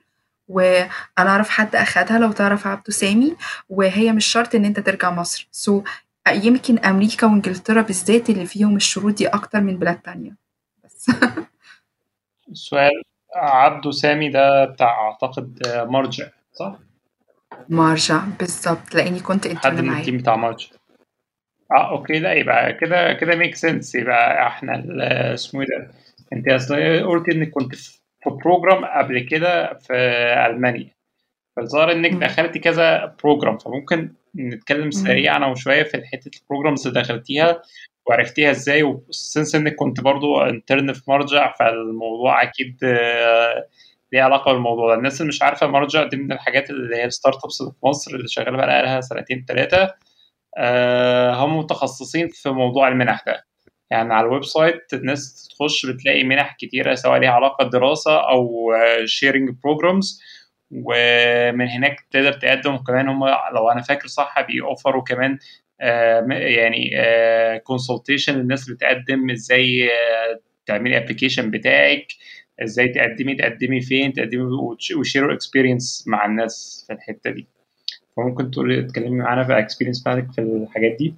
وأنا 0.48 0.90
أعرف 1.18 1.48
حد 1.48 1.76
أخدها 1.76 2.18
لو 2.18 2.32
تعرف 2.32 2.66
عبده 2.66 2.92
سامي 2.92 3.36
وهي 3.68 4.12
مش 4.12 4.26
شرط 4.26 4.54
إن 4.54 4.64
أنت 4.64 4.80
ترجع 4.80 5.10
مصر. 5.10 5.48
so 5.52 5.82
يمكن 6.28 6.78
أمريكا 6.78 7.26
وإنجلترا 7.26 7.82
بالذات 7.82 8.30
اللي 8.30 8.46
فيهم 8.46 8.76
الشروط 8.76 9.14
دي 9.14 9.26
أكتر 9.28 9.60
من 9.60 9.78
بلاد 9.78 9.98
تانية. 10.00 10.36
بس. 10.84 11.10
السؤال 12.50 13.02
عبده 13.36 13.90
سامي 13.90 14.28
ده 14.28 14.64
بتاع 14.64 15.00
أعتقد 15.10 15.62
مرجع 15.88 16.26
صح؟ 16.52 16.76
مرجع 17.68 18.20
بالظبط. 18.38 18.94
لأني 18.94 19.20
كنت 19.20 19.46
حد 19.46 19.50
intern 19.54 19.84
من 19.84 19.98
ال 19.98 20.02
team 20.02 20.18
بتاع 20.18 20.36
مرجع. 20.36 20.66
آه 21.72 21.90
okay. 21.90 22.18
لا 22.18 22.32
يبقى 22.32 22.72
كده 22.72 23.12
كده 23.12 23.36
make 23.36 23.54
sense 23.54 23.94
يبقى 23.94 24.46
إحنا 24.46 24.74
ال- 24.74 25.02
اسمه 25.34 25.60
إيه 25.60 25.66
ده؟ 25.66 25.90
أنت 26.32 26.48
أصل 26.48 26.74
قلت 27.06 27.28
إنك 27.28 27.50
كنت 27.50 27.74
في 27.74 27.98
في 28.24 28.30
program 28.30 28.84
قبل 28.84 29.20
كده 29.20 29.74
في 29.78 29.94
ألمانيا 30.46 30.94
فالظاهر 31.56 31.92
إنك. 31.92 32.12
دخلتي 32.24 32.58
كذا 32.58 33.14
بروجرام 33.24 33.58
فممكن 33.58 34.14
نتكلم. 34.36 34.90
سريعا 34.90 35.44
أو 35.44 35.54
شوية 35.54 35.82
في 35.82 36.02
حتة 36.12 36.30
ال 36.42 36.47
programs 36.47 36.86
اللي 36.86 37.00
دخلتيها 37.00 37.62
وعرفتيها 38.06 38.50
إزاي 38.50 38.82
و 38.82 38.94
since 38.94 39.54
إنك 39.54 39.74
كنت 39.74 40.00
برضو 40.00 40.40
intern 40.40 40.92
في 40.92 41.10
مرجع 41.10 41.54
فالموضوع 41.58 42.42
أكيد 42.42 42.78
آه، 42.84 43.66
ليه 44.12 44.22
علاقة 44.22 44.52
بالموضوع 44.52 44.88
ده 44.88 44.94
الناس 44.94 45.20
اللي 45.20 45.28
مش 45.28 45.42
عارفة 45.42 45.66
مرجع 45.66 46.02
دي 46.04 46.16
من 46.16 46.32
الحاجات 46.32 46.70
اللي 46.70 46.96
هي 46.96 47.04
ال 47.04 47.44
startups 47.44 47.60
اللي 47.60 47.72
في 47.72 47.86
مصر 47.86 48.14
اللي 48.14 48.28
شغالة 48.28 48.56
بقى 48.56 48.82
لها 48.82 49.00
سنتين 49.00 49.44
ثلاثة 49.48 49.94
هم 51.42 51.58
متخصصين 51.58 52.28
في 52.28 52.50
موضوع 52.50 52.88
المنح 52.88 53.22
ده 53.26 53.44
يعني 53.90 54.14
على 54.14 54.26
ال 54.26 54.44
website 54.44 54.94
الناس 54.94 55.48
تخش 55.48 55.86
بتلاقي 55.86 56.24
منح 56.24 56.56
كتيرة 56.60 56.94
سواء 56.94 57.18
ليها 57.18 57.30
علاقة 57.30 57.68
دراسة 57.68 58.30
أو 58.30 58.72
sharing 59.04 59.50
programs 59.64 60.20
ومن 60.70 61.68
هناك 61.68 62.00
تقدر 62.10 62.32
تقدم. 62.32 62.74
وكمان 62.74 63.08
هم 63.08 63.24
لو 63.54 63.70
أنا 63.70 63.82
فاكر 63.82 64.06
صح 64.06 64.40
بيوفروا 64.40 65.02
كمان 65.02 65.38
آه، 65.80 66.26
يعني 66.30 66.90
consultation 67.64 68.34
للناس 68.34 68.64
اللي 68.64 68.76
بتقدم 68.76 69.30
إزاي 69.30 69.90
آه، 69.92 70.40
تعملي 70.66 70.96
application 70.96 71.50
بتاعك 71.50 72.06
إزاي 72.62 72.88
تقدمي 72.88 73.34
تقدمي 73.34 73.80
فين 73.80 74.12
تقدمي 74.12 74.42
وشيروا 74.98 75.34
experience 75.34 76.04
مع 76.06 76.26
الناس 76.26 76.84
في 76.86 76.92
الحتة 76.92 77.30
دي. 77.30 77.48
فممكن 78.16 78.50
تقولي 78.50 78.82
تكلمي 78.82 79.16
معانا 79.18 79.44
في 79.44 79.52
ال 79.52 79.57
experience 79.57 80.00
بتاعتك 80.00 80.32
في 80.32 80.40
الحاجات 80.40 80.92
دي؟ 80.98 81.14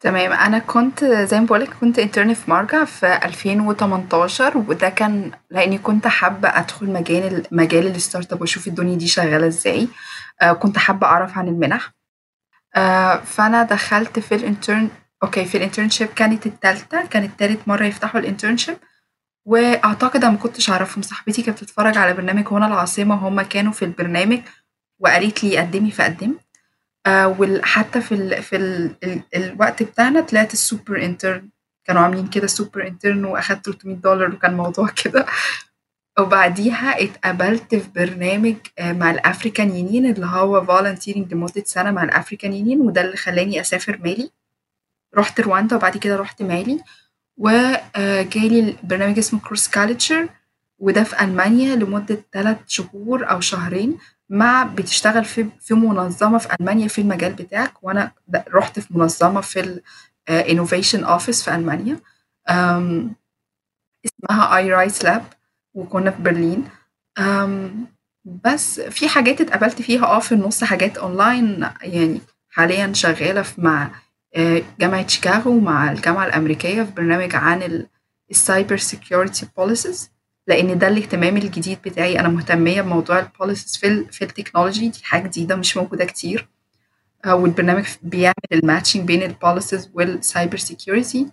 تمام. 0.00 0.32
أنا 0.32 0.58
كنت 0.58 1.04
زي 1.04 1.40
ما 1.40 1.46
بقولك 1.46 1.74
كنت 1.74 1.98
intern 1.98 2.34
في 2.34 2.50
مرجع 2.50 2.84
في 2.84 3.06
2018 3.24 4.58
وده 4.58 4.88
كان 4.88 5.30
لأني 5.50 5.78
كنت 5.78 6.06
حابة 6.06 6.48
أدخل 6.48 6.86
مجال 6.92 7.42
مجال 7.52 7.86
ال 7.86 8.32
startup 8.32 8.40
وأشوف 8.40 8.66
الدنيا 8.68 8.96
دي 8.96 9.06
شغالة 9.08 9.46
إزاي. 9.46 9.88
آه 10.42 10.52
كنت 10.52 10.78
حابة 10.78 11.06
أعرف 11.06 11.38
عن 11.38 11.48
المنح. 11.48 11.92
آه 12.76 13.16
فأنا 13.16 13.62
دخلت 13.62 14.18
في 14.18 14.34
ال 14.34 14.42
intern 14.42 14.88
okay 15.22 15.44
في 15.44 15.56
ال 15.58 15.62
internship 15.62 16.08
كانت 16.08 16.46
التالتة 16.46 17.06
كانت 17.06 17.38
تالت 17.40 17.68
مرة 17.68 17.84
يفتحوا 17.84 18.20
ال 18.20 18.25
internship 18.25 18.76
وأعتقد 19.46 20.24
أنا 20.24 20.32
ما 20.32 20.38
كنتش 20.38 20.70
أعرفهم. 20.70 21.02
صاحبتي 21.02 21.42
كانت 21.42 21.58
بتتفرج 21.62 21.98
على 21.98 22.14
برنامج 22.14 22.48
هنا 22.52 22.66
العاصمة 22.66 23.14
وهم 23.14 23.42
كانوا 23.42 23.72
في 23.72 23.84
البرنامج 23.84 24.40
وقالت 25.00 25.44
لي 25.44 25.58
قدمي 25.58 25.90
فقدمت. 25.90 26.45
آه 27.06 27.36
وحتى 27.40 28.00
في 28.00 28.12
ال 28.14 28.42
في 28.42 28.56
ال 28.56 28.96
ال 29.04 29.22
الوقت 29.36 29.82
بتاعنا 29.82 30.20
طلعت 30.20 30.52
ال 30.52 30.61
super 30.61 31.04
intern 31.04 31.48
كانوا 31.84 32.02
عاملين 32.02 32.26
كده 32.26 32.46
super 32.46 32.86
intern 32.86 33.24
وأخدت 33.24 33.66
300 33.66 33.96
دولار 33.96 34.30
وكان 34.34 34.54
موضوع 34.54 34.88
كده. 35.04 35.26
وبعديها 36.18 37.02
اتقبلت 37.04 37.74
في 37.74 37.88
برنامج 37.96 38.56
آه، 38.78 38.92
مع 38.92 39.10
ال 39.10 39.18
African 39.18 39.76
Union 39.76 40.06
اللي 40.06 40.26
هو 40.26 40.64
volunteering 40.64 41.34
لمدة 41.34 41.62
سنة 41.66 41.90
مع 41.90 42.02
ال 42.04 42.10
African 42.10 42.52
Union 42.52 42.80
وده 42.80 43.00
اللي 43.00 43.16
خلاني 43.16 43.60
أسافر 43.60 43.98
مالي. 44.04 44.30
رحت 45.16 45.40
رواندا 45.40 45.76
وبعد 45.76 45.96
كده 45.96 46.16
رحت 46.16 46.42
مالي. 46.42 46.80
وجالي 47.38 48.76
برنامج 48.82 49.18
اسمه 49.18 49.40
Cross 49.40 49.68
Culture 49.68 50.28
وده 50.78 51.04
في 51.04 51.20
ألمانيا 51.24 51.76
لمدة 51.76 52.24
ثلاث 52.32 52.56
شهور 52.66 53.30
أو 53.30 53.40
شهرين. 53.40 53.98
مع 54.30 54.62
بتشتغل 54.62 55.24
في 55.24 55.46
في 55.60 55.74
منظمة 55.74 56.38
في 56.38 56.56
ألمانيا 56.60 56.88
في 56.88 57.00
المجال 57.00 57.32
بتاعك 57.32 57.84
وأنا 57.84 58.12
د- 58.28 58.42
رحت 58.54 58.78
في 58.80 58.94
منظمة 58.98 59.40
في 59.40 59.60
ال 59.60 59.82
آه، 60.28 60.42
Innovation 60.42 61.04
Office 61.20 61.44
في 61.44 61.54
ألمانيا. 61.54 62.00
أم، 62.50 63.14
اسمها 64.04 64.56
iRights.Lab 64.56 65.24
وكنا 65.74 66.10
في 66.10 66.22
برلين. 66.22 66.68
بس 68.44 68.80
في 68.80 69.08
حاجات 69.08 69.40
اتقبلت 69.40 69.82
فيها 69.82 70.06
آه 70.06 70.18
في 70.20 70.32
النص 70.32 70.64
حاجات 70.64 70.98
اونلاين 70.98 71.66
يعني 71.82 72.20
حاليا 72.50 72.92
شغالة 72.92 73.42
في 73.42 73.60
مع 73.60 73.90
آه، 74.36 74.62
جامعة 74.80 75.06
شيكاغو 75.06 75.60
مع 75.60 75.92
الجامعة 75.92 76.26
الأمريكية 76.26 76.82
في 76.82 76.90
برنامج 76.90 77.34
عن 77.34 77.86
ال 78.30 78.38
cyber 78.38 78.76
security 78.76 79.48
policies 79.56 80.10
لأن 80.46 80.78
ده 80.78 80.88
الاهتمام 80.88 81.36
الجديد 81.36 81.78
بتاعي. 81.84 82.20
أنا 82.20 82.28
مهتمية 82.28 82.82
بموضوع 82.82 83.18
ال 83.18 83.24
policies 83.24 83.76
في 83.76 83.86
ال 83.88 84.12
في 84.12 84.22
التكنولوجي 84.24 84.88
دي 84.88 84.98
حاجة 85.04 85.26
جديدة 85.28 85.56
مش 85.56 85.76
موجودة 85.76 86.04
كتير. 86.04 86.48
آه، 87.24 87.34
والبرنامج 87.34 87.86
بيعمل 88.02 88.34
ال 88.52 88.58
matching 88.58 89.04
بين 89.06 89.22
ال 89.22 89.30
policies 89.30 89.90
وال 89.94 90.12
cyber 90.12 90.56
security 90.56 91.26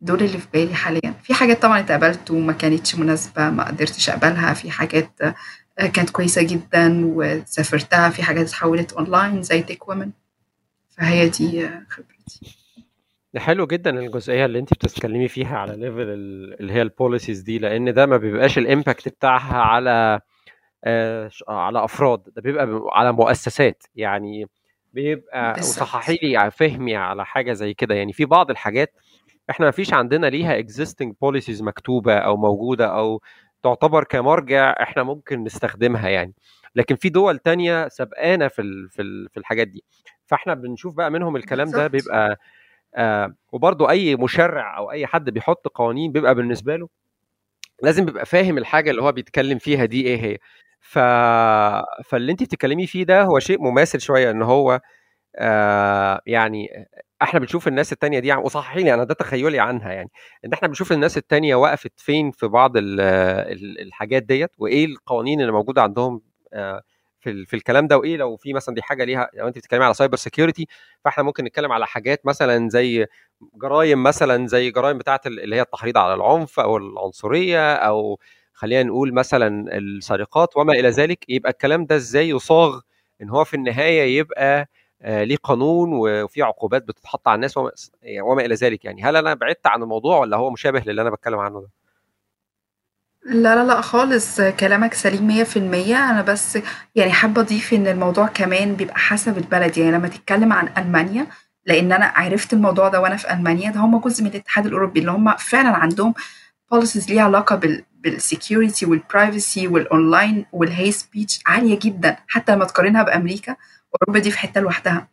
دول 0.00 0.22
اللي 0.22 0.38
في 0.38 0.46
بالي 0.52 0.74
حاليا. 0.74 1.14
في 1.22 1.34
حاجات 1.34 1.62
طبعا 1.62 1.80
اتقبلت 1.80 2.30
وما 2.30 2.52
كانتش 2.52 2.94
مناسبة 2.94 3.50
ما 3.50 3.64
قدرتش 3.68 4.10
أقبلها. 4.10 4.54
في 4.54 4.70
حاجات 4.70 5.10
آه، 5.78 5.86
كانت 5.86 6.10
كويسة 6.10 6.42
جدا 6.42 7.02
وسافرتها. 7.04 8.10
في 8.10 8.22
حاجات 8.22 8.46
اتحولت 8.46 8.92
اونلاين 8.92 9.42
زي 9.42 9.62
TechWomen 9.62 10.10
فهي 10.90 11.28
دي 11.28 11.66
آه، 11.66 11.86
خبرتي. 11.90 12.63
حلو 13.36 13.66
جدا 13.66 13.90
الجزئية 13.98 14.44
اللي 14.44 14.58
انت 14.58 14.74
بتتكلمي 14.74 15.28
فيها 15.28 15.58
على 15.58 15.76
level 15.76 16.00
اللي 16.60 16.72
هي 16.72 16.82
ال 16.82 16.88
policies 16.88 17.40
دي 17.40 17.58
لأن 17.58 17.94
ده 17.94 18.06
ما 18.06 18.16
بيبقاش 18.16 18.58
ال 18.58 18.65
impact 18.65 19.08
بتاعها 19.08 19.56
على 19.56 20.20
آه، 20.84 21.30
على 21.48 21.84
أفراد 21.84 22.22
ده 22.36 22.42
بيبقى 22.42 22.80
على 22.92 23.12
مؤسسات. 23.12 23.82
يعني 23.94 24.46
بيبقى 24.92 25.54
وصححي 25.58 26.18
لي 26.22 26.50
فهمي 26.50 26.96
على 26.96 27.26
حاجة 27.26 27.52
زي 27.52 27.74
كده. 27.74 27.94
يعني 27.94 28.12
في 28.12 28.24
بعض 28.24 28.50
الحاجات 28.50 28.92
إحنا 29.50 29.66
ما 29.66 29.72
فيش 29.72 29.94
عندنا 29.94 30.26
ليها 30.26 30.62
existing 30.62 31.08
policies 31.24 31.62
مكتوبة 31.62 32.14
أو 32.18 32.36
موجودة 32.36 32.86
أو 32.98 33.22
تعتبر 33.62 34.04
كمرجع 34.04 34.74
إحنا 34.82 35.02
ممكن 35.02 35.44
نستخدمها 35.44 36.08
يعني. 36.08 36.34
لكن 36.74 36.96
في 36.96 37.08
دول 37.08 37.38
تانية 37.38 37.88
سبقانا 37.88 38.48
في 38.48 38.62
في 38.90 39.28
في 39.32 39.36
الحاجات 39.36 39.68
دي. 39.68 39.84
فاحنا 40.26 40.54
بنشوف 40.54 40.94
بقى 40.94 41.10
منهم 41.10 41.36
الكلام 41.36 41.70
ده 41.70 41.86
بيبقى 41.86 42.38
آه 42.96 43.34
وبرضه 43.52 43.90
أي 43.90 44.16
مشرع 44.16 44.76
أو 44.78 44.90
أي 44.90 45.06
حد 45.06 45.30
بيحط 45.30 45.68
قوانين 45.68 46.12
بيبقى 46.12 46.34
بالنسبة 46.34 46.76
له 46.76 46.88
لازم 47.82 48.04
بيبقى 48.06 48.26
فاهم 48.26 48.58
الحاجة 48.58 48.90
اللي 48.90 49.02
هو 49.02 49.12
بيتكلم 49.12 49.58
فيها 49.58 49.84
دي 49.84 50.06
إيه 50.06 50.22
هي. 50.24 50.38
ف... 50.80 50.98
فاللي 52.04 52.32
انت 52.32 52.42
بتتكلمي 52.42 52.86
فيه 52.86 53.04
ده 53.04 53.22
هو 53.22 53.38
شيء 53.38 53.62
مماثل 53.62 54.00
شوية 54.00 54.30
إن 54.30 54.42
هو 54.42 54.80
آه 55.36 56.20
يعني 56.26 56.68
إحنا 57.22 57.40
بنشوف 57.40 57.68
الناس 57.68 57.92
التانية 57.92 58.18
دي 58.18 58.32
وصححيني 58.34 58.94
أنا 58.94 59.04
ده 59.04 59.14
تخيلي 59.14 59.60
عنها 59.60 59.92
يعني 59.92 60.10
إن 60.44 60.52
إحنا 60.52 60.68
بنشوف 60.68 60.92
الناس 60.92 61.18
التانية 61.18 61.54
وقفت 61.54 61.92
فين 62.00 62.30
في 62.30 62.46
بعض 62.48 62.72
الحاجات 62.76 64.22
ديت 64.22 64.50
وإيه 64.58 64.86
القوانين 64.86 65.40
اللي 65.40 65.52
موجودة 65.52 65.82
عندهم 65.82 66.22
آه 66.52 66.82
في 67.24 67.44
في 67.44 67.56
الكلام 67.56 67.86
ده 67.86 67.98
وإيه 67.98 68.16
لو 68.16 68.36
في 68.36 68.52
مثلا 68.52 68.74
دي 68.74 68.82
حاجة 68.82 69.04
ليها 69.04 69.30
لو 69.34 69.48
انت 69.48 69.58
بتتكلمي 69.58 69.84
على 69.84 69.94
cyber 69.94 70.16
security 70.16 70.66
فإحنا 71.04 71.24
ممكن 71.24 71.44
نتكلم 71.44 71.72
على 71.72 71.86
حاجات 71.86 72.26
مثلا 72.26 72.68
زي 72.68 73.06
جرائم 73.54 74.02
مثلا 74.02 74.46
زي 74.46 74.70
جرائم 74.70 74.98
بتاعة 74.98 75.20
اللي 75.26 75.56
هي 75.56 75.60
التحريض 75.60 75.98
على 75.98 76.14
العنف 76.14 76.60
أو 76.60 76.76
العنصرية 76.76 77.74
أو 77.74 78.18
خلينا 78.52 78.82
نقول 78.82 79.14
مثلا 79.14 79.78
السرقات 79.78 80.56
وما 80.56 80.72
إلى 80.72 80.88
ذلك 80.90 81.24
يبقى 81.28 81.50
الكلام 81.52 81.86
ده 81.86 81.96
إزاي 81.96 82.28
يصاغ 82.28 82.80
إن 83.22 83.30
هو 83.30 83.44
في 83.44 83.54
النهاية 83.54 84.18
يبقى 84.18 84.68
آه 85.02 85.24
ليه 85.24 85.36
قانون 85.36 85.90
وفي 85.92 86.42
عقوبات 86.42 86.82
بتتحط 86.82 87.28
على 87.28 87.34
الناس 87.36 87.56
وما, 87.56 87.70
وما 88.22 88.44
إلى 88.44 88.54
ذلك 88.54 88.84
يعني 88.84 89.02
هل 89.02 89.16
أنا 89.16 89.34
بعدت 89.34 89.66
عن 89.66 89.82
الموضوع 89.82 90.18
ولا 90.18 90.36
هو 90.36 90.50
مشابه 90.50 90.82
للي 90.86 91.02
أنا 91.02 91.10
بتكلم 91.10 91.38
عنه 91.38 91.60
ده؟ 91.60 91.68
لا 93.24 93.54
لا 93.54 93.64
لأ 93.64 93.80
خالص 93.80 94.40
كلامك 94.40 94.94
سليم 94.94 95.26
مية 95.26 95.44
في 95.44 95.58
المية. 95.58 96.10
أنا 96.10 96.22
بس 96.22 96.58
يعني 96.94 97.12
حابة 97.12 97.40
أضيف 97.40 97.74
إن 97.74 97.86
الموضوع 97.86 98.26
كمان 98.26 98.74
بيبقى 98.76 98.98
حسب 98.98 99.38
البلد. 99.38 99.78
يعني 99.78 99.92
لما 99.92 100.08
تتكلم 100.08 100.52
عن 100.52 100.68
ألمانيا 100.78 101.26
لأن 101.66 101.92
أنا 101.92 102.06
عرفت 102.16 102.52
الموضوع 102.52 102.88
ده 102.88 103.00
وأنا 103.00 103.16
في 103.16 103.32
ألمانيا 103.32 103.70
ده 103.70 103.80
هم 103.80 103.98
جزء 103.98 104.24
من 104.24 104.30
الاتحاد 104.30 104.66
الأوروبي 104.66 105.00
اللي 105.00 105.10
هم 105.10 105.36
فعلا 105.36 105.68
عندهم 105.76 106.14
policies 106.70 107.08
ليها 107.10 107.22
علاقة 107.22 107.56
بال 107.56 107.84
بالسكيورتي 108.00 108.86
والبرايفسي 108.86 109.68
والاونلاين 109.68 110.46
والهي 110.52 110.92
سبيتش 110.92 111.40
عالية 111.46 111.78
جدا. 111.82 112.16
حتى 112.28 112.52
لما 112.52 112.64
تقارنها 112.64 113.02
بأمريكا 113.02 113.56
أوروبا 114.02 114.18
دي 114.18 114.30
في 114.30 114.38
حتة 114.38 114.60
لوحدها. 114.60 115.08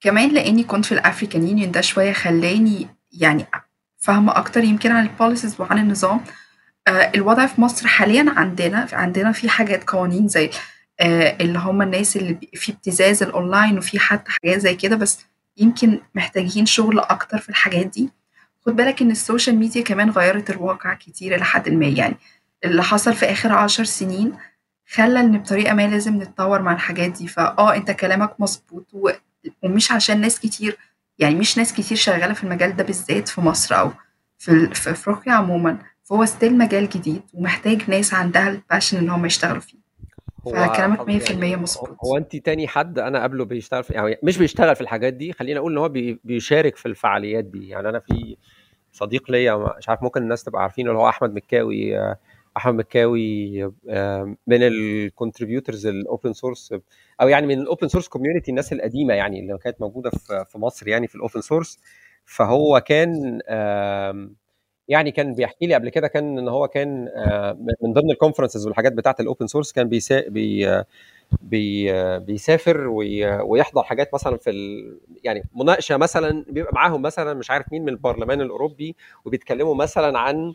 كمان 0.00 0.28
لأني 0.34 0.64
كنت 0.64 0.84
في 0.84 0.92
ال 0.92 0.99
African 0.99 1.48
Union 1.48 1.70
ده 1.70 1.80
شوية 1.80 2.12
خلاني 2.12 2.88
يعني 3.12 3.46
فاهمة 4.00 4.36
أكتر 4.38 4.64
يمكن 4.64 4.90
عن 4.92 5.06
ال 5.06 5.12
policies 5.12 5.60
وعن 5.60 5.78
النظام 5.78 6.20
آه 6.88 7.10
الوضع 7.14 7.46
في 7.46 7.60
مصر 7.60 7.86
حاليا 7.88 8.26
عندنا 8.36 8.86
عندنا 8.92 9.32
في 9.32 9.48
حاجات 9.48 9.90
قوانين 9.90 10.28
زي 10.28 10.50
آه 11.00 11.36
اللي 11.40 11.58
هم 11.58 11.82
الناس 11.82 12.16
اللي 12.16 12.38
في 12.54 12.72
ابتزاز 12.72 13.22
الاونلاين 13.22 13.78
وفي 13.78 13.98
حتى 13.98 14.30
حاجات 14.30 14.58
زي 14.60 14.74
كده 14.74 14.96
بس 14.96 15.18
يمكن 15.56 16.00
محتاجين 16.14 16.66
شغل 16.66 16.98
أكتر 16.98 17.38
في 17.38 17.48
الحاجات 17.48 17.86
دي 17.86 18.10
خد 18.66 18.76
بالك 18.76 19.02
إن 19.02 19.10
ال 19.10 19.17
social 19.17 19.56
media 19.56 19.82
كمان 19.82 20.10
غيرت 20.10 20.50
الواقع 20.50 20.94
كتير 20.94 21.36
لحد 21.40 21.68
ما 21.68 21.86
يعني 21.86 22.16
اللي 22.64 22.82
حصل 22.82 23.14
في 23.14 23.26
آخر 23.26 23.52
عشر 23.52 23.84
سنين 23.84 24.32
خلى 24.92 25.20
إن 25.20 25.38
بطريقة 25.38 25.74
ما 25.74 25.86
لازم 25.86 26.22
نتطور 26.22 26.62
مع 26.62 26.72
الحاجات 26.72 27.10
دي 27.10 27.28
فآه 27.28 27.76
أنت 27.76 27.90
كلامك 27.90 28.40
مظبوط. 28.40 28.86
ومش 29.62 29.92
عشان 29.92 30.20
ناس 30.20 30.40
كتير 30.40 30.78
يعني 31.20 31.34
مش 31.34 31.58
ناس 31.58 31.72
كتير 31.72 31.96
شغالة 31.96 32.34
في 32.34 32.44
المجال 32.44 32.76
ده 32.76 32.84
بالذات 32.84 33.28
في 33.28 33.40
مصر 33.40 33.74
أو 33.80 33.90
في 34.38 34.74
في 34.74 34.90
أفريقيا 34.90 35.32
عموما 35.32 35.78
فهو 36.04 36.24
still 36.24 36.58
مجال 36.58 36.88
جديد 36.88 37.22
ومحتاج 37.34 37.90
ناس 37.90 38.14
عندها 38.14 38.48
ال 38.48 38.54
passion 38.54 38.98
ان 38.98 39.10
هم 39.10 39.26
يشتغلوا 39.26 39.60
فيه. 39.60 39.78
فكلامك 40.44 41.00
100% 41.00 41.30
يعني 41.30 41.56
مظبوط. 41.56 41.96
هو 42.04 42.16
انت 42.16 42.36
تاني 42.36 42.68
حد 42.68 42.98
أنا 42.98 43.22
قبله 43.22 43.44
بيشتغل 43.44 43.84
في 43.84 43.92
يعني 43.92 44.16
مش 44.22 44.38
بيشتغل 44.38 44.74
في 44.74 44.80
الحاجات 44.80 45.12
دي 45.14 45.32
خلينا 45.32 45.58
أقول 45.60 45.72
إن 45.72 45.78
هو 45.78 45.88
بيشارك 46.24 46.76
في 46.76 46.86
الفعاليات 46.86 47.44
دي. 47.44 47.68
يعني 47.68 47.88
أنا 47.88 47.98
في 48.00 48.36
صديق 48.92 49.30
ليا 49.30 49.74
مش 49.78 49.88
عارف 49.88 50.02
ممكن 50.02 50.22
الناس 50.22 50.44
تبقى 50.44 50.62
عارفينه 50.62 50.90
اللي 50.90 51.02
هو 51.02 51.08
أحمد 51.08 51.34
مكاوي 51.34 51.96
أحمد 52.56 52.74
مكاوي 52.74 53.62
من 54.46 54.62
ال 54.62 54.72
contributors 54.72 55.86
ال 55.86 55.95
open 55.95 56.32
source 56.32 56.74
أو 57.20 57.28
يعني 57.28 57.46
من 57.46 57.58
ال 57.60 57.66
open 57.66 57.88
source 57.88 58.08
community 58.08 58.50
الناس 58.50 58.72
القديمة 58.72 59.14
يعني 59.14 59.40
اللي 59.40 59.58
كانت 59.58 59.80
موجودة 59.80 60.10
في 60.44 60.58
مصر 60.58 60.88
يعني 60.88 61.06
في 61.06 61.14
ال 61.14 61.19
open 61.19 61.40
source 61.40 61.78
فهو 62.24 62.80
كان 62.80 63.40
يعني 64.88 65.10
كان 65.10 65.34
بيحكي 65.34 65.66
لي 65.66 65.74
قبل 65.74 65.88
كده 65.88 66.08
كان 66.08 66.38
إن 66.38 66.48
هو 66.48 66.68
كان 66.68 67.04
من 67.82 67.92
ضمن 67.92 68.10
ال 68.10 68.15
conferences 68.15 68.66
والحاجات 68.66 68.92
بتاعة 68.92 69.16
ال 69.20 69.25
open 69.25 69.46
source 69.46 69.72
كان 69.72 69.88
بيسا 69.88 70.28
بي 70.28 70.82
بي 71.42 71.92
بيسافر 72.18 72.88
ويحضر 73.44 73.82
حاجات 73.82 74.14
مثلا 74.14 74.36
في 74.36 74.50
ال... 74.50 74.98
يعني 75.24 75.42
مناقشة 75.56 75.96
مثلا 75.96 76.44
بيبقى 76.48 76.72
معاهم 76.74 77.02
مثلا 77.02 77.34
مش 77.34 77.50
عارف 77.50 77.72
مين 77.72 77.82
من 77.82 77.88
البرلمان 77.88 78.40
الأوروبي 78.40 78.96
وبيتكلموا 79.24 79.74
مثلا 79.74 80.18
عن 80.18 80.52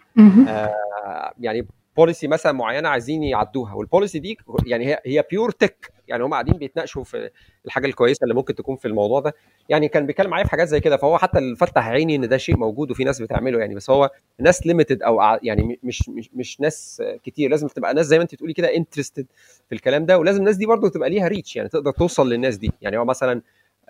آه 0.48 1.34
يعني 1.40 1.68
policy 1.98 2.28
مثلا 2.28 2.52
معينة 2.52 2.90
عايزين 2.90 3.24
يعدوها. 3.24 3.74
وال 3.74 3.85
policy 3.85 4.20
دي 4.20 4.38
يعني 4.66 4.88
هي 4.88 5.02
هي 5.06 5.24
pure 5.32 5.52
tech 5.52 5.92
يعني 6.08 6.24
هم 6.24 6.34
قاعدين 6.34 6.54
بيتناقشوا 6.54 7.04
في 7.04 7.30
الحاجة 7.66 7.86
الكويسة 7.88 8.24
اللي 8.24 8.34
ممكن 8.34 8.56
تكون 8.56 8.76
في 8.76 8.88
الموضوع 8.88 9.20
ده. 9.20 9.34
يعني 9.70 9.88
كان 9.88 10.06
بيتكلم 10.06 10.30
معايا 10.30 10.44
في 10.44 10.52
حاجات 10.52 10.68
زي 10.68 10.80
كده. 10.80 10.98
فهو 10.98 11.18
حتى 11.18 11.38
اللي 11.38 11.56
فتح 11.56 11.88
عيني 11.88 12.16
إن 12.16 12.28
ده 12.28 12.38
شيء 12.38 12.58
موجود 12.58 12.92
وفي 12.92 13.04
ناس 13.04 13.22
بتعمله 13.22 13.60
يعني. 13.60 13.76
بس 13.76 13.90
هو 13.90 14.10
ناس 14.40 14.68
limited 14.68 15.04
أو 15.04 15.22
يعني 15.44 15.80
مش 15.84 16.10
مش 16.10 16.30
مش 16.34 16.62
ناس 16.62 17.04
كتير. 17.24 17.50
لازم 17.50 17.68
تبقى 17.68 17.94
ناس 17.94 18.06
زي 18.06 18.18
ما 18.18 18.24
أنت 18.24 18.36
تقولي 18.36 18.54
كده 18.54 18.76
interested 18.76 19.26
في 19.70 19.76
الكلام 19.76 20.06
ده. 20.06 20.18
ولازم 20.20 20.40
الناس 20.40 20.56
دي 20.58 20.66
برضو 20.66 20.88
تبقى 20.88 21.10
ليها 21.10 21.28
reach 21.28 21.56
يعني 21.56 21.70
تقدر 21.70 21.92
توصل 21.92 22.30
للناس 22.30 22.58
دي. 22.58 22.72
يعني 22.82 22.98
هو 22.98 23.06
مثلا 23.06 23.42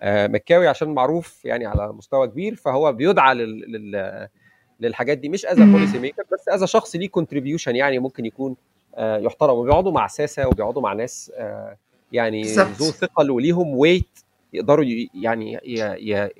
مكاوي 0.04 0.68
عشان 0.68 0.88
معروف 0.94 1.44
يعني 1.44 1.66
على 1.66 1.92
مستوى 1.92 2.26
كبير. 2.28 2.54
فهو 2.54 2.92
بيدعى 2.92 3.34
لل 3.34 4.28
للحاجات 4.80 5.18
دي 5.18 5.28
مش 5.28 5.46
as 5.46 5.60
policy 5.60 5.98
maker 5.98 6.22
بس 6.32 6.48
as 6.48 6.64
شخص 6.64 6.96
ليه 6.96 7.08
contribution 7.08 7.76
يعني 7.76 7.98
ممكن 7.98 8.26
يكون 8.26 8.56
يحترم. 8.98 9.54
وبيقعدوا 9.54 9.92
مع 9.92 10.06
ساسة 10.06 10.48
وبيقعدوا 10.48 10.82
مع 10.82 10.92
ناس 10.92 11.32
يعني 12.12 12.42
ذو 12.54 12.90
ثقل 12.90 13.30
وليهم 13.30 13.76
weight 13.76 14.08
يقدروا 14.52 14.84
يعني 15.14 15.60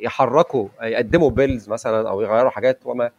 يحركوا 0.00 0.68
يقدموا 0.82 1.30
bills 1.30 1.68
مثلا 1.68 2.08
أو 2.10 2.20
يغيروا 2.20 2.50
حاجات 2.50 2.78
وما 2.84 3.10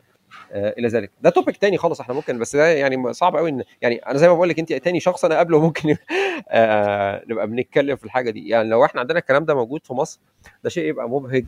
إلى 0.54 0.88
ذلك. 0.88 1.12
ده 1.22 1.30
topic 1.30 1.58
تاني 1.58 1.78
خالص 1.78 2.00
إحنا 2.02 2.14
ممكن 2.14 2.40
بس 2.40 2.56
ده 2.56 2.68
يعني 2.68 3.14
صعب 3.14 3.36
قوي 3.38 3.50
إن 3.50 3.64
يعني 3.82 3.96
أنا 3.96 4.18
زي 4.18 4.28
ما 4.28 4.34
بقول 4.34 4.50
لك 4.50 4.60
انت 4.60 4.74
تاني 4.74 5.00
شخص 5.00 5.26
أنا 5.26 5.40
قبله 5.40 5.60
ممكن 5.62 5.90
نبقى 7.30 7.48
بنتكلم 7.48 7.96
في 7.96 8.04
الحاجة 8.06 8.30
دي. 8.30 8.48
يعني 8.50 8.70
لو 8.70 8.86
إحنا 8.86 9.02
عندنا 9.02 9.20
الكلام 9.20 9.46
ده 9.46 9.56
موجود 9.56 9.82
في 9.86 9.94
مصر 9.94 10.20
ده 10.64 10.70
شيء 10.70 10.84
يبقى 10.84 11.10
مبهج 11.10 11.46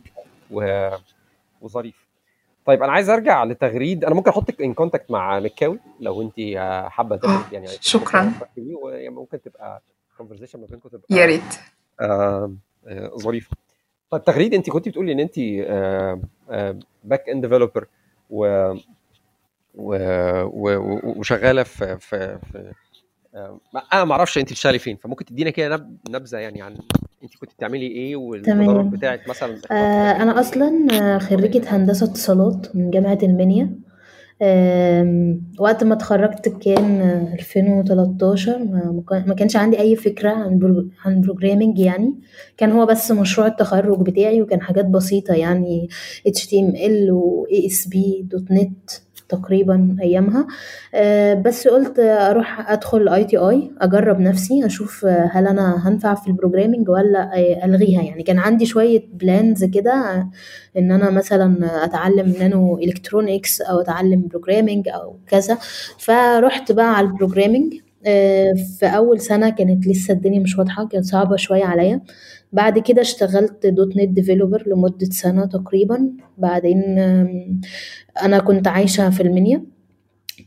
وظريف. 1.61 2.08
طيب 2.69 2.83
أنا 2.83 2.91
عايز 2.91 3.09
أرجع 3.09 3.43
لتغريد. 3.43 4.05
أنا 4.05 4.15
ممكن 4.15 4.29
أحطك 4.31 4.61
in 4.61 4.73
contact 4.73 5.11
مع 5.11 5.39
مكاوي 5.39 5.79
لو 5.99 6.21
أنت 6.21 6.35
حابة 6.89 7.19
يعني 7.51 7.67
شكرا. 7.67 8.33
ممكن 8.87 9.41
تبقى 9.41 9.81
conversation 10.17 10.59
ما 10.59 10.65
بينكم 10.65 10.89
تبقى 10.89 11.05
يا 11.09 11.25
ريت. 11.25 11.41
آه 12.01 12.53
آه 12.87 13.11
ظريفة. 13.17 13.55
طيب 14.09 14.23
تغريد 14.23 14.53
أنت 14.53 14.69
كنت 14.69 14.89
بتقولي 14.89 15.11
إن 15.11 15.19
أنت 15.19 15.39
back 17.03 17.29
end 17.29 17.45
developer 17.45 17.87
و 18.29 18.73
وشغالة 21.19 21.63
في 21.63 21.97
في, 21.99 22.39
في 22.51 22.73
أنا 23.93 24.05
ما 24.05 24.11
أعرفش 24.11 24.37
انت 24.37 24.49
بتشتغلي 24.49 24.79
فين 24.79 24.95
فممكن 24.95 25.25
تدينا 25.25 25.49
كده 25.49 25.87
نبذة 26.09 26.37
يعني 26.37 26.61
عن 26.61 26.75
انت 27.23 27.35
كنت 27.41 27.53
بتعملي 27.53 27.87
إيه 27.87 28.15
والتدرج 28.15 28.85
بتاعك 28.85 29.29
مثلا 29.29 29.61
آه 29.71 30.11
أنا 30.11 30.39
أصلا 30.39 31.19
خريجة 31.19 31.75
هندسة 31.75 32.05
اتصالات 32.05 32.75
من 32.75 32.91
جامعة 32.91 33.19
المنيا 33.23 33.75
آمم، 34.41 35.41
وقت 35.59 35.83
ما 35.83 35.93
اتخرّجت 35.93 36.47
كان 36.47 37.01
2013 37.33 38.59
ما 39.27 39.33
كانش 39.37 39.55
عندي 39.55 39.79
أي 39.79 39.95
فكرة 39.95 40.29
عن 40.29 40.59
برو 40.59 40.89
عن 41.05 41.23
programming 41.23 41.79
يعني، 41.79 42.13
كان 42.57 42.71
هو 42.71 42.85
بس 42.85 43.11
مشروع 43.11 43.47
التخرُّج 43.47 44.01
بتاعي 44.09 44.41
وكان 44.41 44.61
حاجات 44.61 44.85
بسيطة 44.85 45.33
يعني 45.33 45.89
HTML 46.27 47.11
وASP.NET 47.11 49.01
تقريبًا 49.29 49.97
أيامها، 50.01 50.47
آه، 50.95 51.33
بس 51.33 51.67
قُلت 51.67 51.99
أروح 51.99 52.71
أدخل 52.71 53.09
ITI 53.25 53.71
أجرّب 53.81 54.19
نَفْسي 54.19 54.65
أشوف 54.65 55.05
هل 55.05 55.47
أنا 55.47 55.87
هانفع 55.87 56.15
في 56.15 56.31
الprogramming 56.31 56.89
والّا 56.89 57.31
ألغيها، 57.65 58.01
يعني 58.01 58.23
كان 58.23 58.39
عندي 58.39 58.65
شوية 58.65 58.99
plans 59.23 59.65
كده 59.65 60.27
إن 60.77 60.91
أنا 60.91 61.09
مثلًا 61.09 61.85
أتعلّم 61.85 62.33
nano 62.33 62.85
electronics 62.89 63.69
أو 63.69 63.79
أتعلّم 63.81 64.29
programming 64.35 64.93
أو 64.95 65.15
كذا، 65.27 65.57
فرُحت 65.99 66.71
بقى 66.71 66.95
على 66.97 67.07
آه، 68.05 68.53
في 68.79 68.85
أول 68.85 69.19
سَنة 69.21 69.49
كانت 69.49 69.87
لسه 69.87 70.13
الدنيا 70.13 70.39
مش 70.39 70.57
واضحة، 70.57 70.87
كانت 70.87 71.05
صعبة 71.05 71.35
شوية 71.35 71.65
عليّا، 71.65 72.01
بعد 72.53 72.79
كده 72.79 73.01
اشتغلت 73.01 73.67
.NET 73.67 74.21
developer 74.23 74.67
لمدة 74.67 75.05
سَنة 75.11 75.45
تقريبًا، 75.45 76.09
بعدين 76.37 76.99
أنا 78.23 78.39
كنت 78.39 78.67
عايشة 78.67 79.09
في 79.09 79.23
المنيا 79.23 79.63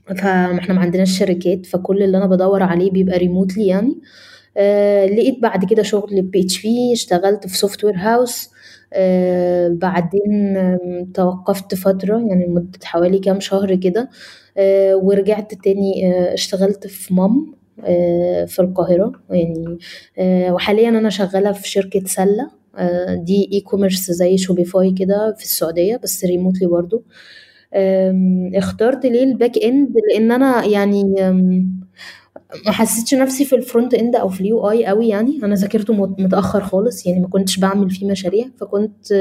فإحنا 0.09 0.75
ما 0.75 0.81
عندناش 0.81 1.19
شركات 1.19 1.67
فكل 1.67 2.03
اللي 2.03 2.17
أنا 2.19 2.27
بدور 2.27 2.63
عليه 2.63 2.91
بيبقى 2.91 3.19
ريموتلي 3.19 3.67
يعني. 3.67 4.01
آه 4.57 5.07
لقيت 5.07 5.41
بعد 5.43 5.65
كده 5.65 5.83
شغل 5.83 6.23
PHP 6.23 6.93
اشتغلت 6.93 7.47
في 7.49 7.59
software 7.59 7.97
house 7.99 8.51
بعدين 9.71 10.33
توقفت 11.15 11.75
فترة 11.75 12.19
يعني 12.29 12.47
لمدة 12.47 12.79
حوالي 12.85 13.19
كام 13.19 13.41
شهر 13.41 13.75
كده. 13.77 14.11
آه 14.57 14.97
ورجعت 14.97 15.55
تاني 15.65 16.15
آه 16.15 16.35
اشتغلت 16.35 16.87
في 16.87 17.15
مام. 17.15 17.55
في 18.47 18.57
القاهرة. 18.61 19.13
يعني 19.31 19.79
آه 20.19 20.53
وحاليا 20.55 20.89
أنا 20.89 21.11
شغالة 21.11 21.53
في 21.53 21.69
شركة 21.69 22.03
سلة. 22.07 22.51
آه 22.77 23.15
دي 23.15 23.51
e-commerce 23.53 24.11
زي 24.11 24.39
شوبيفاي 24.39 24.93
كده 24.93 25.35
في 25.39 25.45
السعودية 25.45 25.97
بس 26.03 26.25
remotely 26.25 26.67
برضو. 26.69 27.05
اخترت 28.55 29.07
ليه 29.07 29.25
ال 29.25 29.32
back 29.32 29.59
end 29.59 29.95
لأن 30.13 30.33
أنا 30.33 30.65
يعني 30.65 31.03
ما 32.67 32.73
حسيتش 32.73 33.15
نفسي 33.15 33.45
في 33.45 33.57
ال 33.57 33.63
front 33.63 33.95
end 33.95 34.17
أو 34.17 34.29
في 34.29 34.41
ال 34.41 34.71
UI 34.71 34.87
قوي 34.87 35.09
يعني. 35.09 35.41
أنا 35.45 35.55
ذاكرته 35.55 35.95
متأخر 36.19 36.65
خالص 36.65 37.07
يعني 37.07 37.21
ما 37.21 37.29
كنتش 37.29 37.59
بعمل 37.59 37.91
فيه 37.91 38.07
مشاريع 38.11 38.47
فكنت 38.61 39.13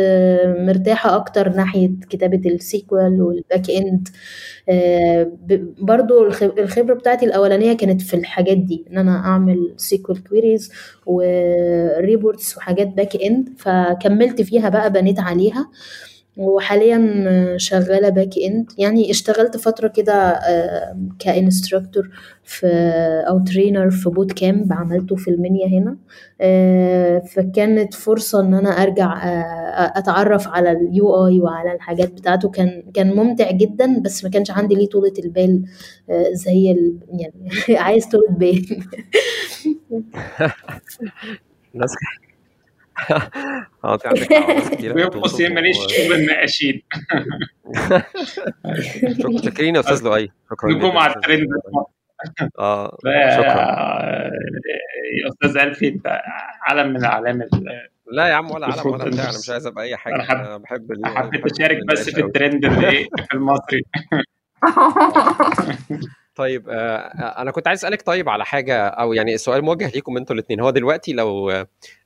مرتاحة 0.60 1.16
أكتر 1.16 1.50
ناحية 1.50 1.92
كتابة 2.10 2.50
ال 2.50 2.68
SQL 2.68 3.22
وال 3.22 3.38
back 3.38 3.70
end 3.70 4.08
برضو 5.82 6.26
الخبرة 6.60 6.94
بتاعتي 6.94 7.26
الأولانية 7.26 7.74
كانت 7.74 8.02
في 8.02 8.14
الحاجات 8.14 8.58
دي 8.58 8.86
إن 8.92 8.98
أنا 8.98 9.18
أعمل 9.18 9.74
SQL 9.78 10.24
queries 10.24 10.72
و 11.06 11.25
reports 11.25 12.58
وحاجات 12.58 12.88
back 12.88 13.16
end 13.16 13.50
فكملت 13.58 14.42
فيها 14.42 14.70
بقى 14.70 14.92
بنيت 14.94 15.20
عليها. 15.20 15.70
وحاليا 16.38 17.58
شغالة 17.58 18.10
back 18.10 18.38
end 18.38 18.72
يعني 18.78 19.12
اشتغلت 19.12 19.58
فترة 19.58 19.88
كده 19.88 20.40
ك 21.20 21.28
instructor 21.28 22.10
في 22.44 22.68
أو 23.28 23.40
trainer 23.40 23.90
في 23.92 24.10
boot 24.10 24.32
camp 24.32 24.74
عملته 24.74 25.16
في 25.16 25.28
المنيا 25.28 25.68
هنا. 25.68 25.98
فكانت 27.22 27.94
فرصة 27.94 28.40
إن 28.42 28.54
أنا 28.54 28.70
أرجع 28.70 29.22
أتعرف 29.98 30.48
على 30.48 30.72
ال 30.72 31.28
UI 31.28 31.42
وعلى 31.42 31.74
الحاجات 31.74 32.12
بتاعته. 32.12 32.50
كان 32.50 32.84
كان 32.94 33.16
ممتع 33.16 33.52
جدا 33.52 34.00
بس 34.00 34.24
ما 34.24 34.30
كانش 34.30 34.52
عندي 34.52 34.76
ليه 34.76 34.90
طولة 34.90 35.14
البال 35.20 35.64
زي 36.34 36.72
ال... 36.72 36.98
يعني 37.10 37.50
عايز 37.86 38.06
طولة 38.08 38.30
بال. 38.30 38.84
انت 43.86 44.06
عندك 44.06 44.34
قوسين 45.14 45.54
ماليش 45.54 45.78
شغل 45.78 46.14
النقاشين 46.16 46.82
شكرا 49.44 49.66
يا 49.66 49.80
أستاذ 49.80 50.04
لؤي 50.04 50.32
شكرا 50.52 50.72
نجوم 50.72 50.98
على 50.98 51.14
الترند 51.16 51.48
آه 52.60 52.98
شكرا 53.04 53.62
يا 55.24 55.28
أستاذ 55.30 55.58
الفي 55.58 55.88
انت 55.88 56.22
علم 56.62 56.90
من 56.90 56.96
الاعلام 56.98 57.50
لا 58.12 58.28
يا 58.28 58.34
عم 58.34 58.52
ولا 58.52 58.68
علم 58.68 58.88
ولا 58.92 59.06
بتاع 59.06 59.30
أنا 59.30 59.40
مش 59.40 59.50
عايز 59.50 59.68
أبقى 59.68 59.84
أي 59.84 59.98
حاجة. 59.98 60.32
أنا 60.32 60.58
بحب 60.58 61.06
حبيت 61.06 61.52
اشارك 61.52 61.78
بس 61.88 62.10
في 62.10 62.22
الترند 62.22 62.66
اللي 62.66 63.08
في 63.30 63.34
المصري. 63.34 63.82
طيب 66.36 66.70
آه 66.70 66.98
أنا 67.42 67.52
كنت 67.52 67.68
عايز 67.68 67.80
أسألك 67.80 68.02
طيب 68.02 68.30
على 68.30 68.46
حاجة 68.46 68.88
أو 68.88 69.14
يعني 69.14 69.34
السؤال 69.36 69.62
موجه 69.62 69.90
ليكم 69.96 70.18
أنتوا 70.18 70.36
الاثنين 70.36 70.60
هو 70.60 70.70
دلوقتي 70.70 71.14
لو 71.14 71.52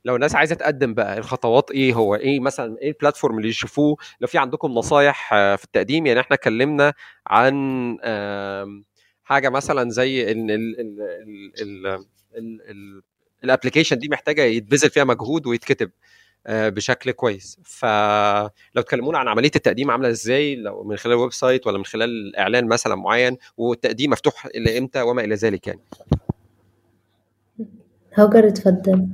لو 0.04 0.14
الناس 0.16 0.34
عايزة 0.34 0.54
تقدم 0.54 0.94
بقى 0.94 1.18
الخطوات 1.18 1.70
إيه؟ 1.70 1.94
هو 1.94 2.14
إيه 2.14 2.40
مثلا 2.40 2.78
إيه 2.82 2.88
البلاتفورم 2.88 3.38
اللي 3.38 3.48
يشوفوه؟ 3.48 3.96
لو 4.20 4.26
في 4.28 4.38
عندكم 4.38 4.70
نصايح 4.72 5.28
في 5.34 5.64
التقديم 5.64 6.06
يعني 6.06 6.20
إحنا 6.20 6.34
اتكلمنا 6.36 6.92
عن 7.26 7.54
حاجة 9.24 9.48
مثلا 9.48 9.90
زي 9.90 10.32
إن 10.32 10.50
ال 10.50 10.80
ال 10.80 11.00
ال 11.62 11.86
ال 12.36 12.60
ال 12.70 13.02
ال 13.44 13.49
application 13.49 13.98
دي 13.98 14.08
محتاجة 14.08 14.42
يتبذل 14.42 14.90
فيها 14.90 15.04
مجهود 15.04 15.46
ويتكتب. 15.46 15.90
بشكل 16.48 17.10
كويس. 17.10 17.58
فلو 17.64 18.82
تكلمونا 18.82 19.18
عن 19.18 19.28
عملية 19.28 19.50
التقديم 19.56 19.90
عاملة 19.90 20.08
إزاي 20.08 20.56
لو 20.56 20.84
من 20.84 20.96
خلال 20.96 21.14
ال 21.14 21.32
website 21.32 21.66
ولا 21.66 21.78
من 21.78 21.84
خلال 21.84 22.36
إعلان 22.36 22.68
مثلا 22.68 22.94
معين 22.94 23.36
والتقديم 23.56 24.10
مفتوح 24.10 24.46
إلى 24.46 24.78
إمتى 24.78 25.02
وما 25.02 25.24
إلى 25.24 25.34
ذلك 25.34 25.66
يعني؟ 25.66 25.80
هاجر 28.14 28.48
اتفضل. 28.48 29.08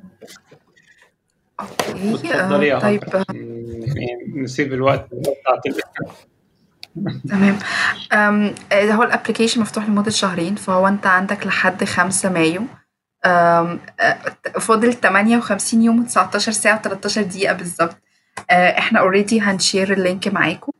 اتفضلي 1.61 2.69
يا 2.69 2.79
طيب. 2.79 3.05
نسيب 4.35 4.73
الوقت. 4.73 5.09
تمام. 7.29 7.59
هو 8.73 9.03
ال 9.03 9.07
application 9.07 9.61
مفتوح 9.61 9.89
لمدة 9.89 10.11
شهرين 10.11 10.55
فهو 10.55 10.89
أنت 10.89 11.07
عندك 11.07 11.47
لحد 11.47 11.85
5 11.85 12.31
مايو. 12.31 12.63
فاضل 14.61 14.93
58 14.95 15.83
يوم 15.83 16.07
و19 16.07 16.39
ساعة 16.39 16.83
و13 16.89 17.19
دقيقة 17.19 17.53
بالظبط. 17.55 17.97
إحنا 18.51 19.01
already 19.01 19.41
هنشير 19.41 19.93
ال 19.93 20.00
link 20.00 20.29
معاكم. 20.29 20.73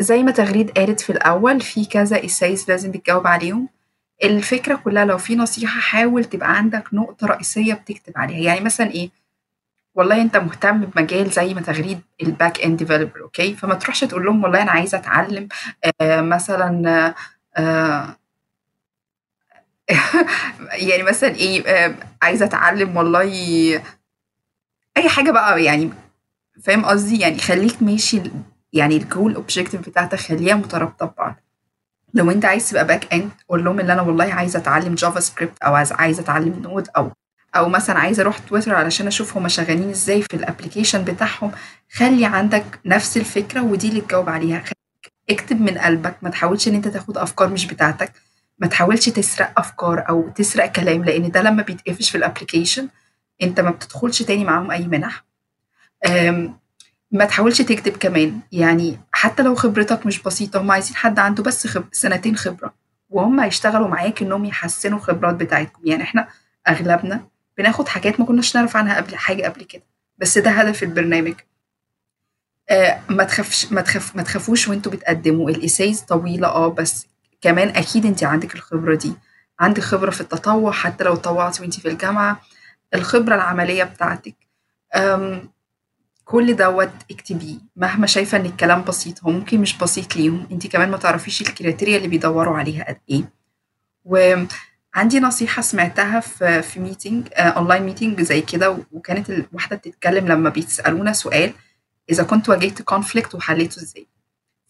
زي 0.00 0.22
ما 0.22 0.30
تغريد 0.30 0.70
قالت 0.70 1.00
في 1.00 1.10
الأول 1.10 1.60
في 1.60 1.84
كذا 1.84 2.24
essays 2.24 2.64
لازم 2.70 2.92
تجاوب 2.92 3.26
عليهم. 3.26 3.68
الفكرة 4.24 4.74
كلها 4.76 5.04
لو 5.04 5.18
في 5.18 5.36
نصيحة 5.36 5.80
حاول 5.80 6.24
تبقى 6.24 6.56
عندك 6.56 6.84
نقطة 6.94 7.26
رئيسية 7.26 7.74
بتكتب 7.74 8.12
عليها. 8.16 8.38
يعني 8.38 8.60
مثلا 8.60 8.90
إيه؟ 8.90 9.10
والله 9.94 10.22
أنت 10.22 10.36
مهتم 10.36 10.78
بمجال 10.80 11.30
زي 11.30 11.54
ما 11.54 11.60
تغريد 11.60 12.00
ال 12.22 12.30
back 12.30 12.60
end 12.60 12.78
developer 12.78 13.20
okay 13.20 13.54
فما 13.54 13.74
تروحش 13.74 14.00
تقول 14.00 14.24
لهم 14.24 14.44
والله 14.44 14.62
أنا 14.62 14.70
عايزة 14.70 14.98
أتعلم 14.98 15.48
آه 16.00 16.20
مثلا 16.20 17.14
آه 17.56 18.16
يعني 20.88 21.02
مثلا 21.02 21.30
إيه 21.34 21.66
آه 21.68 21.94
عايزة 22.22 22.44
أتعلم 22.44 22.96
والله 22.96 23.22
أي 24.96 25.08
حاجة 25.08 25.30
بقى 25.30 25.64
يعني 25.64 25.90
فاهم 26.62 26.84
قصدي؟ 26.84 27.18
يعني 27.20 27.38
خليك 27.38 27.82
ماشي 27.82 28.22
يعني 28.72 28.96
ال 28.96 29.04
goal 29.04 29.34
objective 29.34 29.88
بتاعتك 29.88 30.18
خليها 30.18 30.54
مترابطة 30.54 31.06
ببعض 31.06 31.34
لو 32.14 32.30
أنت 32.30 32.44
عايز 32.44 32.70
تبقى 32.70 32.86
back 32.86 33.14
end 33.14 33.30
قول 33.48 33.64
لهم 33.64 33.80
ان 33.80 33.90
أنا 33.90 34.02
والله 34.02 34.34
عايزة 34.34 34.58
أتعلم 34.58 34.94
JavaScript 34.94 35.62
أو 35.62 35.74
عايزة 35.74 36.22
أتعلم 36.22 36.62
Node 36.62 36.88
أو 36.96 37.12
أو 37.56 37.68
مثلا 37.68 37.98
عايزة 37.98 38.22
أروح 38.22 38.38
تويتر 38.38 38.74
علشان 38.74 39.06
أشوف 39.06 39.36
هما 39.36 39.48
شغالين 39.48 39.90
إزاي 39.90 40.22
في 40.22 40.34
ال 40.36 40.42
application 40.42 41.04
بتاعهم. 41.04 41.52
خلي 41.92 42.24
عندك 42.26 42.64
نفس 42.86 43.16
الفكرة 43.16 43.60
ودي 43.62 43.88
اللي 43.88 44.00
تجاوب 44.00 44.28
عليها. 44.28 44.64
اكتب 45.30 45.60
من 45.60 45.78
قلبك 45.78 46.16
ما 46.22 46.30
تحاولش 46.30 46.68
إن 46.68 46.74
أنت 46.74 46.88
تاخد 46.88 47.18
أفكار 47.18 47.48
مش 47.48 47.66
بتاعتك. 47.66 48.12
ما 48.60 48.66
تحاولش 48.66 49.08
تسرق 49.08 49.58
أفكار 49.58 50.08
أو 50.08 50.28
تسرق 50.28 50.66
كلام 50.72 51.04
لأن 51.04 51.30
ده 51.30 51.42
لما 51.42 51.62
بيتقفش 51.62 52.10
في 52.10 52.18
ال 52.18 52.24
application 52.24 52.88
أنت 53.42 53.60
ما 53.60 53.70
بتدخلش 53.70 54.22
تاني 54.22 54.44
معاهم 54.44 54.70
أي 54.70 54.86
منح. 54.86 55.24
ما 57.12 57.24
تحاولش 57.24 57.62
تكتب 57.62 57.96
كمان. 57.96 58.40
يعني 58.52 59.00
حتى 59.12 59.42
لو 59.42 59.54
خبرتك 59.54 60.06
مش 60.06 60.22
بسيطة 60.22 60.60
هم 60.60 60.70
عايزين 60.70 60.96
حد 60.96 61.18
عنده 61.18 61.42
بس 61.42 61.66
خب... 61.66 61.84
سنتين 61.92 62.36
خبرة 62.36 62.74
وهم 63.10 63.40
هيشتغلوا 63.40 63.88
معاك 63.88 64.22
انهم 64.22 64.44
يحسنوا 64.44 64.98
الخبرات 64.98 65.34
بتاعتكم. 65.34 65.80
يعني 65.84 66.02
إحنا 66.02 66.28
أغلبنا 66.68 67.26
بناخد 67.58 67.88
حاجات 67.88 68.20
ما 68.20 68.26
كناش 68.26 68.56
نعرف 68.56 68.76
عنها 68.76 68.96
قبل 68.96 69.16
حاجة 69.16 69.42
قبل 69.42 69.62
كده. 69.64 69.82
بس 70.18 70.38
ده 70.38 70.50
هدف 70.50 70.82
البرنامج. 70.82 71.34
آه 72.70 73.00
ما 73.08 73.24
تخافش 73.24 73.72
ما 73.72 73.80
تخاف 73.80 74.16
ما 74.16 74.22
تخافوش 74.22 74.68
وانتوا 74.68 74.92
بتقدموا. 74.92 75.50
ال 75.50 75.57
essays 75.57 76.00
طويلة 76.00 76.48
آه 76.48 76.68
بس 76.68 77.06
كمان 77.40 77.68
أكيد 77.68 78.06
أنت 78.06 78.24
عندك 78.24 78.54
الخبرة 78.54 78.94
دي. 78.94 79.12
عندك 79.60 79.82
خبرة 79.82 80.10
في 80.10 80.20
التطوع 80.20 80.72
حتى 80.72 81.04
لو 81.04 81.14
طوعتي 81.14 81.62
وأنت 81.62 81.80
في 81.80 81.88
الجامعة 81.88 82.40
الخبرة 82.94 83.34
العملية 83.34 83.84
بتاعتك. 83.84 84.34
كل 86.24 86.56
دوت 86.56 86.90
اكتبيه. 87.10 87.56
مهما 87.76 88.06
شايفة 88.06 88.38
إن 88.38 88.46
الكلام 88.46 88.82
بسيط 88.84 89.24
هو 89.24 89.30
ممكن 89.30 89.60
مش 89.60 89.78
بسيط 89.78 90.16
ليهم 90.16 90.46
أنت 90.52 90.66
كمان 90.66 90.90
ما 90.90 90.96
تعرفيش 90.96 91.40
ال 91.40 91.46
criteria 91.46 91.96
اللي 91.96 92.08
بيدوروا 92.08 92.56
عليها 92.56 92.84
قد 92.88 92.98
إيه. 93.10 93.24
وعندي 94.04 95.20
نصيحة 95.20 95.62
سمعتها 95.62 96.20
في 96.20 96.62
في 96.62 96.80
meeting 96.80 97.28
online 97.38 97.82
meeting 97.82 98.20
زي 98.22 98.40
كده 98.40 98.78
وكانت 98.92 99.30
الواحدة 99.30 99.76
بتتكلم 99.76 100.28
لما 100.28 100.50
بيسألونا 100.50 101.12
سؤال 101.12 101.52
إذا 102.10 102.22
كنت 102.22 102.48
واجهت 102.48 102.82
conflict 102.82 103.34
وحليته 103.34 103.82
إزاي. 103.82 104.06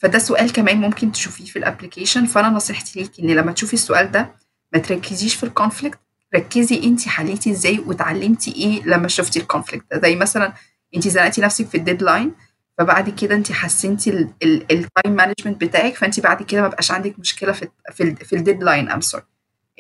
فده 0.01 0.19
سؤال 0.19 0.53
كمان 0.53 0.81
ممكن 0.81 1.13
تشوفيه 1.13 1.45
في 1.45 1.59
ال 1.59 1.65
application 1.65 2.27
فأنا 2.27 2.49
نصيحتي 2.49 3.01
ليكي 3.01 3.23
إن 3.23 3.31
لما 3.31 3.53
تشوفي 3.53 3.75
السؤال 3.75 4.11
ده 4.11 4.35
ما 4.73 4.79
تركزيش 4.81 5.35
في 5.35 5.45
ال 5.45 5.51
conflict 5.51 5.99
ركزي 6.35 6.81
انت 6.85 7.09
حليتي 7.09 7.51
إزاي 7.51 7.79
وتعلمتي 7.79 8.53
إيه 8.53 8.83
لما 8.83 9.09
شفتي 9.09 9.39
ال 9.39 9.44
conflict 9.44 9.85
ده. 9.93 10.01
زي 10.01 10.17
مثلا 10.17 10.53
انت 10.97 11.09
زنقتي 11.09 11.41
نفسك 11.41 11.67
في 11.67 11.77
ال 11.77 11.83
deadline 11.83 12.33
فبعد 12.79 13.11
كده 13.11 13.35
انت 13.35 13.53
حسنتي 13.53 14.11
ال 14.43 14.58
time 14.58 15.17
management 15.17 15.61
بتاعك 15.65 15.95
فانت 15.95 16.21
بعد 16.21 16.43
كده 16.43 16.61
ما 16.63 16.69
بقاش 16.69 16.91
عندك 16.91 17.19
مشكلة 17.19 17.53
في 17.53 17.69
في, 17.93 18.15
في 18.15 18.37
ال 18.37 18.43
deadline 18.43 18.89
ام 18.91 19.01
sorry 19.01 19.25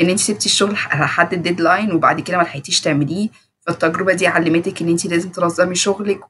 إن 0.00 0.10
انت 0.10 0.18
سبتي 0.18 0.46
الشغل 0.46 0.72
لحد 0.72 1.32
ال 1.32 1.39
deadline 1.39 1.92
وبعد 1.92 2.20
كده 2.20 2.36
ما 2.36 2.42
لحقتيش 2.42 2.80
تعمليه. 2.80 3.28
فالتجربة 3.66 4.12
دي 4.12 4.26
علمتك 4.26 4.82
إن 4.82 4.88
انت 4.88 5.06
لازم 5.06 5.30
تنظمي 5.30 5.74
شغلك 5.74 6.20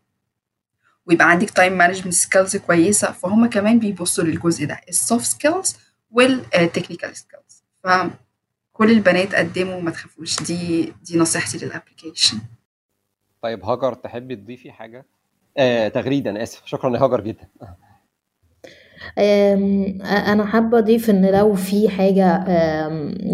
ويبقى 1.07 1.31
عندك 1.31 1.51
time 1.51 1.73
management 1.73 2.13
skills 2.15 2.57
كويسة 2.57 3.13
فهم 3.13 3.47
كمان 3.47 3.79
بيبصوا 3.79 4.25
للجزء 4.25 4.67
ده 4.67 4.81
ال 4.89 4.96
soft 4.96 5.27
skills 5.27 5.77
وال 6.11 6.30
technical 6.30 7.17
skills 7.17 7.65
فكل 7.85 8.91
البنات 8.91 9.35
قدموا 9.35 9.81
ما 9.81 9.91
تخافوش 9.91 10.43
دي 10.43 10.93
دي 11.03 11.19
نصيحتي 11.19 11.67
لل 11.67 11.78
application 11.78 12.39
طيب 13.43 13.65
هاجر 13.65 13.95
تحبي 13.95 14.37
تضيفي 14.37 14.73
حاجة؟ 14.73 15.07
آه 15.59 15.89
تغريد 15.89 16.29
أنا 16.29 16.43
آسف. 16.43 16.63
شكرا 16.67 16.97
يا 16.97 17.03
هاجر 17.03 17.21
جدا. 17.21 17.49
أنا 19.19 20.45
حابة 20.47 20.79
أضيف 20.79 21.11
إن 21.11 21.27
لو 21.31 21.55
في 21.55 21.89
حاجة 21.89 22.45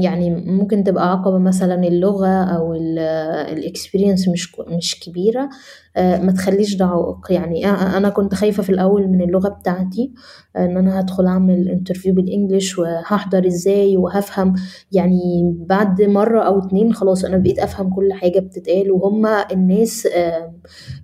يعني 0.03 0.31
ممكن 0.31 0.85
تبقى 0.85 1.11
عقبة 1.11 1.39
مثلا 1.39 1.75
اللغة 1.75 2.45
أو 2.57 2.75
ال 2.75 2.89
experience 2.89 4.29
مش 4.29 4.55
مش 4.59 5.01
كبيرة 5.01 5.51
ما 5.99 6.33
تخليش 6.33 6.77
ده 6.77 6.85
عائق. 6.85 7.27
يعني 7.31 7.67
أنا 7.71 8.09
كنت 8.09 8.35
خايفة 8.35 8.63
في 8.63 8.71
الأول 8.71 9.09
من 9.09 9.23
اللغة 9.23 9.49
بتاعتي 9.49 10.13
إن 10.57 10.77
أنا 10.77 11.01
هدخل 11.01 11.27
أعمل 11.27 11.69
interview 11.69 12.15
بال 12.15 12.29
English 12.29 12.79
وهحضر 12.79 13.47
إزاي 13.47 13.97
وهفهم. 13.97 14.55
يعني 14.93 15.19
بعد 15.67 16.03
مرة 16.03 16.43
أو 16.43 16.59
اتنين 16.59 16.93
خلاص 16.95 17.25
أنا 17.25 17.37
بقيت 17.37 17.59
أفهم 17.59 17.95
كل 17.95 18.13
حاجة 18.13 18.39
بتتقال 18.41 18.91
وهم 18.93 19.27
الناس 19.27 20.09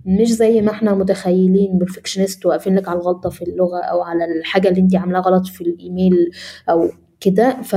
مش 0.05 0.33
زي 0.33 0.61
ما 0.61 0.71
إحنا 0.71 0.93
متخيلين. 0.93 1.77
perfectionist 1.77 2.45
واقفين 2.45 2.75
لك 2.75 2.87
على 2.87 2.99
الغلطة 2.99 3.29
في 3.29 3.41
اللغة 3.41 3.79
أو 3.79 4.01
على 4.01 4.25
الحاجة 4.25 4.69
اللي 4.69 4.79
انت 4.81 4.95
عاملاها 4.95 5.21
غلط 5.21 5.47
في 5.47 5.61
الإيميل 5.61 6.31
أو 6.69 6.89
كده. 7.19 7.61
ف 7.61 7.75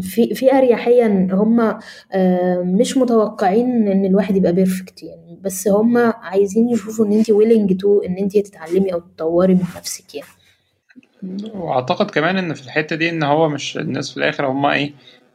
في 0.00 0.34
في 0.34 0.52
اريحيه 0.52 1.06
هم 1.34 1.78
مش 2.78 2.96
متوقعين 2.96 3.88
إن 3.88 4.04
الواحد 4.04 4.36
يبقى 4.36 4.52
perfect 4.52 5.02
يعني. 5.02 5.21
بس 5.42 5.68
هم 5.68 5.98
عايزين 5.98 6.68
يشوفوا 6.68 7.06
إن 7.06 7.12
انت 7.12 7.30
willing 7.30 7.76
to 7.80 8.00
إن 8.00 8.16
انت 8.18 8.38
تتعلمي 8.38 8.92
أو 8.92 9.00
تطوري 9.00 9.54
من 9.54 9.64
نفسك 9.76 10.14
يعني. 10.14 10.28
وأعتقد 11.54 12.10
كمان 12.10 12.38
إن 12.38 12.54
في 12.54 12.62
الحتة 12.62 12.96
دي 12.96 13.10
إن 13.10 13.22
هو 13.22 13.48
مش 13.48 13.76
الناس 13.76 14.10
في 14.10 14.16
الآخر 14.16 14.46
هم 14.46 14.66
إيه 14.66 14.94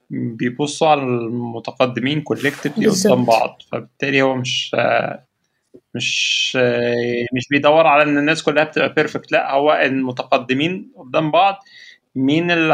بيبصوا 0.10 0.88
على 0.88 1.02
المتقدمين 1.02 2.22
collectively 2.22 2.88
قدام 2.88 3.26
بعض. 3.26 3.62
فبالتالي 3.72 4.22
هو 4.22 4.36
مش 4.36 4.76
مش 5.96 6.56
مش 7.34 7.48
بيدور 7.52 7.88
على 7.88 8.04
إن 8.04 8.18
الناس 8.18 8.44
كلها 8.44 8.64
بتبقى 8.64 8.94
perfect 8.94 9.32
لا 9.32 9.52
هو 9.54 9.74
المتقدمين 9.74 10.92
قدام 10.98 11.32
بعض 11.32 11.60
مين 12.18 12.52
اللي 12.52 12.74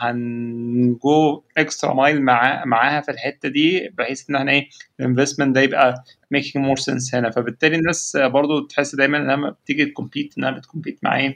هن 0.00 1.42
go 1.58 1.68
extra 1.68 1.94
mile 1.94 2.22
مع 2.22 2.64
معاها 2.64 3.00
في 3.00 3.10
الحتة 3.10 3.48
دي 3.48 3.88
بحيث 3.88 4.30
إن 4.30 4.36
إحنا 4.36 4.52
إيه 4.52 4.68
ال 5.00 5.05
investment 5.05 5.54
ده 5.54 5.60
يبقى 5.60 6.04
making 6.30 6.64
more 6.66 6.76
sense 6.76 7.14
هنا. 7.14 7.30
فبالتالي 7.30 7.76
الناس 7.76 8.16
برضو 8.20 8.60
تحس 8.66 8.94
دايما 8.94 9.16
لما 9.16 9.50
بتيجي 9.50 9.84
ت 9.84 9.90
compete 9.90 10.34
إنها 10.38 10.50
بت 10.50 10.61
compete 10.61 10.98
مع 11.02 11.16
إيه 11.16 11.34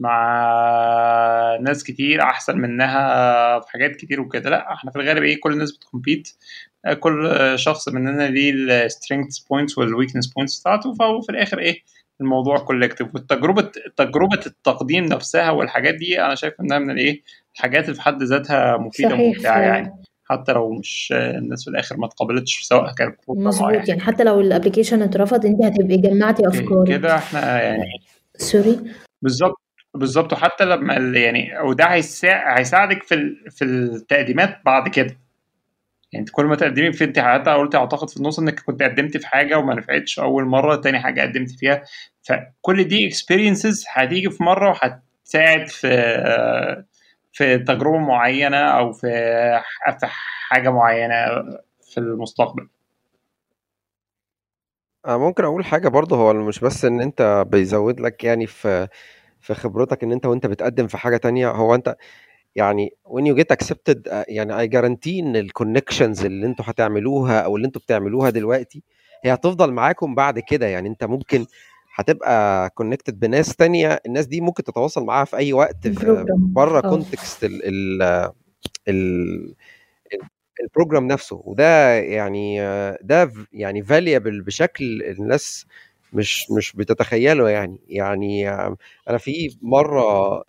مع 0.00 1.58
ناس 1.62 1.84
كتير 1.84 2.22
أحسن 2.22 2.58
منها 2.58 3.60
في 3.60 3.70
حاجات 3.70 3.96
كتير 3.96 4.20
وكده. 4.20 4.50
لا 4.50 4.72
إحنا 4.72 4.90
في 4.90 4.96
الغالب 5.00 5.22
إيه 5.22 5.40
كل 5.40 5.52
الناس 5.52 5.76
بت 5.76 5.88
compete 5.88 6.28
كل 7.00 7.30
شخص 7.56 7.88
مننا 7.88 8.22
ليه 8.28 8.52
ال 8.52 8.62
strength 8.62 9.38
points 9.38 9.78
وال 9.78 9.88
weakness 9.88 10.26
points 10.26 10.60
بتاعته 10.60 10.94
فهو 10.94 11.20
في 11.20 11.32
الآخر 11.32 11.58
إيه 11.58 11.82
الموضوع 12.20 12.58
collective 12.58 13.14
والتجربة 13.14 13.70
تجربة 13.96 14.40
التقديم 14.46 15.04
نفسها 15.04 15.50
والحاجات 15.50 15.94
دي 15.94 16.20
أنا 16.20 16.34
شايف 16.34 16.54
إنها 16.60 16.78
من 16.78 16.90
الإيه؟ 16.90 17.22
الحاجات 17.54 17.84
اللي 17.84 17.94
في 17.94 18.02
حد 18.02 18.22
ذاتها 18.22 18.76
مفيدة 18.76 19.14
وممتعة 19.14 19.60
يعني. 19.60 19.92
حتى 20.24 20.52
لو 20.52 20.72
مش 20.72 21.14
الناس 21.16 21.64
في 21.64 21.70
الآخر 21.70 21.96
ما 21.96 22.06
اتقبلتش 22.06 22.62
سواء 22.62 22.94
كان 22.94 23.12
مظبوط 23.28 23.70
يعني. 23.72 23.88
يعني. 23.88 24.00
حتى 24.00 24.24
لو 24.24 24.40
ال 24.40 24.45
application 24.45 25.02
اترفض 25.02 25.46
أنت 25.46 25.64
هتبقي 25.64 25.96
جمعتي 25.96 26.48
أفكارك. 26.48 26.88
كده 26.88 27.16
إحنا 27.16 27.62
يعني 27.62 27.84
sorry؟ 28.36 28.80
بالظبط 29.22 29.60
بالظبط. 29.94 30.32
وحتى 30.32 30.64
لما 30.64 30.94
يعني 30.94 31.58
وده 31.64 31.84
هيسا... 31.84 32.58
هيساعدك 32.58 33.02
في 33.02 33.36
في 33.50 33.64
التقديمات 33.64 34.58
بعد 34.64 34.88
كده. 34.88 35.16
يعني 36.16 36.20
انت 36.20 36.30
كل 36.30 36.46
ما 36.46 36.56
تقدمي 36.56 36.92
في 36.92 37.04
انت 37.04 37.18
حتى 37.18 37.50
قلت 37.50 37.74
اعتقد 37.74 38.10
في 38.10 38.16
النص 38.16 38.38
انك 38.38 38.60
كنت 38.60 38.82
قدمت 38.82 39.16
في 39.16 39.26
حاجة 39.26 39.58
وما 39.58 39.74
نفعتش 39.74 40.18
أول 40.18 40.44
مرة 40.44 40.76
تاني 40.76 41.00
حاجة 41.00 41.20
قدمت 41.22 41.50
فيها. 41.50 41.82
فكل 42.22 42.84
دي 42.88 43.08
experiences 43.08 43.84
هتيجي 43.90 44.30
في 44.30 44.42
مرة 44.44 44.68
وهتساعد 44.70 45.68
في 45.68 45.88
في 47.32 47.58
تجربة 47.58 47.98
معينة 47.98 48.56
أو 48.58 48.92
في 48.92 49.08
في 50.00 50.06
حاجة 50.50 50.70
معينة 50.70 51.14
في 51.82 51.98
المستقبل. 51.98 52.68
ممكن 55.06 55.44
أقول 55.44 55.64
حاجة 55.64 55.88
برضه 55.88 56.16
هو 56.16 56.32
مش 56.34 56.60
بس 56.60 56.84
إن 56.84 57.00
أنت 57.00 57.44
بيزود 57.48 58.00
لك 58.00 58.24
يعني 58.24 58.46
في 58.46 58.88
في 59.40 59.54
خبرتك 59.54 60.04
إن 60.04 60.12
أنت 60.12 60.26
وأنت 60.26 60.46
بتقدم 60.46 60.86
في 60.86 60.98
حاجة 60.98 61.16
تانية 61.16 61.50
هو 61.50 61.74
أنت 61.74 61.96
يعني 62.56 62.96
when 63.04 63.22
you 63.22 63.36
get 63.38 63.56
accepted 63.56 63.98
يعني 64.28 64.68
I 64.68 64.70
guarantee 64.72 65.08
إن 65.20 65.36
ال 65.36 65.43
connections 65.43 66.24
اللي 66.24 66.46
أنتوا 66.46 66.64
هتعملوها 66.68 67.40
أو 67.40 67.56
اللي 67.56 67.66
أنتوا 67.66 67.80
بتعملوها 67.82 68.30
دلوقتي 68.30 68.82
هي 69.24 69.34
هتفضل 69.34 69.72
معاكم 69.72 70.14
بعد 70.14 70.38
كده. 70.38 70.66
يعني 70.66 70.88
أنت 70.88 71.04
ممكن 71.04 71.46
هتبقى 71.94 72.70
connected 72.70 73.20
بناس 73.20 73.56
تانية 73.56 74.00
الناس 74.06 74.26
دي 74.26 74.40
ممكن 74.40 74.62
تتواصل 74.64 75.04
معاها 75.04 75.24
في 75.24 75.36
أي 75.36 75.52
وقت 75.52 75.76
بره 76.38 76.80
context 76.80 77.44
ال 77.44 77.62
ال 77.64 78.02
ال 78.88 79.54
ال 80.64 80.69
program 80.69 81.06
نفسه. 81.06 81.42
وده 81.44 81.94
يعني 81.94 82.60
ده 83.02 83.32
يعني 83.52 83.82
valuable 83.84 84.42
بشكل 84.42 85.02
الناس 85.02 85.66
مش 86.12 86.50
مش 86.50 86.72
بتتخيله 86.76 87.48
يعني. 87.50 87.80
يعني 87.88 88.50
أنا 89.08 89.18
في 89.18 89.56
مرة 89.62 90.02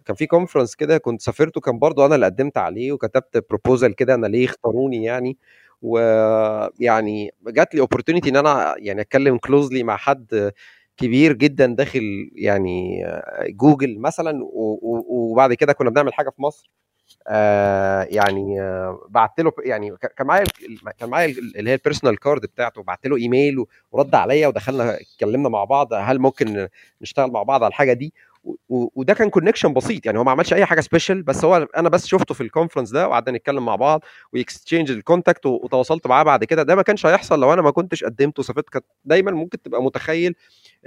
كان 0.06 0.16
في 0.16 0.26
conference 0.28 0.76
كده 0.76 0.98
كنت 0.98 1.22
سافرته 1.22 1.62
كان 1.62 1.80
برضو 1.80 2.06
أنا 2.06 2.16
اللي 2.16 2.26
قدمت 2.26 2.58
عليه 2.58 2.92
وكتبت 2.92 3.46
proposal 3.50 3.96
كده 3.96 4.14
أنا 4.16 4.28
ليه 4.28 4.46
اختاروني 4.46 5.04
يعني. 5.04 5.38
ويعني 5.82 7.32
جات 7.48 7.76
لي 7.76 7.82
opportunity 7.82 8.30
إن 8.30 8.36
أنا 8.36 8.76
يعني 8.78 9.02
أتكلم 9.02 9.38
closely 9.38 9.84
مع 9.84 9.98
حد 9.98 10.52
كبير 10.98 11.34
جدا 11.34 11.66
داخل 11.66 12.32
يعني 12.36 13.04
جوجل 13.50 14.00
مثلا 14.00 14.40
وبعد 15.10 15.54
كده 15.54 15.74
كنا 15.74 15.90
بنعمل 15.90 16.14
حاجة 16.14 16.30
في 16.30 16.42
مصر. 16.42 16.70
آه 17.28 18.04
يعني 18.04 18.62
آه 18.62 19.08
بعت 19.10 19.40
له 19.40 19.52
يعني 19.60 19.98
كان 20.18 20.28
معايا 20.28 20.44
كان 21.00 21.10
معايا 21.10 21.36
اللي 21.56 21.70
هي 21.70 21.74
ال 21.74 21.79
personal 21.79 22.20
card 22.20 22.42
بتاعته 22.42 22.84
بعت 22.84 23.08
له 23.08 23.16
ايميل 23.18 23.66
ورد 23.92 24.16
عليا 24.16 24.48
ودخلنا 24.48 24.98
اتكلمنا 25.02 25.50
مع 25.50 25.64
بعض 25.64 25.94
هل 25.94 26.20
ممكن 26.20 26.68
نشتغل 27.02 27.32
مع 27.32 27.44
بعض 27.44 27.64
على 27.64 27.70
الحاجة 27.70 27.94
دي؟ 27.94 28.14
وده 28.70 29.14
كان 29.14 29.30
connection 29.30 29.74
بسيط 29.74 30.06
يعني 30.06 30.20
هو 30.20 30.24
ما 30.24 30.32
عملش 30.32 30.54
أي 30.54 30.66
حاجة 30.66 30.82
special 30.82 31.24
بس 31.24 31.46
هو 31.46 31.68
أنا 31.78 31.90
بس 31.90 32.06
شفته 32.08 32.34
في 32.34 32.42
ال 32.42 32.46
conference 32.46 32.92
ده 32.92 33.08
وقعدنا 33.08 33.38
نتكلم 33.38 33.66
مع 33.66 33.76
بعض 33.76 34.04
و 34.34 34.40
exchange 34.40 34.92
ال 34.92 34.98
contact 34.99 35.46
وتواصلت 35.46 36.08
معاه 36.08 36.24
بعد 36.24 36.44
كده. 36.44 36.64
ده 36.64 36.76
ما 36.76 36.82
كانش 36.82 37.06
هيحصل 37.06 37.40
لو 37.40 37.54
أنا 37.54 37.62
ما 37.62 37.72
كنتش 37.72 38.04
قدمت 38.04 38.40
وسافرت 38.40 38.70
كانت 38.70 38.86
دايما 39.06 39.32
ممكن 39.32 39.62
تبقى 39.62 39.84
متخيل 39.84 40.36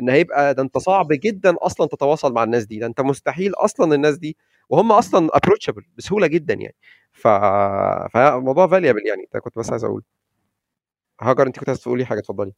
إن 0.02 0.08
هيبقى 0.10 0.54
ده 0.54 0.62
أنت 0.62 0.78
صعب 0.78 1.08
جدا 1.10 1.54
أصلا 1.58 1.86
تتواصل 1.86 2.32
مع 2.32 2.44
الناس 2.44 2.64
دي 2.66 2.78
ده 2.78 2.86
أنت 2.86 3.00
مستحيل 3.00 3.52
أصلا 3.54 3.94
الناس 3.94 4.18
دي 4.18 4.36
وهم 4.70 4.92
أصلا 4.92 5.28
approachable 5.36 5.82
بسهولة 5.98 6.26
جدا 6.26 6.54
يعني. 6.54 6.74
ف 7.12 7.28
فالموضوع 8.14 8.66
valuable 8.68 9.06
يعني. 9.06 9.28
ده 9.34 9.40
كنت 9.40 9.58
بس 9.58 9.70
عايز 9.70 9.84
أقول 9.84 10.02
هاجر 11.20 11.46
أنت 11.46 11.58
كنت 11.58 11.68
عايز 11.68 11.80
تقولي 11.80 12.04
حاجة؟ 12.06 12.18
اتفضلي. 12.18 12.52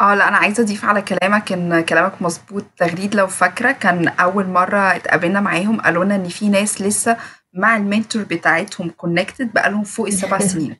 آه 0.00 0.14
لا 0.14 0.28
أنا 0.28 0.36
عايزة 0.36 0.62
أضيف 0.62 0.84
على 0.84 1.02
كلامك 1.02 1.52
إن 1.52 1.80
كلامك 1.84 2.22
مظبوط. 2.22 2.64
تغريد 2.76 3.14
لو 3.14 3.26
فاكرة 3.26 3.72
كان 3.72 4.08
أول 4.08 4.46
مرة 4.46 4.96
اتقابلنا 4.96 5.40
معاهم 5.40 5.80
قالوا 5.80 6.04
لنا 6.04 6.14
إن 6.14 6.28
في 6.28 6.48
ناس 6.48 6.82
لسه 6.82 7.16
مع 7.52 7.76
ال 7.76 7.83
mentor 7.83 8.22
بتاعتهم 8.22 8.90
connected 8.90 9.52
بقالهم 9.52 9.84
فوق 9.84 10.06
السبع 10.06 10.38
سنين. 10.52 10.76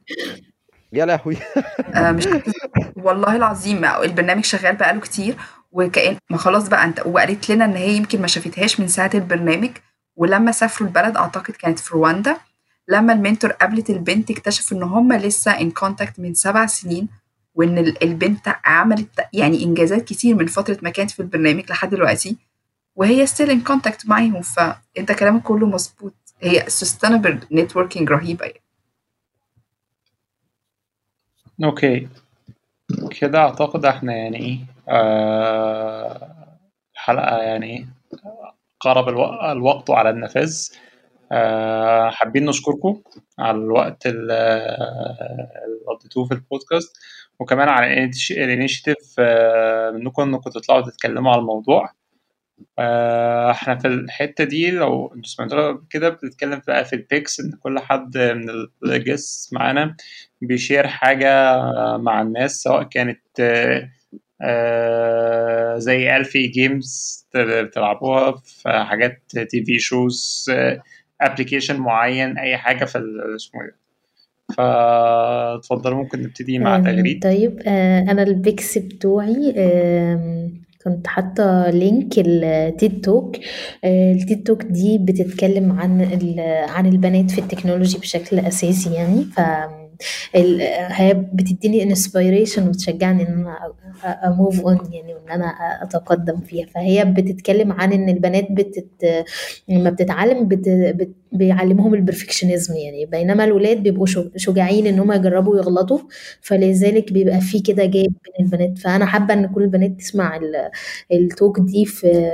يا 0.92 1.04
لهوي. 1.06 1.36
آه، 1.94 2.12
مش 2.12 2.28
والله 2.96 3.36
العظيم 3.36 3.84
البرنامج 3.84 4.44
شغال 4.44 4.76
بقاله 4.76 5.00
كتير. 5.00 5.36
وكأن 5.72 6.16
ما 6.30 6.36
خلاص 6.36 6.68
بقى 6.68 6.84
انت 6.84 7.00
وقالت 7.06 7.48
لنا 7.50 7.64
إن 7.64 7.76
هي 7.76 7.96
يمكن 7.96 8.20
ما 8.20 8.26
شافتهاش 8.26 8.80
من 8.80 8.88
ساعة 8.88 9.10
البرنامج 9.14 9.70
ولما 10.16 10.52
سافروا 10.52 10.88
البلد 10.88 11.16
أعتقد 11.16 11.54
كانت 11.54 11.78
في 11.78 11.94
رواندا 11.94 12.36
لما 12.88 13.12
ال 13.12 13.18
mentor 13.18 13.52
قابلت 13.52 13.90
البنت 13.90 14.30
اكتشف 14.30 14.72
إن 14.72 14.82
هم 14.82 15.12
لسه 15.12 15.50
in 15.60 15.70
contact 15.70 16.20
من 16.20 16.34
سبع 16.34 16.66
سنين 16.66 17.08
وإن 17.54 17.78
البنت 18.02 18.54
عملت 18.64 19.20
يعني 19.32 19.62
إنجازات 19.64 20.04
كتير 20.04 20.34
من 20.34 20.46
فترة 20.46 20.78
ما 20.82 20.90
كانت 20.90 21.10
في 21.10 21.20
البرنامج 21.20 21.70
لحد 21.70 21.90
دلوقتي 21.90 22.36
وهي 22.96 23.26
still 23.26 23.50
in 23.50 23.60
contact 23.60 24.06
معاهم. 24.08 24.42
فأنت 24.42 25.12
كلامك 25.12 25.42
كله 25.42 25.66
مظبوط. 25.66 26.14
هي 26.40 26.64
sustainable 26.68 27.40
networking 27.52 28.10
رهيبة 28.10 28.44
يعني. 28.46 28.60
okay. 31.64 32.08
كده 33.20 33.38
أعتقد 33.38 33.84
إحنا 33.84 34.12
يعني 34.16 34.36
إيه 34.36 34.58
آه 34.88 36.32
الحلقة 36.94 37.36
يعني 37.42 37.88
قرب 38.80 39.08
الوقت 39.52 39.90
على 39.90 40.10
النفاذ. 40.10 40.68
آه 41.32 42.10
حابين 42.10 42.44
نشكركم 42.46 43.02
على 43.38 43.58
الوقت 43.58 44.06
اللي 44.06 44.76
قضيتوه 45.88 46.24
في 46.24 46.34
البودكاست. 46.34 46.96
وكمان 47.40 47.68
على 47.68 48.10
ال 48.30 48.38
initiative 48.38 49.14
آه 49.18 49.90
منكم 49.90 50.22
إنكم 50.22 50.50
تطلعوا 50.50 50.80
تتكلموا 50.90 51.32
على 51.32 51.40
الموضوع. 51.40 51.90
آه 52.78 53.50
إحنا 53.50 53.76
في 53.78 53.88
الحتة 53.88 54.44
دي 54.44 54.70
لو 54.70 55.06
أنتوا 55.16 55.30
سمعتوها 55.30 55.82
كده 55.90 56.08
بنتكلم 56.08 56.62
بقى 56.68 56.84
في 56.84 56.92
ال 56.96 57.04
picks 57.04 57.40
إن 57.40 57.52
كل 57.62 57.78
حد 57.78 58.18
من 58.18 58.46
ال 58.84 58.94
guests 58.94 59.54
معانا 59.54 59.96
بي 60.40 60.53
share 60.53 60.86
حاجة 60.88 61.56
مع 61.98 62.22
الناس 62.22 62.62
سواء 62.62 62.82
كانت 62.82 63.20
آه 63.40 63.88
زي 65.78 66.16
ألفي 66.16 66.46
games 66.46 67.26
بتلعبوها 67.34 68.32
في 68.32 68.68
حاجات 68.68 69.22
TV 69.50 69.78
shows 69.78 70.50
application 71.20 71.76
معين 71.76 72.38
أي 72.38 72.56
حاجة 72.56 72.84
في 72.84 72.98
اسمه 73.36 73.60
إيه 73.62 73.82
ممكن 75.94 76.22
نبتدي 76.22 76.58
مع 76.58 76.80
تغريد؟ 76.80 77.22
طيب 77.22 77.62
آه 77.66 77.98
أنا 78.00 78.22
ال 78.22 78.32
picks 78.32 78.78
بتوعي 78.78 79.54
آه 79.56 80.50
كنت 80.84 81.06
حاطة 81.06 81.70
link 81.70 82.12
ال 82.18 82.39
TED 82.39 83.00
talk 83.00 83.36
ال 83.84 83.99
TED 83.99 84.42
talk 84.42 84.62
دي 84.62 84.98
بتتكلم 84.98 85.72
عن 85.72 86.00
عن 86.68 86.86
البنات 86.86 87.30
في 87.30 87.38
التكنولوجي 87.38 87.98
بشكل 87.98 88.38
أساسي 88.38 88.94
يعني 88.94 89.24
ف 89.24 89.40
هي 90.92 91.14
بتديني 91.32 91.82
inspiration 91.82 92.68
وتشجعني 92.68 93.28
إن 93.28 93.32
أنا 93.32 93.72
a 94.26 94.33
move 94.33 94.60
on 94.60 94.78
يعني 94.92 95.14
وإن 95.14 95.30
أنا 95.30 95.46
اتقدم 95.82 96.40
فيها. 96.40 96.66
فهي 96.66 97.04
بتتكلم 97.04 97.72
عن 97.72 97.92
إن 97.92 98.08
البنات 98.08 98.46
بتت 98.52 99.24
لما 99.68 99.90
بتتعلم 99.90 100.48
بت... 100.48 100.68
بت... 100.68 101.21
بيعلمهم 101.32 101.94
ال 101.94 102.00
perfectionism 102.00 102.74
يعني. 102.76 103.06
بينما 103.06 103.44
الولاد 103.44 103.82
بيبقوا 103.82 104.06
شجاعين 104.36 104.86
إن 104.86 104.98
هم 104.98 105.12
يجربوا 105.12 105.52
ويغلطوا 105.54 105.98
فلذلك 106.40 107.12
بيبقى 107.12 107.40
في 107.40 107.60
كده 107.60 107.84
gap 107.84 107.92
بين 108.24 108.46
البنات. 108.46 108.78
فأنا 108.78 109.06
حابة 109.06 109.34
إن 109.34 109.46
كل 109.46 109.62
البنات 109.62 109.90
تسمع 109.98 110.40
ال 111.12 111.22
talk 111.22 111.60
دي 111.60 111.84
في 111.84 112.30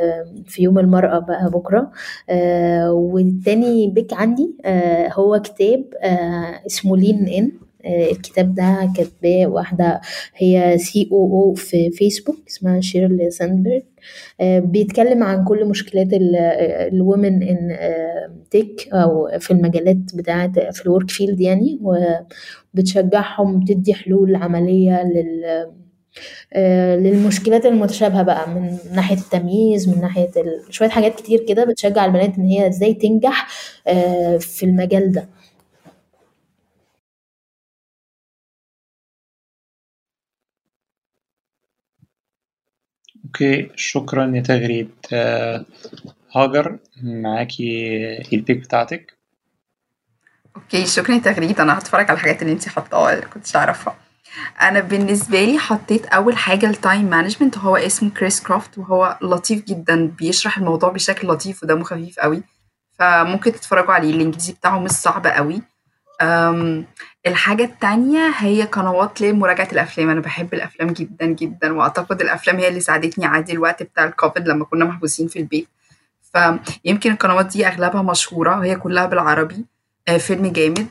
في 0.46 0.62
يوم 0.62 0.78
المرأة 0.78 1.18
بقى 1.18 1.50
بكرة. 1.50 1.90
آه 2.30 2.92
والتاني 2.92 3.86
pick 3.90 4.12
عندي 4.14 4.56
آه 4.64 5.08
هو 5.12 5.40
كتاب 5.44 5.84
آه 6.02 6.60
اسمه 6.66 6.96
Lean 6.96 7.28
In 7.28 7.52
الكتاب 7.86 8.54
ده 8.54 8.92
كاتباه 8.96 9.46
واحدة 9.46 10.00
هي 10.36 10.78
COO 10.78 11.54
في 11.54 11.90
فيسبوك 11.90 12.36
اسمها 12.48 12.80
شيرل 12.80 13.32
ساندبرج 13.32 13.82
بيتكلم 14.42 15.22
عن 15.22 15.44
كل 15.44 15.64
مشكلات 15.64 16.08
ال 16.12 16.34
women 16.34 17.42
in 17.42 17.76
tech 18.50 18.88
أو 18.92 19.28
في 19.38 19.50
المجالات 19.50 19.96
بتاعة 20.14 20.70
في 20.70 20.86
ال 20.86 20.91
work 20.91 21.10
field 21.10 21.40
يعني 21.40 21.78
وبتشجعهم 22.74 23.60
بتدي 23.60 23.94
حلول 23.94 24.34
عملية 24.36 25.02
لل 25.02 25.66
للمشكلات 27.02 27.66
المتشابهة 27.66 28.22
بقى 28.22 28.50
من 28.50 28.76
ناحية 28.94 29.16
التمييز 29.16 29.88
من 29.88 30.00
ناحية. 30.00 30.28
شوية 30.70 30.88
حاجات 30.88 31.14
كتير 31.14 31.44
كده 31.48 31.64
بتشجع 31.64 32.04
البنات 32.04 32.38
إن 32.38 32.44
هي 32.44 32.68
إزاي 32.68 32.94
تنجح 32.94 33.48
في 34.38 34.62
المجال 34.62 35.12
ده 35.12 35.28
okay 43.28 43.70
شكرا 43.76 44.32
يا 44.34 44.42
تغريد. 44.42 44.90
آه 45.12 45.64
هاجر 46.36 46.78
معاكي 47.02 48.32
ال 48.32 48.37
pick 48.37 48.58
بتاعتك. 48.58 49.18
okay 50.56 50.86
شكرا 50.86 51.14
يا 51.14 51.20
تغريد. 51.20 51.60
أنا 51.60 51.78
هتفرج 51.78 52.04
على 52.10 52.16
الحاجات 52.16 52.42
اللي 52.42 52.52
انت 52.52 52.68
حطاها 52.68 53.12
اللي 53.12 53.23
ما 53.23 53.26
كنتش 53.26 53.56
اعرفها 53.56 53.96
أنا 54.60 54.80
بالنسبة 54.80 55.44
لي 55.44 55.58
حطيت 55.58 56.06
أول 56.06 56.36
حاجة 56.36 56.66
ال 56.70 56.77
time 56.77 57.04
management 57.10 57.56
وهو 57.56 57.76
اسمه 57.76 58.10
كريس 58.10 58.42
كرافت 58.42 58.78
وهو 58.78 59.18
لطيف 59.22 59.64
جدا. 59.64 60.06
بيشرح 60.06 60.58
الموضوع 60.58 60.88
بشكل 60.92 61.28
لطيف 61.28 61.62
ودمه 61.62 61.84
خفيف 61.84 62.20
قوي. 62.20 62.42
فممكن 62.98 63.52
تتفرجوا 63.52 63.94
عليه. 63.94 64.10
الانجليزي 64.10 64.52
بتاعه 64.52 64.78
مش 64.78 64.90
صعب 64.90 65.26
قوي. 65.26 65.62
الحاجة 67.28 67.64
التانية 67.64 68.30
هي 68.36 68.62
قنوات 68.62 69.20
لمراجعة 69.20 69.68
الأفلام. 69.72 70.10
أنا 70.10 70.20
بحب 70.20 70.54
الأفلام 70.54 70.88
جدا 70.88 71.26
جدا 71.26 71.72
وأعتقد 71.72 72.20
الأفلام 72.20 72.56
هي 72.56 72.68
اللي 72.68 72.80
ساعدتني 72.80 73.26
أعدي 73.26 73.52
الوقت 73.52 73.82
بتاع 73.82 74.04
الكوفيد 74.04 74.48
لما 74.48 74.64
كنا 74.64 74.84
محبوسين 74.84 75.28
في 75.28 75.38
البيت. 75.38 75.68
فيمكن 76.32 77.12
القنوات 77.12 77.46
دي 77.46 77.66
أغلبها 77.66 78.02
مشهورة 78.02 78.58
وهي 78.58 78.76
كلها 78.76 79.06
بالعربي. 79.06 79.64
فيلم 80.18 80.46
جامد. 80.46 80.88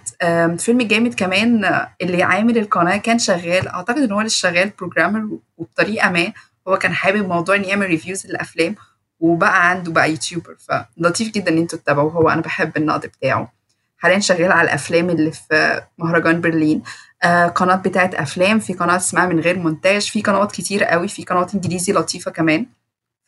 فيلم 0.59 0.81
جامد 0.81 1.13
كمان 1.13 1.85
اللي 2.01 2.23
عامل 2.23 2.57
القناة 2.57 2.97
كان 2.97 3.19
شغال 3.19 3.67
أعتقد 3.67 3.97
إن 3.97 4.11
هو 4.11 4.21
لسه 4.21 4.49
شغال 4.49 4.71
programmer 4.79 5.37
وبطريقة 5.57 6.09
ما. 6.09 6.33
هو 6.67 6.77
كان 6.77 6.93
حابب 6.93 7.27
موضوع 7.27 7.55
إن 7.55 7.63
يعمل 7.63 7.85
reviews 7.87 8.27
للأفلام 8.27 8.75
وبقى 9.19 9.69
عنده 9.69 9.91
بقى 9.91 10.09
YouTuber 10.11 10.55
فلطيف 10.59 11.31
جدا 11.31 11.51
إن 11.51 11.57
أنتوا 11.57 11.79
تتابعوه. 11.79 12.11
هو 12.11 12.29
أنا 12.29 12.41
بحب 12.41 12.77
النقد 12.77 13.05
بتاعه. 13.05 13.56
حاليا 13.97 14.19
شغال 14.19 14.51
على 14.51 14.67
الأفلام 14.67 15.09
اللي 15.09 15.31
في 15.31 15.81
مهرجان 15.97 16.41
برلين. 16.41 16.83
آه 17.23 17.47
قناة 17.47 17.75
بتاعت 17.75 18.15
أفلام 18.15 18.59
في 18.59 18.73
قناة 18.73 18.95
اسمها 18.95 19.25
من 19.25 19.39
غير 19.39 19.59
مونتاج 19.59 20.09
في 20.11 20.21
قنوات 20.21 20.51
كتير 20.51 20.83
قوي 20.83 21.07
في 21.07 21.23
قنوات 21.23 21.55
إنجليزي 21.55 21.93
لطيفة 21.93 22.31
كمان. 22.31 22.65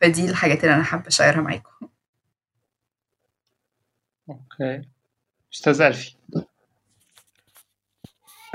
فدي 0.01 0.25
الحاجات 0.29 0.63
اللي 0.63 0.75
أنا 0.75 0.83
حابة 0.83 1.07
أ 1.07 1.12
share 1.12 1.36
ها 1.36 1.41
معاكم. 1.41 1.87
okay. 4.29 4.81
أستاذ 5.53 5.81
ألفي. 5.81 6.15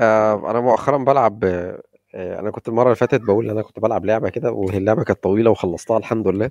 آه 0.00 0.50
أنا 0.50 0.60
مؤخرا 0.60 0.98
بلعب 0.98 1.44
آه 1.44 1.82
أنا 2.14 2.50
كنت 2.50 2.68
المرة 2.68 2.84
اللي 2.84 2.96
فاتت 2.96 3.20
بقول 3.20 3.50
أنا 3.50 3.62
كنت 3.62 3.80
بلعب 3.80 4.04
لعبة 4.04 4.28
كده 4.28 4.50
وهي 4.50 4.78
اللعبة 4.78 5.04
كانت 5.04 5.22
طويلة 5.22 5.50
وخلصتها 5.50 5.98
الحمد 5.98 6.28
لله. 6.28 6.50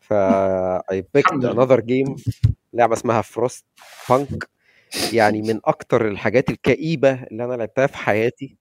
ف 0.00 0.14
I 0.92 1.02
picked 1.18 1.42
another 1.42 1.80
game 1.80 2.22
لعبة 2.72 2.92
اسمها 2.94 3.22
Frostpunk 3.22 4.55
يعني 5.12 5.42
من 5.42 5.60
أكتر 5.64 6.08
الحاجات 6.08 6.50
الكئيبة 6.50 7.12
اللي 7.22 7.44
أنا 7.44 7.54
لعبتها 7.54 7.86
في 7.86 7.96
حياتي. 7.96 8.56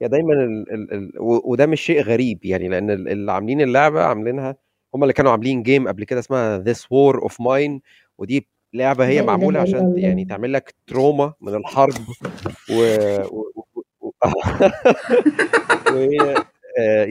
يا 0.00 0.06
دايما 0.06 0.32
ال 0.34 0.72
ال 0.72 0.92
ال 0.94 1.12
وده 1.18 1.66
مش 1.66 1.80
شيء 1.80 2.02
غريب 2.02 2.44
يعني 2.44 2.68
لأن 2.68 2.90
اللي 2.90 3.32
عاملين 3.32 3.60
اللعبة 3.60 4.02
عاملينها 4.02 4.56
هم 4.94 5.02
اللي 5.02 5.12
كانوا 5.12 5.32
عاملين 5.32 5.62
جيم 5.62 5.88
قبل 5.88 6.04
كده 6.04 6.20
اسمها 6.20 6.64
This 6.64 6.78
War 6.78 7.20
of 7.20 7.32
Mine 7.32 7.80
ودي 8.18 8.48
لعبة 8.74 9.06
هي 9.06 9.22
معمولة 9.22 9.60
عشان 9.60 9.94
يعني 9.98 10.24
تعمل 10.24 10.52
لك 10.52 10.74
تروما 10.86 11.34
من 11.40 11.54
الحرب 11.54 11.94
و, 12.70 12.82
و... 13.24 13.52
و... 14.00 14.12
وهي 15.92 16.34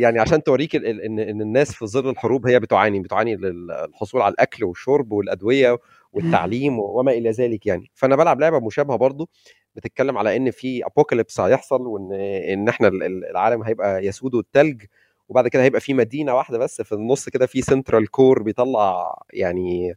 يعني 0.01 0.19
عشان 0.19 0.43
توريك 0.43 0.75
إن 0.75 1.19
إن 1.19 1.41
الناس 1.41 1.73
في 1.73 1.85
ظل 1.85 2.09
الحروب 2.09 2.47
هي 2.47 2.59
بتعاني 2.59 2.99
بتعاني 2.99 3.35
للحصول 3.35 4.21
على 4.21 4.31
الأكل 4.31 4.63
والشرب 4.65 5.11
والأدوية 5.11 5.77
والتعليم 6.13 6.79
وما 6.79 7.11
إلى 7.11 7.31
ذلك 7.31 7.65
يعني. 7.65 7.91
فأنا 7.95 8.15
بلعب 8.15 8.39
لعبة 8.39 8.59
مشابهة 8.59 8.97
برضو 8.97 9.29
بتتكلم 9.75 10.17
على 10.17 10.35
إن 10.37 10.51
في 10.51 10.85
ابوكاليبس 10.85 11.39
هيحصل 11.39 11.81
وإن 11.87 12.13
إن 12.53 12.69
إحنا 12.69 12.87
العالم 13.31 13.63
هيبقى 13.63 14.05
يسود 14.05 14.35
الثلج 14.35 14.83
وبعد 15.29 15.47
كده 15.47 15.63
هيبقى 15.63 15.81
في 15.81 15.93
مدينة 15.93 16.35
واحدة 16.35 16.57
بس 16.57 16.81
في 16.81 16.91
النص 16.95 17.29
كده 17.29 17.45
في 17.45 17.61
central 17.61 18.07
core 18.11 18.43
بيطلع 18.43 19.15
يعني 19.33 19.93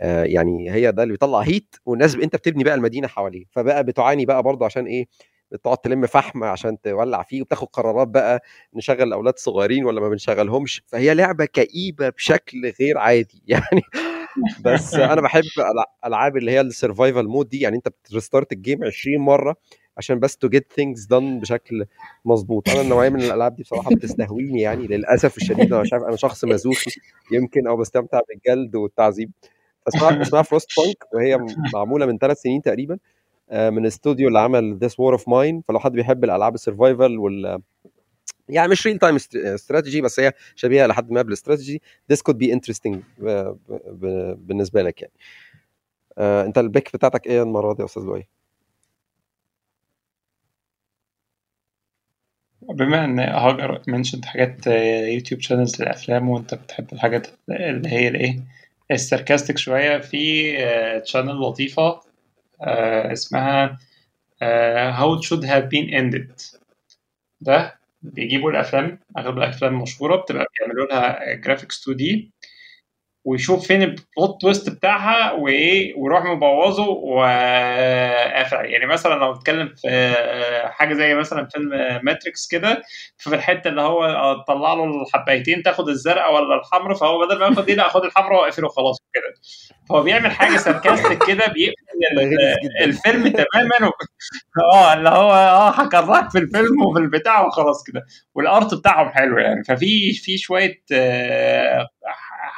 آه 0.00 0.24
يعني 0.24 0.70
هي 0.72 0.92
ده 0.92 1.02
اللي 1.02 1.12
بيطلع 1.12 1.40
heat 1.40 1.76
والناس 1.86 2.14
أنت 2.16 2.36
بتبني 2.36 2.64
بقى 2.64 2.74
المدينة 2.74 3.08
حواليه. 3.08 3.44
فبقى 3.52 3.84
بتعاني 3.84 4.26
بقى 4.26 4.42
برضو 4.42 4.64
عشان 4.64 4.86
إيه؟ 4.86 5.06
بتقعد 5.52 5.78
تلم 5.78 6.06
فحم 6.06 6.44
عشان 6.44 6.80
تولع 6.80 7.22
فيه 7.22 7.42
وبتاخد 7.42 7.66
قرارات 7.68 8.08
بقى 8.08 8.42
نشغل 8.74 9.12
أولاد 9.12 9.38
صغيرين 9.38 9.84
ولا 9.84 10.00
ما 10.00 10.08
بنشغلهمش. 10.08 10.82
فهي 10.86 11.14
لعبة 11.14 11.44
كئيبة 11.44 12.08
بشكل 12.08 12.72
غير 12.80 12.98
عادي 12.98 13.42
يعني 13.48 13.82
بس 14.64 14.94
أنا 14.94 15.20
بحب 15.20 15.42
ألعاب 16.04 16.36
اللي 16.36 16.50
هي 16.50 16.60
ال 16.60 16.67
survival 16.67 17.26
mode 17.26 17.48
دي 17.48 17.60
يعني 17.60 17.76
أنت 17.76 17.88
بت 17.88 18.02
restart 18.02 18.52
ال 18.52 18.58
game 18.58 18.84
20 18.84 19.18
مرة 19.18 19.56
عشان 19.98 20.20
بس 20.20 20.36
to 20.36 20.48
get 20.48 20.72
things 20.72 21.04
done 21.06 21.40
بشكل 21.40 21.84
مظبوط. 22.24 22.68
أنا 22.68 22.80
النوعية 22.80 23.08
من 23.08 23.20
الألعاب 23.20 23.56
دي 23.56 23.62
بصراحة 23.62 23.90
بتستهويني 23.90 24.60
يعني 24.60 24.86
للأسف 24.86 25.36
الشديد. 25.36 25.72
أنا 25.72 25.82
مش 25.82 25.92
عارف 25.92 26.04
أنا 26.04 26.16
شخص 26.16 26.44
مزوخي 26.44 26.90
يمكن 27.32 27.66
أو 27.68 27.76
بستمتع 27.76 28.20
بالجلد 28.28 28.76
والتعذيب. 28.76 29.30
اسمها 29.88 30.22
اسمها 30.22 30.42
Frostpunk 30.42 31.14
وهي 31.14 31.38
معمولة 31.74 32.06
من 32.06 32.18
ثلاث 32.18 32.40
سنين 32.40 32.62
تقريبا 32.62 32.98
آه، 33.50 33.70
من 33.70 33.78
الاستوديو 33.78 34.28
اللي 34.28 34.38
عمل 34.38 34.78
This 34.78 35.00
War 35.00 35.12
of 35.12 35.28
Mine 35.28 35.62
فلو 35.68 35.78
حد 35.78 35.92
بيحب 35.92 36.24
الألعاب 36.24 36.54
ال 36.54 36.61
survival 36.61 37.18
وال 37.18 37.62
يعني 38.48 38.68
مش 38.68 38.86
real 38.86 38.98
time 38.98 39.16
strategy 39.34 40.00
بس 40.00 40.20
هي 40.20 40.32
شبيهة 40.56 40.86
لحد 40.86 41.10
ما 41.10 41.22
بال 41.22 41.33
strategy. 41.33 41.82
This 42.12 42.16
could 42.16 42.36
be 42.36 42.46
interesting 42.56 42.96
ب- 43.18 43.56
بالنسبة 44.46 44.82
لك 44.82 45.02
يعني. 45.02 45.12
آه، 46.18 46.44
انت 46.44 46.58
ال 46.58 46.64
pick 46.64 46.90
بتاعتك 46.94 47.26
إيه 47.26 47.42
المرة 47.42 47.74
دي 47.74 47.80
يا 47.82 47.86
أستاذ 47.86 48.02
لؤي؟ 48.02 48.26
بما 52.62 53.04
إن 53.04 53.18
هاجر 53.18 53.82
mentionت 53.88 54.24
حاجات 54.24 54.68
آه، 54.68 55.06
YouTube 55.06 55.40
channels 55.40 55.82
للأفلام 55.82 56.28
وأنت 56.28 56.54
بتحب 56.54 56.92
الحاجات 56.92 57.26
اللي 57.50 57.88
هي 57.88 58.08
الإيه؟ 58.08 58.40
ال 58.90 58.97
sarcastic 58.97 59.58
شوية 59.58 59.98
في 59.98 60.52
لطيفة 61.32 62.00
آه، 62.62 63.12
اسمها 63.12 63.78
آه، 64.42 64.92
How 64.92 65.20
It 65.20 65.24
Should 65.28 65.42
Have 65.42 65.64
Been 65.70 65.90
Ended. 65.94 66.58
ده 67.40 67.78
بيجيبوا 68.14 68.50
الأفلام 68.50 68.98
أغلب 69.18 69.38
الأفلام 69.38 69.74
المشهوره 69.74 70.16
بتبقى 70.16 70.46
بيعملوا 70.58 70.86
لها 70.86 71.34
graphics 71.34 71.82
2D 71.82 72.32
ويشوف 73.26 73.66
فين 73.66 73.82
ال 73.82 73.94
plot 73.94 74.40
twist 74.40 74.70
بتاعها 74.70 75.32
وإيه 75.32 75.94
ويروح 75.98 76.24
مبوظه 76.24 76.88
وقافل 76.88 78.64
يعني 78.64 78.86
مثلا 78.86 79.14
لو 79.14 79.32
بتكلم 79.32 79.68
في 79.68 79.88
آه، 79.88 80.68
حاجة 80.68 80.94
زي 80.94 81.14
مثلا 81.14 81.48
فيلم 81.52 81.68
Matrix 82.02 82.48
كده 82.48 82.82
ففي 83.18 83.34
الحتة 83.34 83.68
اللي 83.68 83.80
هو 83.80 84.34
طلع 84.48 84.74
له 84.74 84.84
الحبايتين 84.84 85.62
تاخد 85.62 85.88
الزرقاء 85.88 86.34
ولا 86.34 86.60
الحمراء 86.60 86.96
فهو 86.96 87.26
بدل 87.26 87.38
ما 87.38 87.46
ياخد 87.46 87.64
دي 87.66 87.74
لا 87.74 87.88
خد 87.88 88.04
الحمراء 88.04 88.40
واقفله 88.42 88.66
وخلاص 88.66 88.98
كده. 89.14 89.34
فهو 89.88 90.02
بيعمل 90.02 90.30
حاجة 90.30 90.56
sarcastic 90.56 91.26
كده 91.26 91.46
بيقفل 91.46 91.76
الفيلم 92.84 93.28
تماما 93.28 93.90
آه 94.72 94.94
اللي 94.94 95.08
هو 95.08 95.32
آه 95.32 95.70
هكرهك 95.70 96.30
في 96.30 96.38
الفيلم 96.38 96.82
وفي 96.86 96.98
البتاع 97.00 97.46
وخلاص 97.46 97.84
كده. 97.84 98.06
وال 98.34 98.50
art 98.50 98.74
بتاعهم 98.74 99.08
حلو 99.08 99.38
يعني. 99.38 99.64
ففي 99.64 100.12
في 100.12 100.38
شوية 100.38 100.82
آه، 100.92 101.86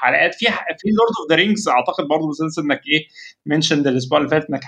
حلقات. 0.03 0.35
في 0.35 0.47
في 0.47 0.89
Lord 0.89 1.13
of 1.21 1.31
the 1.31 1.37
Rings 1.37 1.69
أعتقد 1.69 2.05
برضه 2.05 2.29
مسلسل 2.29 2.63
إنك 2.63 2.81
إيه 2.93 3.07
mention 3.47 3.79
الأسبوع 3.89 4.19
اللي 4.19 4.29
فات 4.31 4.51
إنك 4.51 4.61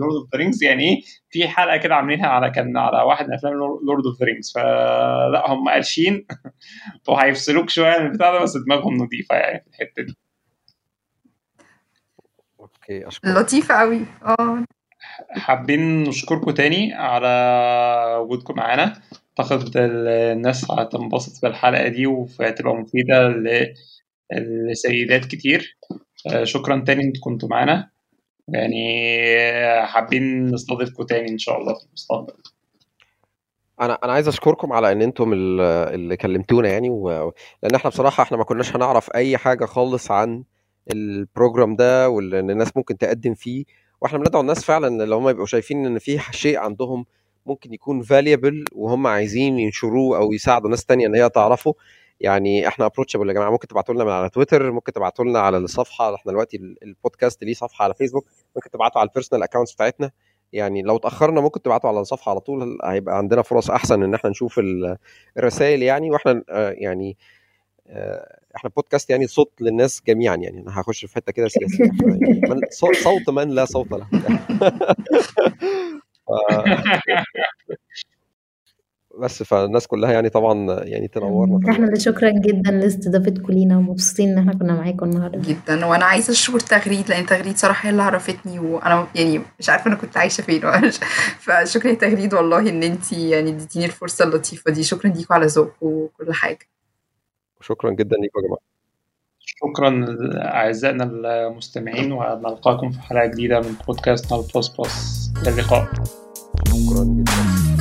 Lord 0.00 0.14
of 0.14 0.28
the 0.32 0.38
Rings 0.38 0.62
يعني 0.64 0.82
إيه؟ 0.84 1.00
في 1.30 1.48
حلقة 1.48 1.76
كده 1.76 1.94
عاملينها 1.94 2.26
على 2.26 2.50
كان 2.50 2.76
على 2.76 3.02
واحد 3.02 3.26
من 3.28 3.34
أفلام 3.34 3.52
Lord 3.86 4.06
of 4.06 4.20
the 4.20 4.26
Rings 4.26 4.52
فلا 4.54 5.44
هم 5.46 5.68
قالشين 5.68 6.26
وهيفصلوك 7.08 7.70
شوية 7.70 7.98
من 7.98 8.06
البتاع 8.06 8.32
ده 8.32 8.42
بس 8.42 8.56
دماغهم 8.56 8.94
نظيفه 8.96 9.34
يعني 9.36 9.60
في 9.60 9.68
الحتة 9.70 10.02
دي. 10.02 10.16
okay 12.60 13.08
أشكرك. 13.08 13.36
لطيفة 13.36 13.74
قوي 13.74 14.00
آه. 14.24 14.64
حابين 15.30 16.02
نشكركم 16.02 16.50
تاني 16.50 16.94
على 16.94 17.28
وجودكم 18.20 18.54
معانا. 18.56 19.02
أعتقد 19.40 19.76
ال- 19.76 20.08
الناس 20.08 20.70
هتنبسط 20.70 21.42
بالحلقة 21.42 21.88
دي 21.88 22.06
وهتبقى 22.06 22.74
مفيدة 22.74 23.28
ل- 24.34 24.70
لسيدات 24.72 25.24
كتير. 25.24 25.78
آه، 26.32 26.44
شكرا 26.44 26.84
تاني 26.86 27.04
أنتوا 27.04 27.22
كنتوا 27.24 27.48
معانا. 27.48 27.90
يعني 28.48 29.00
آه، 29.40 29.84
حابين 29.84 30.46
نستضيفكم 30.46 31.04
تاني 31.04 31.30
إن 31.30 31.38
شاء 31.38 31.58
الله 31.60 31.74
في 31.74 31.86
المستقبل. 31.86 32.32
أنا 33.80 33.98
أنا 34.04 34.12
عايز 34.12 34.28
أشكركم 34.28 34.72
على 34.72 34.92
إن 34.92 35.02
أنتم 35.02 35.32
ال- 35.32 35.60
اللي 35.94 36.16
كلمتونا 36.16 36.68
يعني 36.68 36.90
و... 36.90 37.32
لأن 37.62 37.74
إحنا 37.74 37.90
بصراحة 37.90 38.22
إحنا 38.22 38.36
ما 38.36 38.44
كناش 38.44 38.76
هنعرف 38.76 39.10
أي 39.14 39.36
حاجة 39.38 39.64
خالص 39.64 40.10
عن 40.10 40.44
البروجرام 40.92 41.76
ده 41.76 42.08
واللي 42.08 42.40
الناس 42.40 42.76
ممكن 42.76 42.98
تقدم 42.98 43.34
فيه. 43.34 43.64
وإحنا 44.00 44.18
بندعو 44.18 44.40
الناس 44.40 44.64
فعلا 44.64 45.04
اللي 45.04 45.14
هم 45.14 45.28
يبقوا 45.28 45.46
شايفين 45.46 45.86
إن 45.86 45.98
في 45.98 46.18
شيء 46.30 46.58
عندهم 46.58 47.04
ممكن 47.46 47.74
يكون 47.74 48.02
valuable 48.02 48.64
وهم 48.72 49.06
عايزين 49.06 49.58
ينشروه 49.58 50.18
أو 50.18 50.32
يساعدوا 50.32 50.70
ناس 50.70 50.84
تانية 50.84 51.06
إن 51.06 51.14
هي 51.14 51.28
تعرفه. 51.28 51.74
يعني 52.24 52.68
إحنا 52.68 52.86
approachable 52.86 53.28
يا 53.28 53.34
جماعة. 53.34 53.50
ممكن 53.50 53.68
تبعتوا 53.68 53.94
لنا 53.94 54.04
من 54.04 54.10
على 54.10 54.28
تويتر 54.30 54.70
ممكن 54.72 54.92
تبعتوا 54.92 55.24
لنا 55.24 55.38
على 55.40 55.56
الصفحة. 55.56 56.14
إحنا 56.14 56.32
دلوقتي 56.32 56.56
ال- 56.56 56.76
البودكاست 56.82 57.44
ليه 57.44 57.54
صفحة 57.54 57.82
على 57.84 57.94
فيسبوك 57.94 58.26
ممكن 58.56 58.70
تبعتوا 58.70 59.00
على 59.00 59.08
ال 59.08 59.12
personal 59.12 59.42
accounts 59.42 59.74
بتاعتنا. 59.74 60.10
يعني 60.52 60.82
لو 60.82 60.96
اتأخرنا 60.96 61.40
ممكن 61.40 61.62
تبعتوا 61.62 61.90
على 61.90 62.00
الصفحة 62.00 62.30
على 62.30 62.40
طول. 62.40 62.78
هيبقى 62.84 63.18
عندنا 63.18 63.42
فرص 63.42 63.70
أحسن 63.70 64.02
إن 64.02 64.14
إحنا 64.14 64.30
نشوف 64.30 64.58
ال- 64.58 64.96
الرسائل 65.38 65.82
يعني. 65.82 66.10
وإحنا 66.10 66.42
آه، 66.50 66.70
يعني 66.70 67.16
آه، 67.88 68.38
إحنا 68.56 68.70
بودكاست 68.76 69.10
يعني 69.10 69.26
صوت 69.26 69.52
للناس 69.60 70.02
جميعا 70.06 70.36
يعني. 70.36 70.60
أنا 70.62 70.80
هخش 70.80 71.04
في 71.04 71.14
حتة 71.14 71.32
كده 71.32 71.48
سياسية 71.48 71.84
يعني 71.84 72.40
من 72.50 72.60
صو- 72.80 72.92
صوت 72.92 73.30
من 73.30 73.48
لا 73.48 73.64
صوت 73.64 73.90
له. 73.92 74.06
بس 79.18 79.42
فالناس 79.42 79.86
كلها 79.86 80.12
يعني 80.12 80.28
طبعا 80.28 80.80
يعني 80.84 81.08
تنورنا 81.08 81.70
إحنا 81.70 81.86
اللي 81.86 82.00
شكرا 82.00 82.30
جدا 82.30 82.70
لاستضافتكم 82.70 83.52
لينا 83.52 83.76
ومبسوطين 83.76 84.28
إن 84.28 84.38
إحنا 84.38 84.52
كنا 84.52 84.74
معاكم 84.74 85.06
النهارده. 85.06 85.40
جدا. 85.48 85.86
وأنا 85.86 86.04
عايزة 86.04 86.32
أشكر 86.32 86.60
تغريد 86.60 87.08
لأن 87.08 87.26
تغريد 87.26 87.56
صراحة 87.56 87.86
هي 87.86 87.90
اللي 87.90 88.02
عرفتني 88.02 88.58
وأنا 88.58 89.06
يعني 89.14 89.40
مش 89.58 89.70
عارفة 89.70 89.86
أنا 89.86 89.94
كنت 89.94 90.16
عايشة 90.16 90.42
فين 90.42 90.62
فشكرا 91.44 91.90
يا 91.90 91.94
تغريد 91.96 92.34
والله 92.34 92.58
إن 92.70 92.82
أنت 92.82 93.12
يعني 93.12 93.50
اديتيني 93.50 93.84
الفرصة 93.84 94.24
اللطيفة 94.24 94.70
دي. 94.70 94.82
شكرا 94.82 95.10
ليكوا 95.10 95.34
على 95.36 95.46
ذوقكم 95.46 95.86
وكل 95.86 96.32
حاجة. 96.32 96.68
شكرا 97.60 97.90
جدا 97.90 98.16
ليكم 98.16 98.40
يا 98.40 98.46
جماعة. 98.46 98.60
شكرا 99.38 100.16
أعزائنا 100.36 101.04
المستمعين 101.04 102.12
ونلقاكم 102.12 102.90
في 102.90 103.00
حلقة 103.00 103.26
جديدة 103.26 103.60
من 103.60 103.74
بودكاست 103.86 104.32
نال 104.32 104.44
بلس 104.54 104.68
بلس 104.68 105.32
للقاء 105.46 105.88
شكرا 106.68 107.04
جدا. 107.04 107.73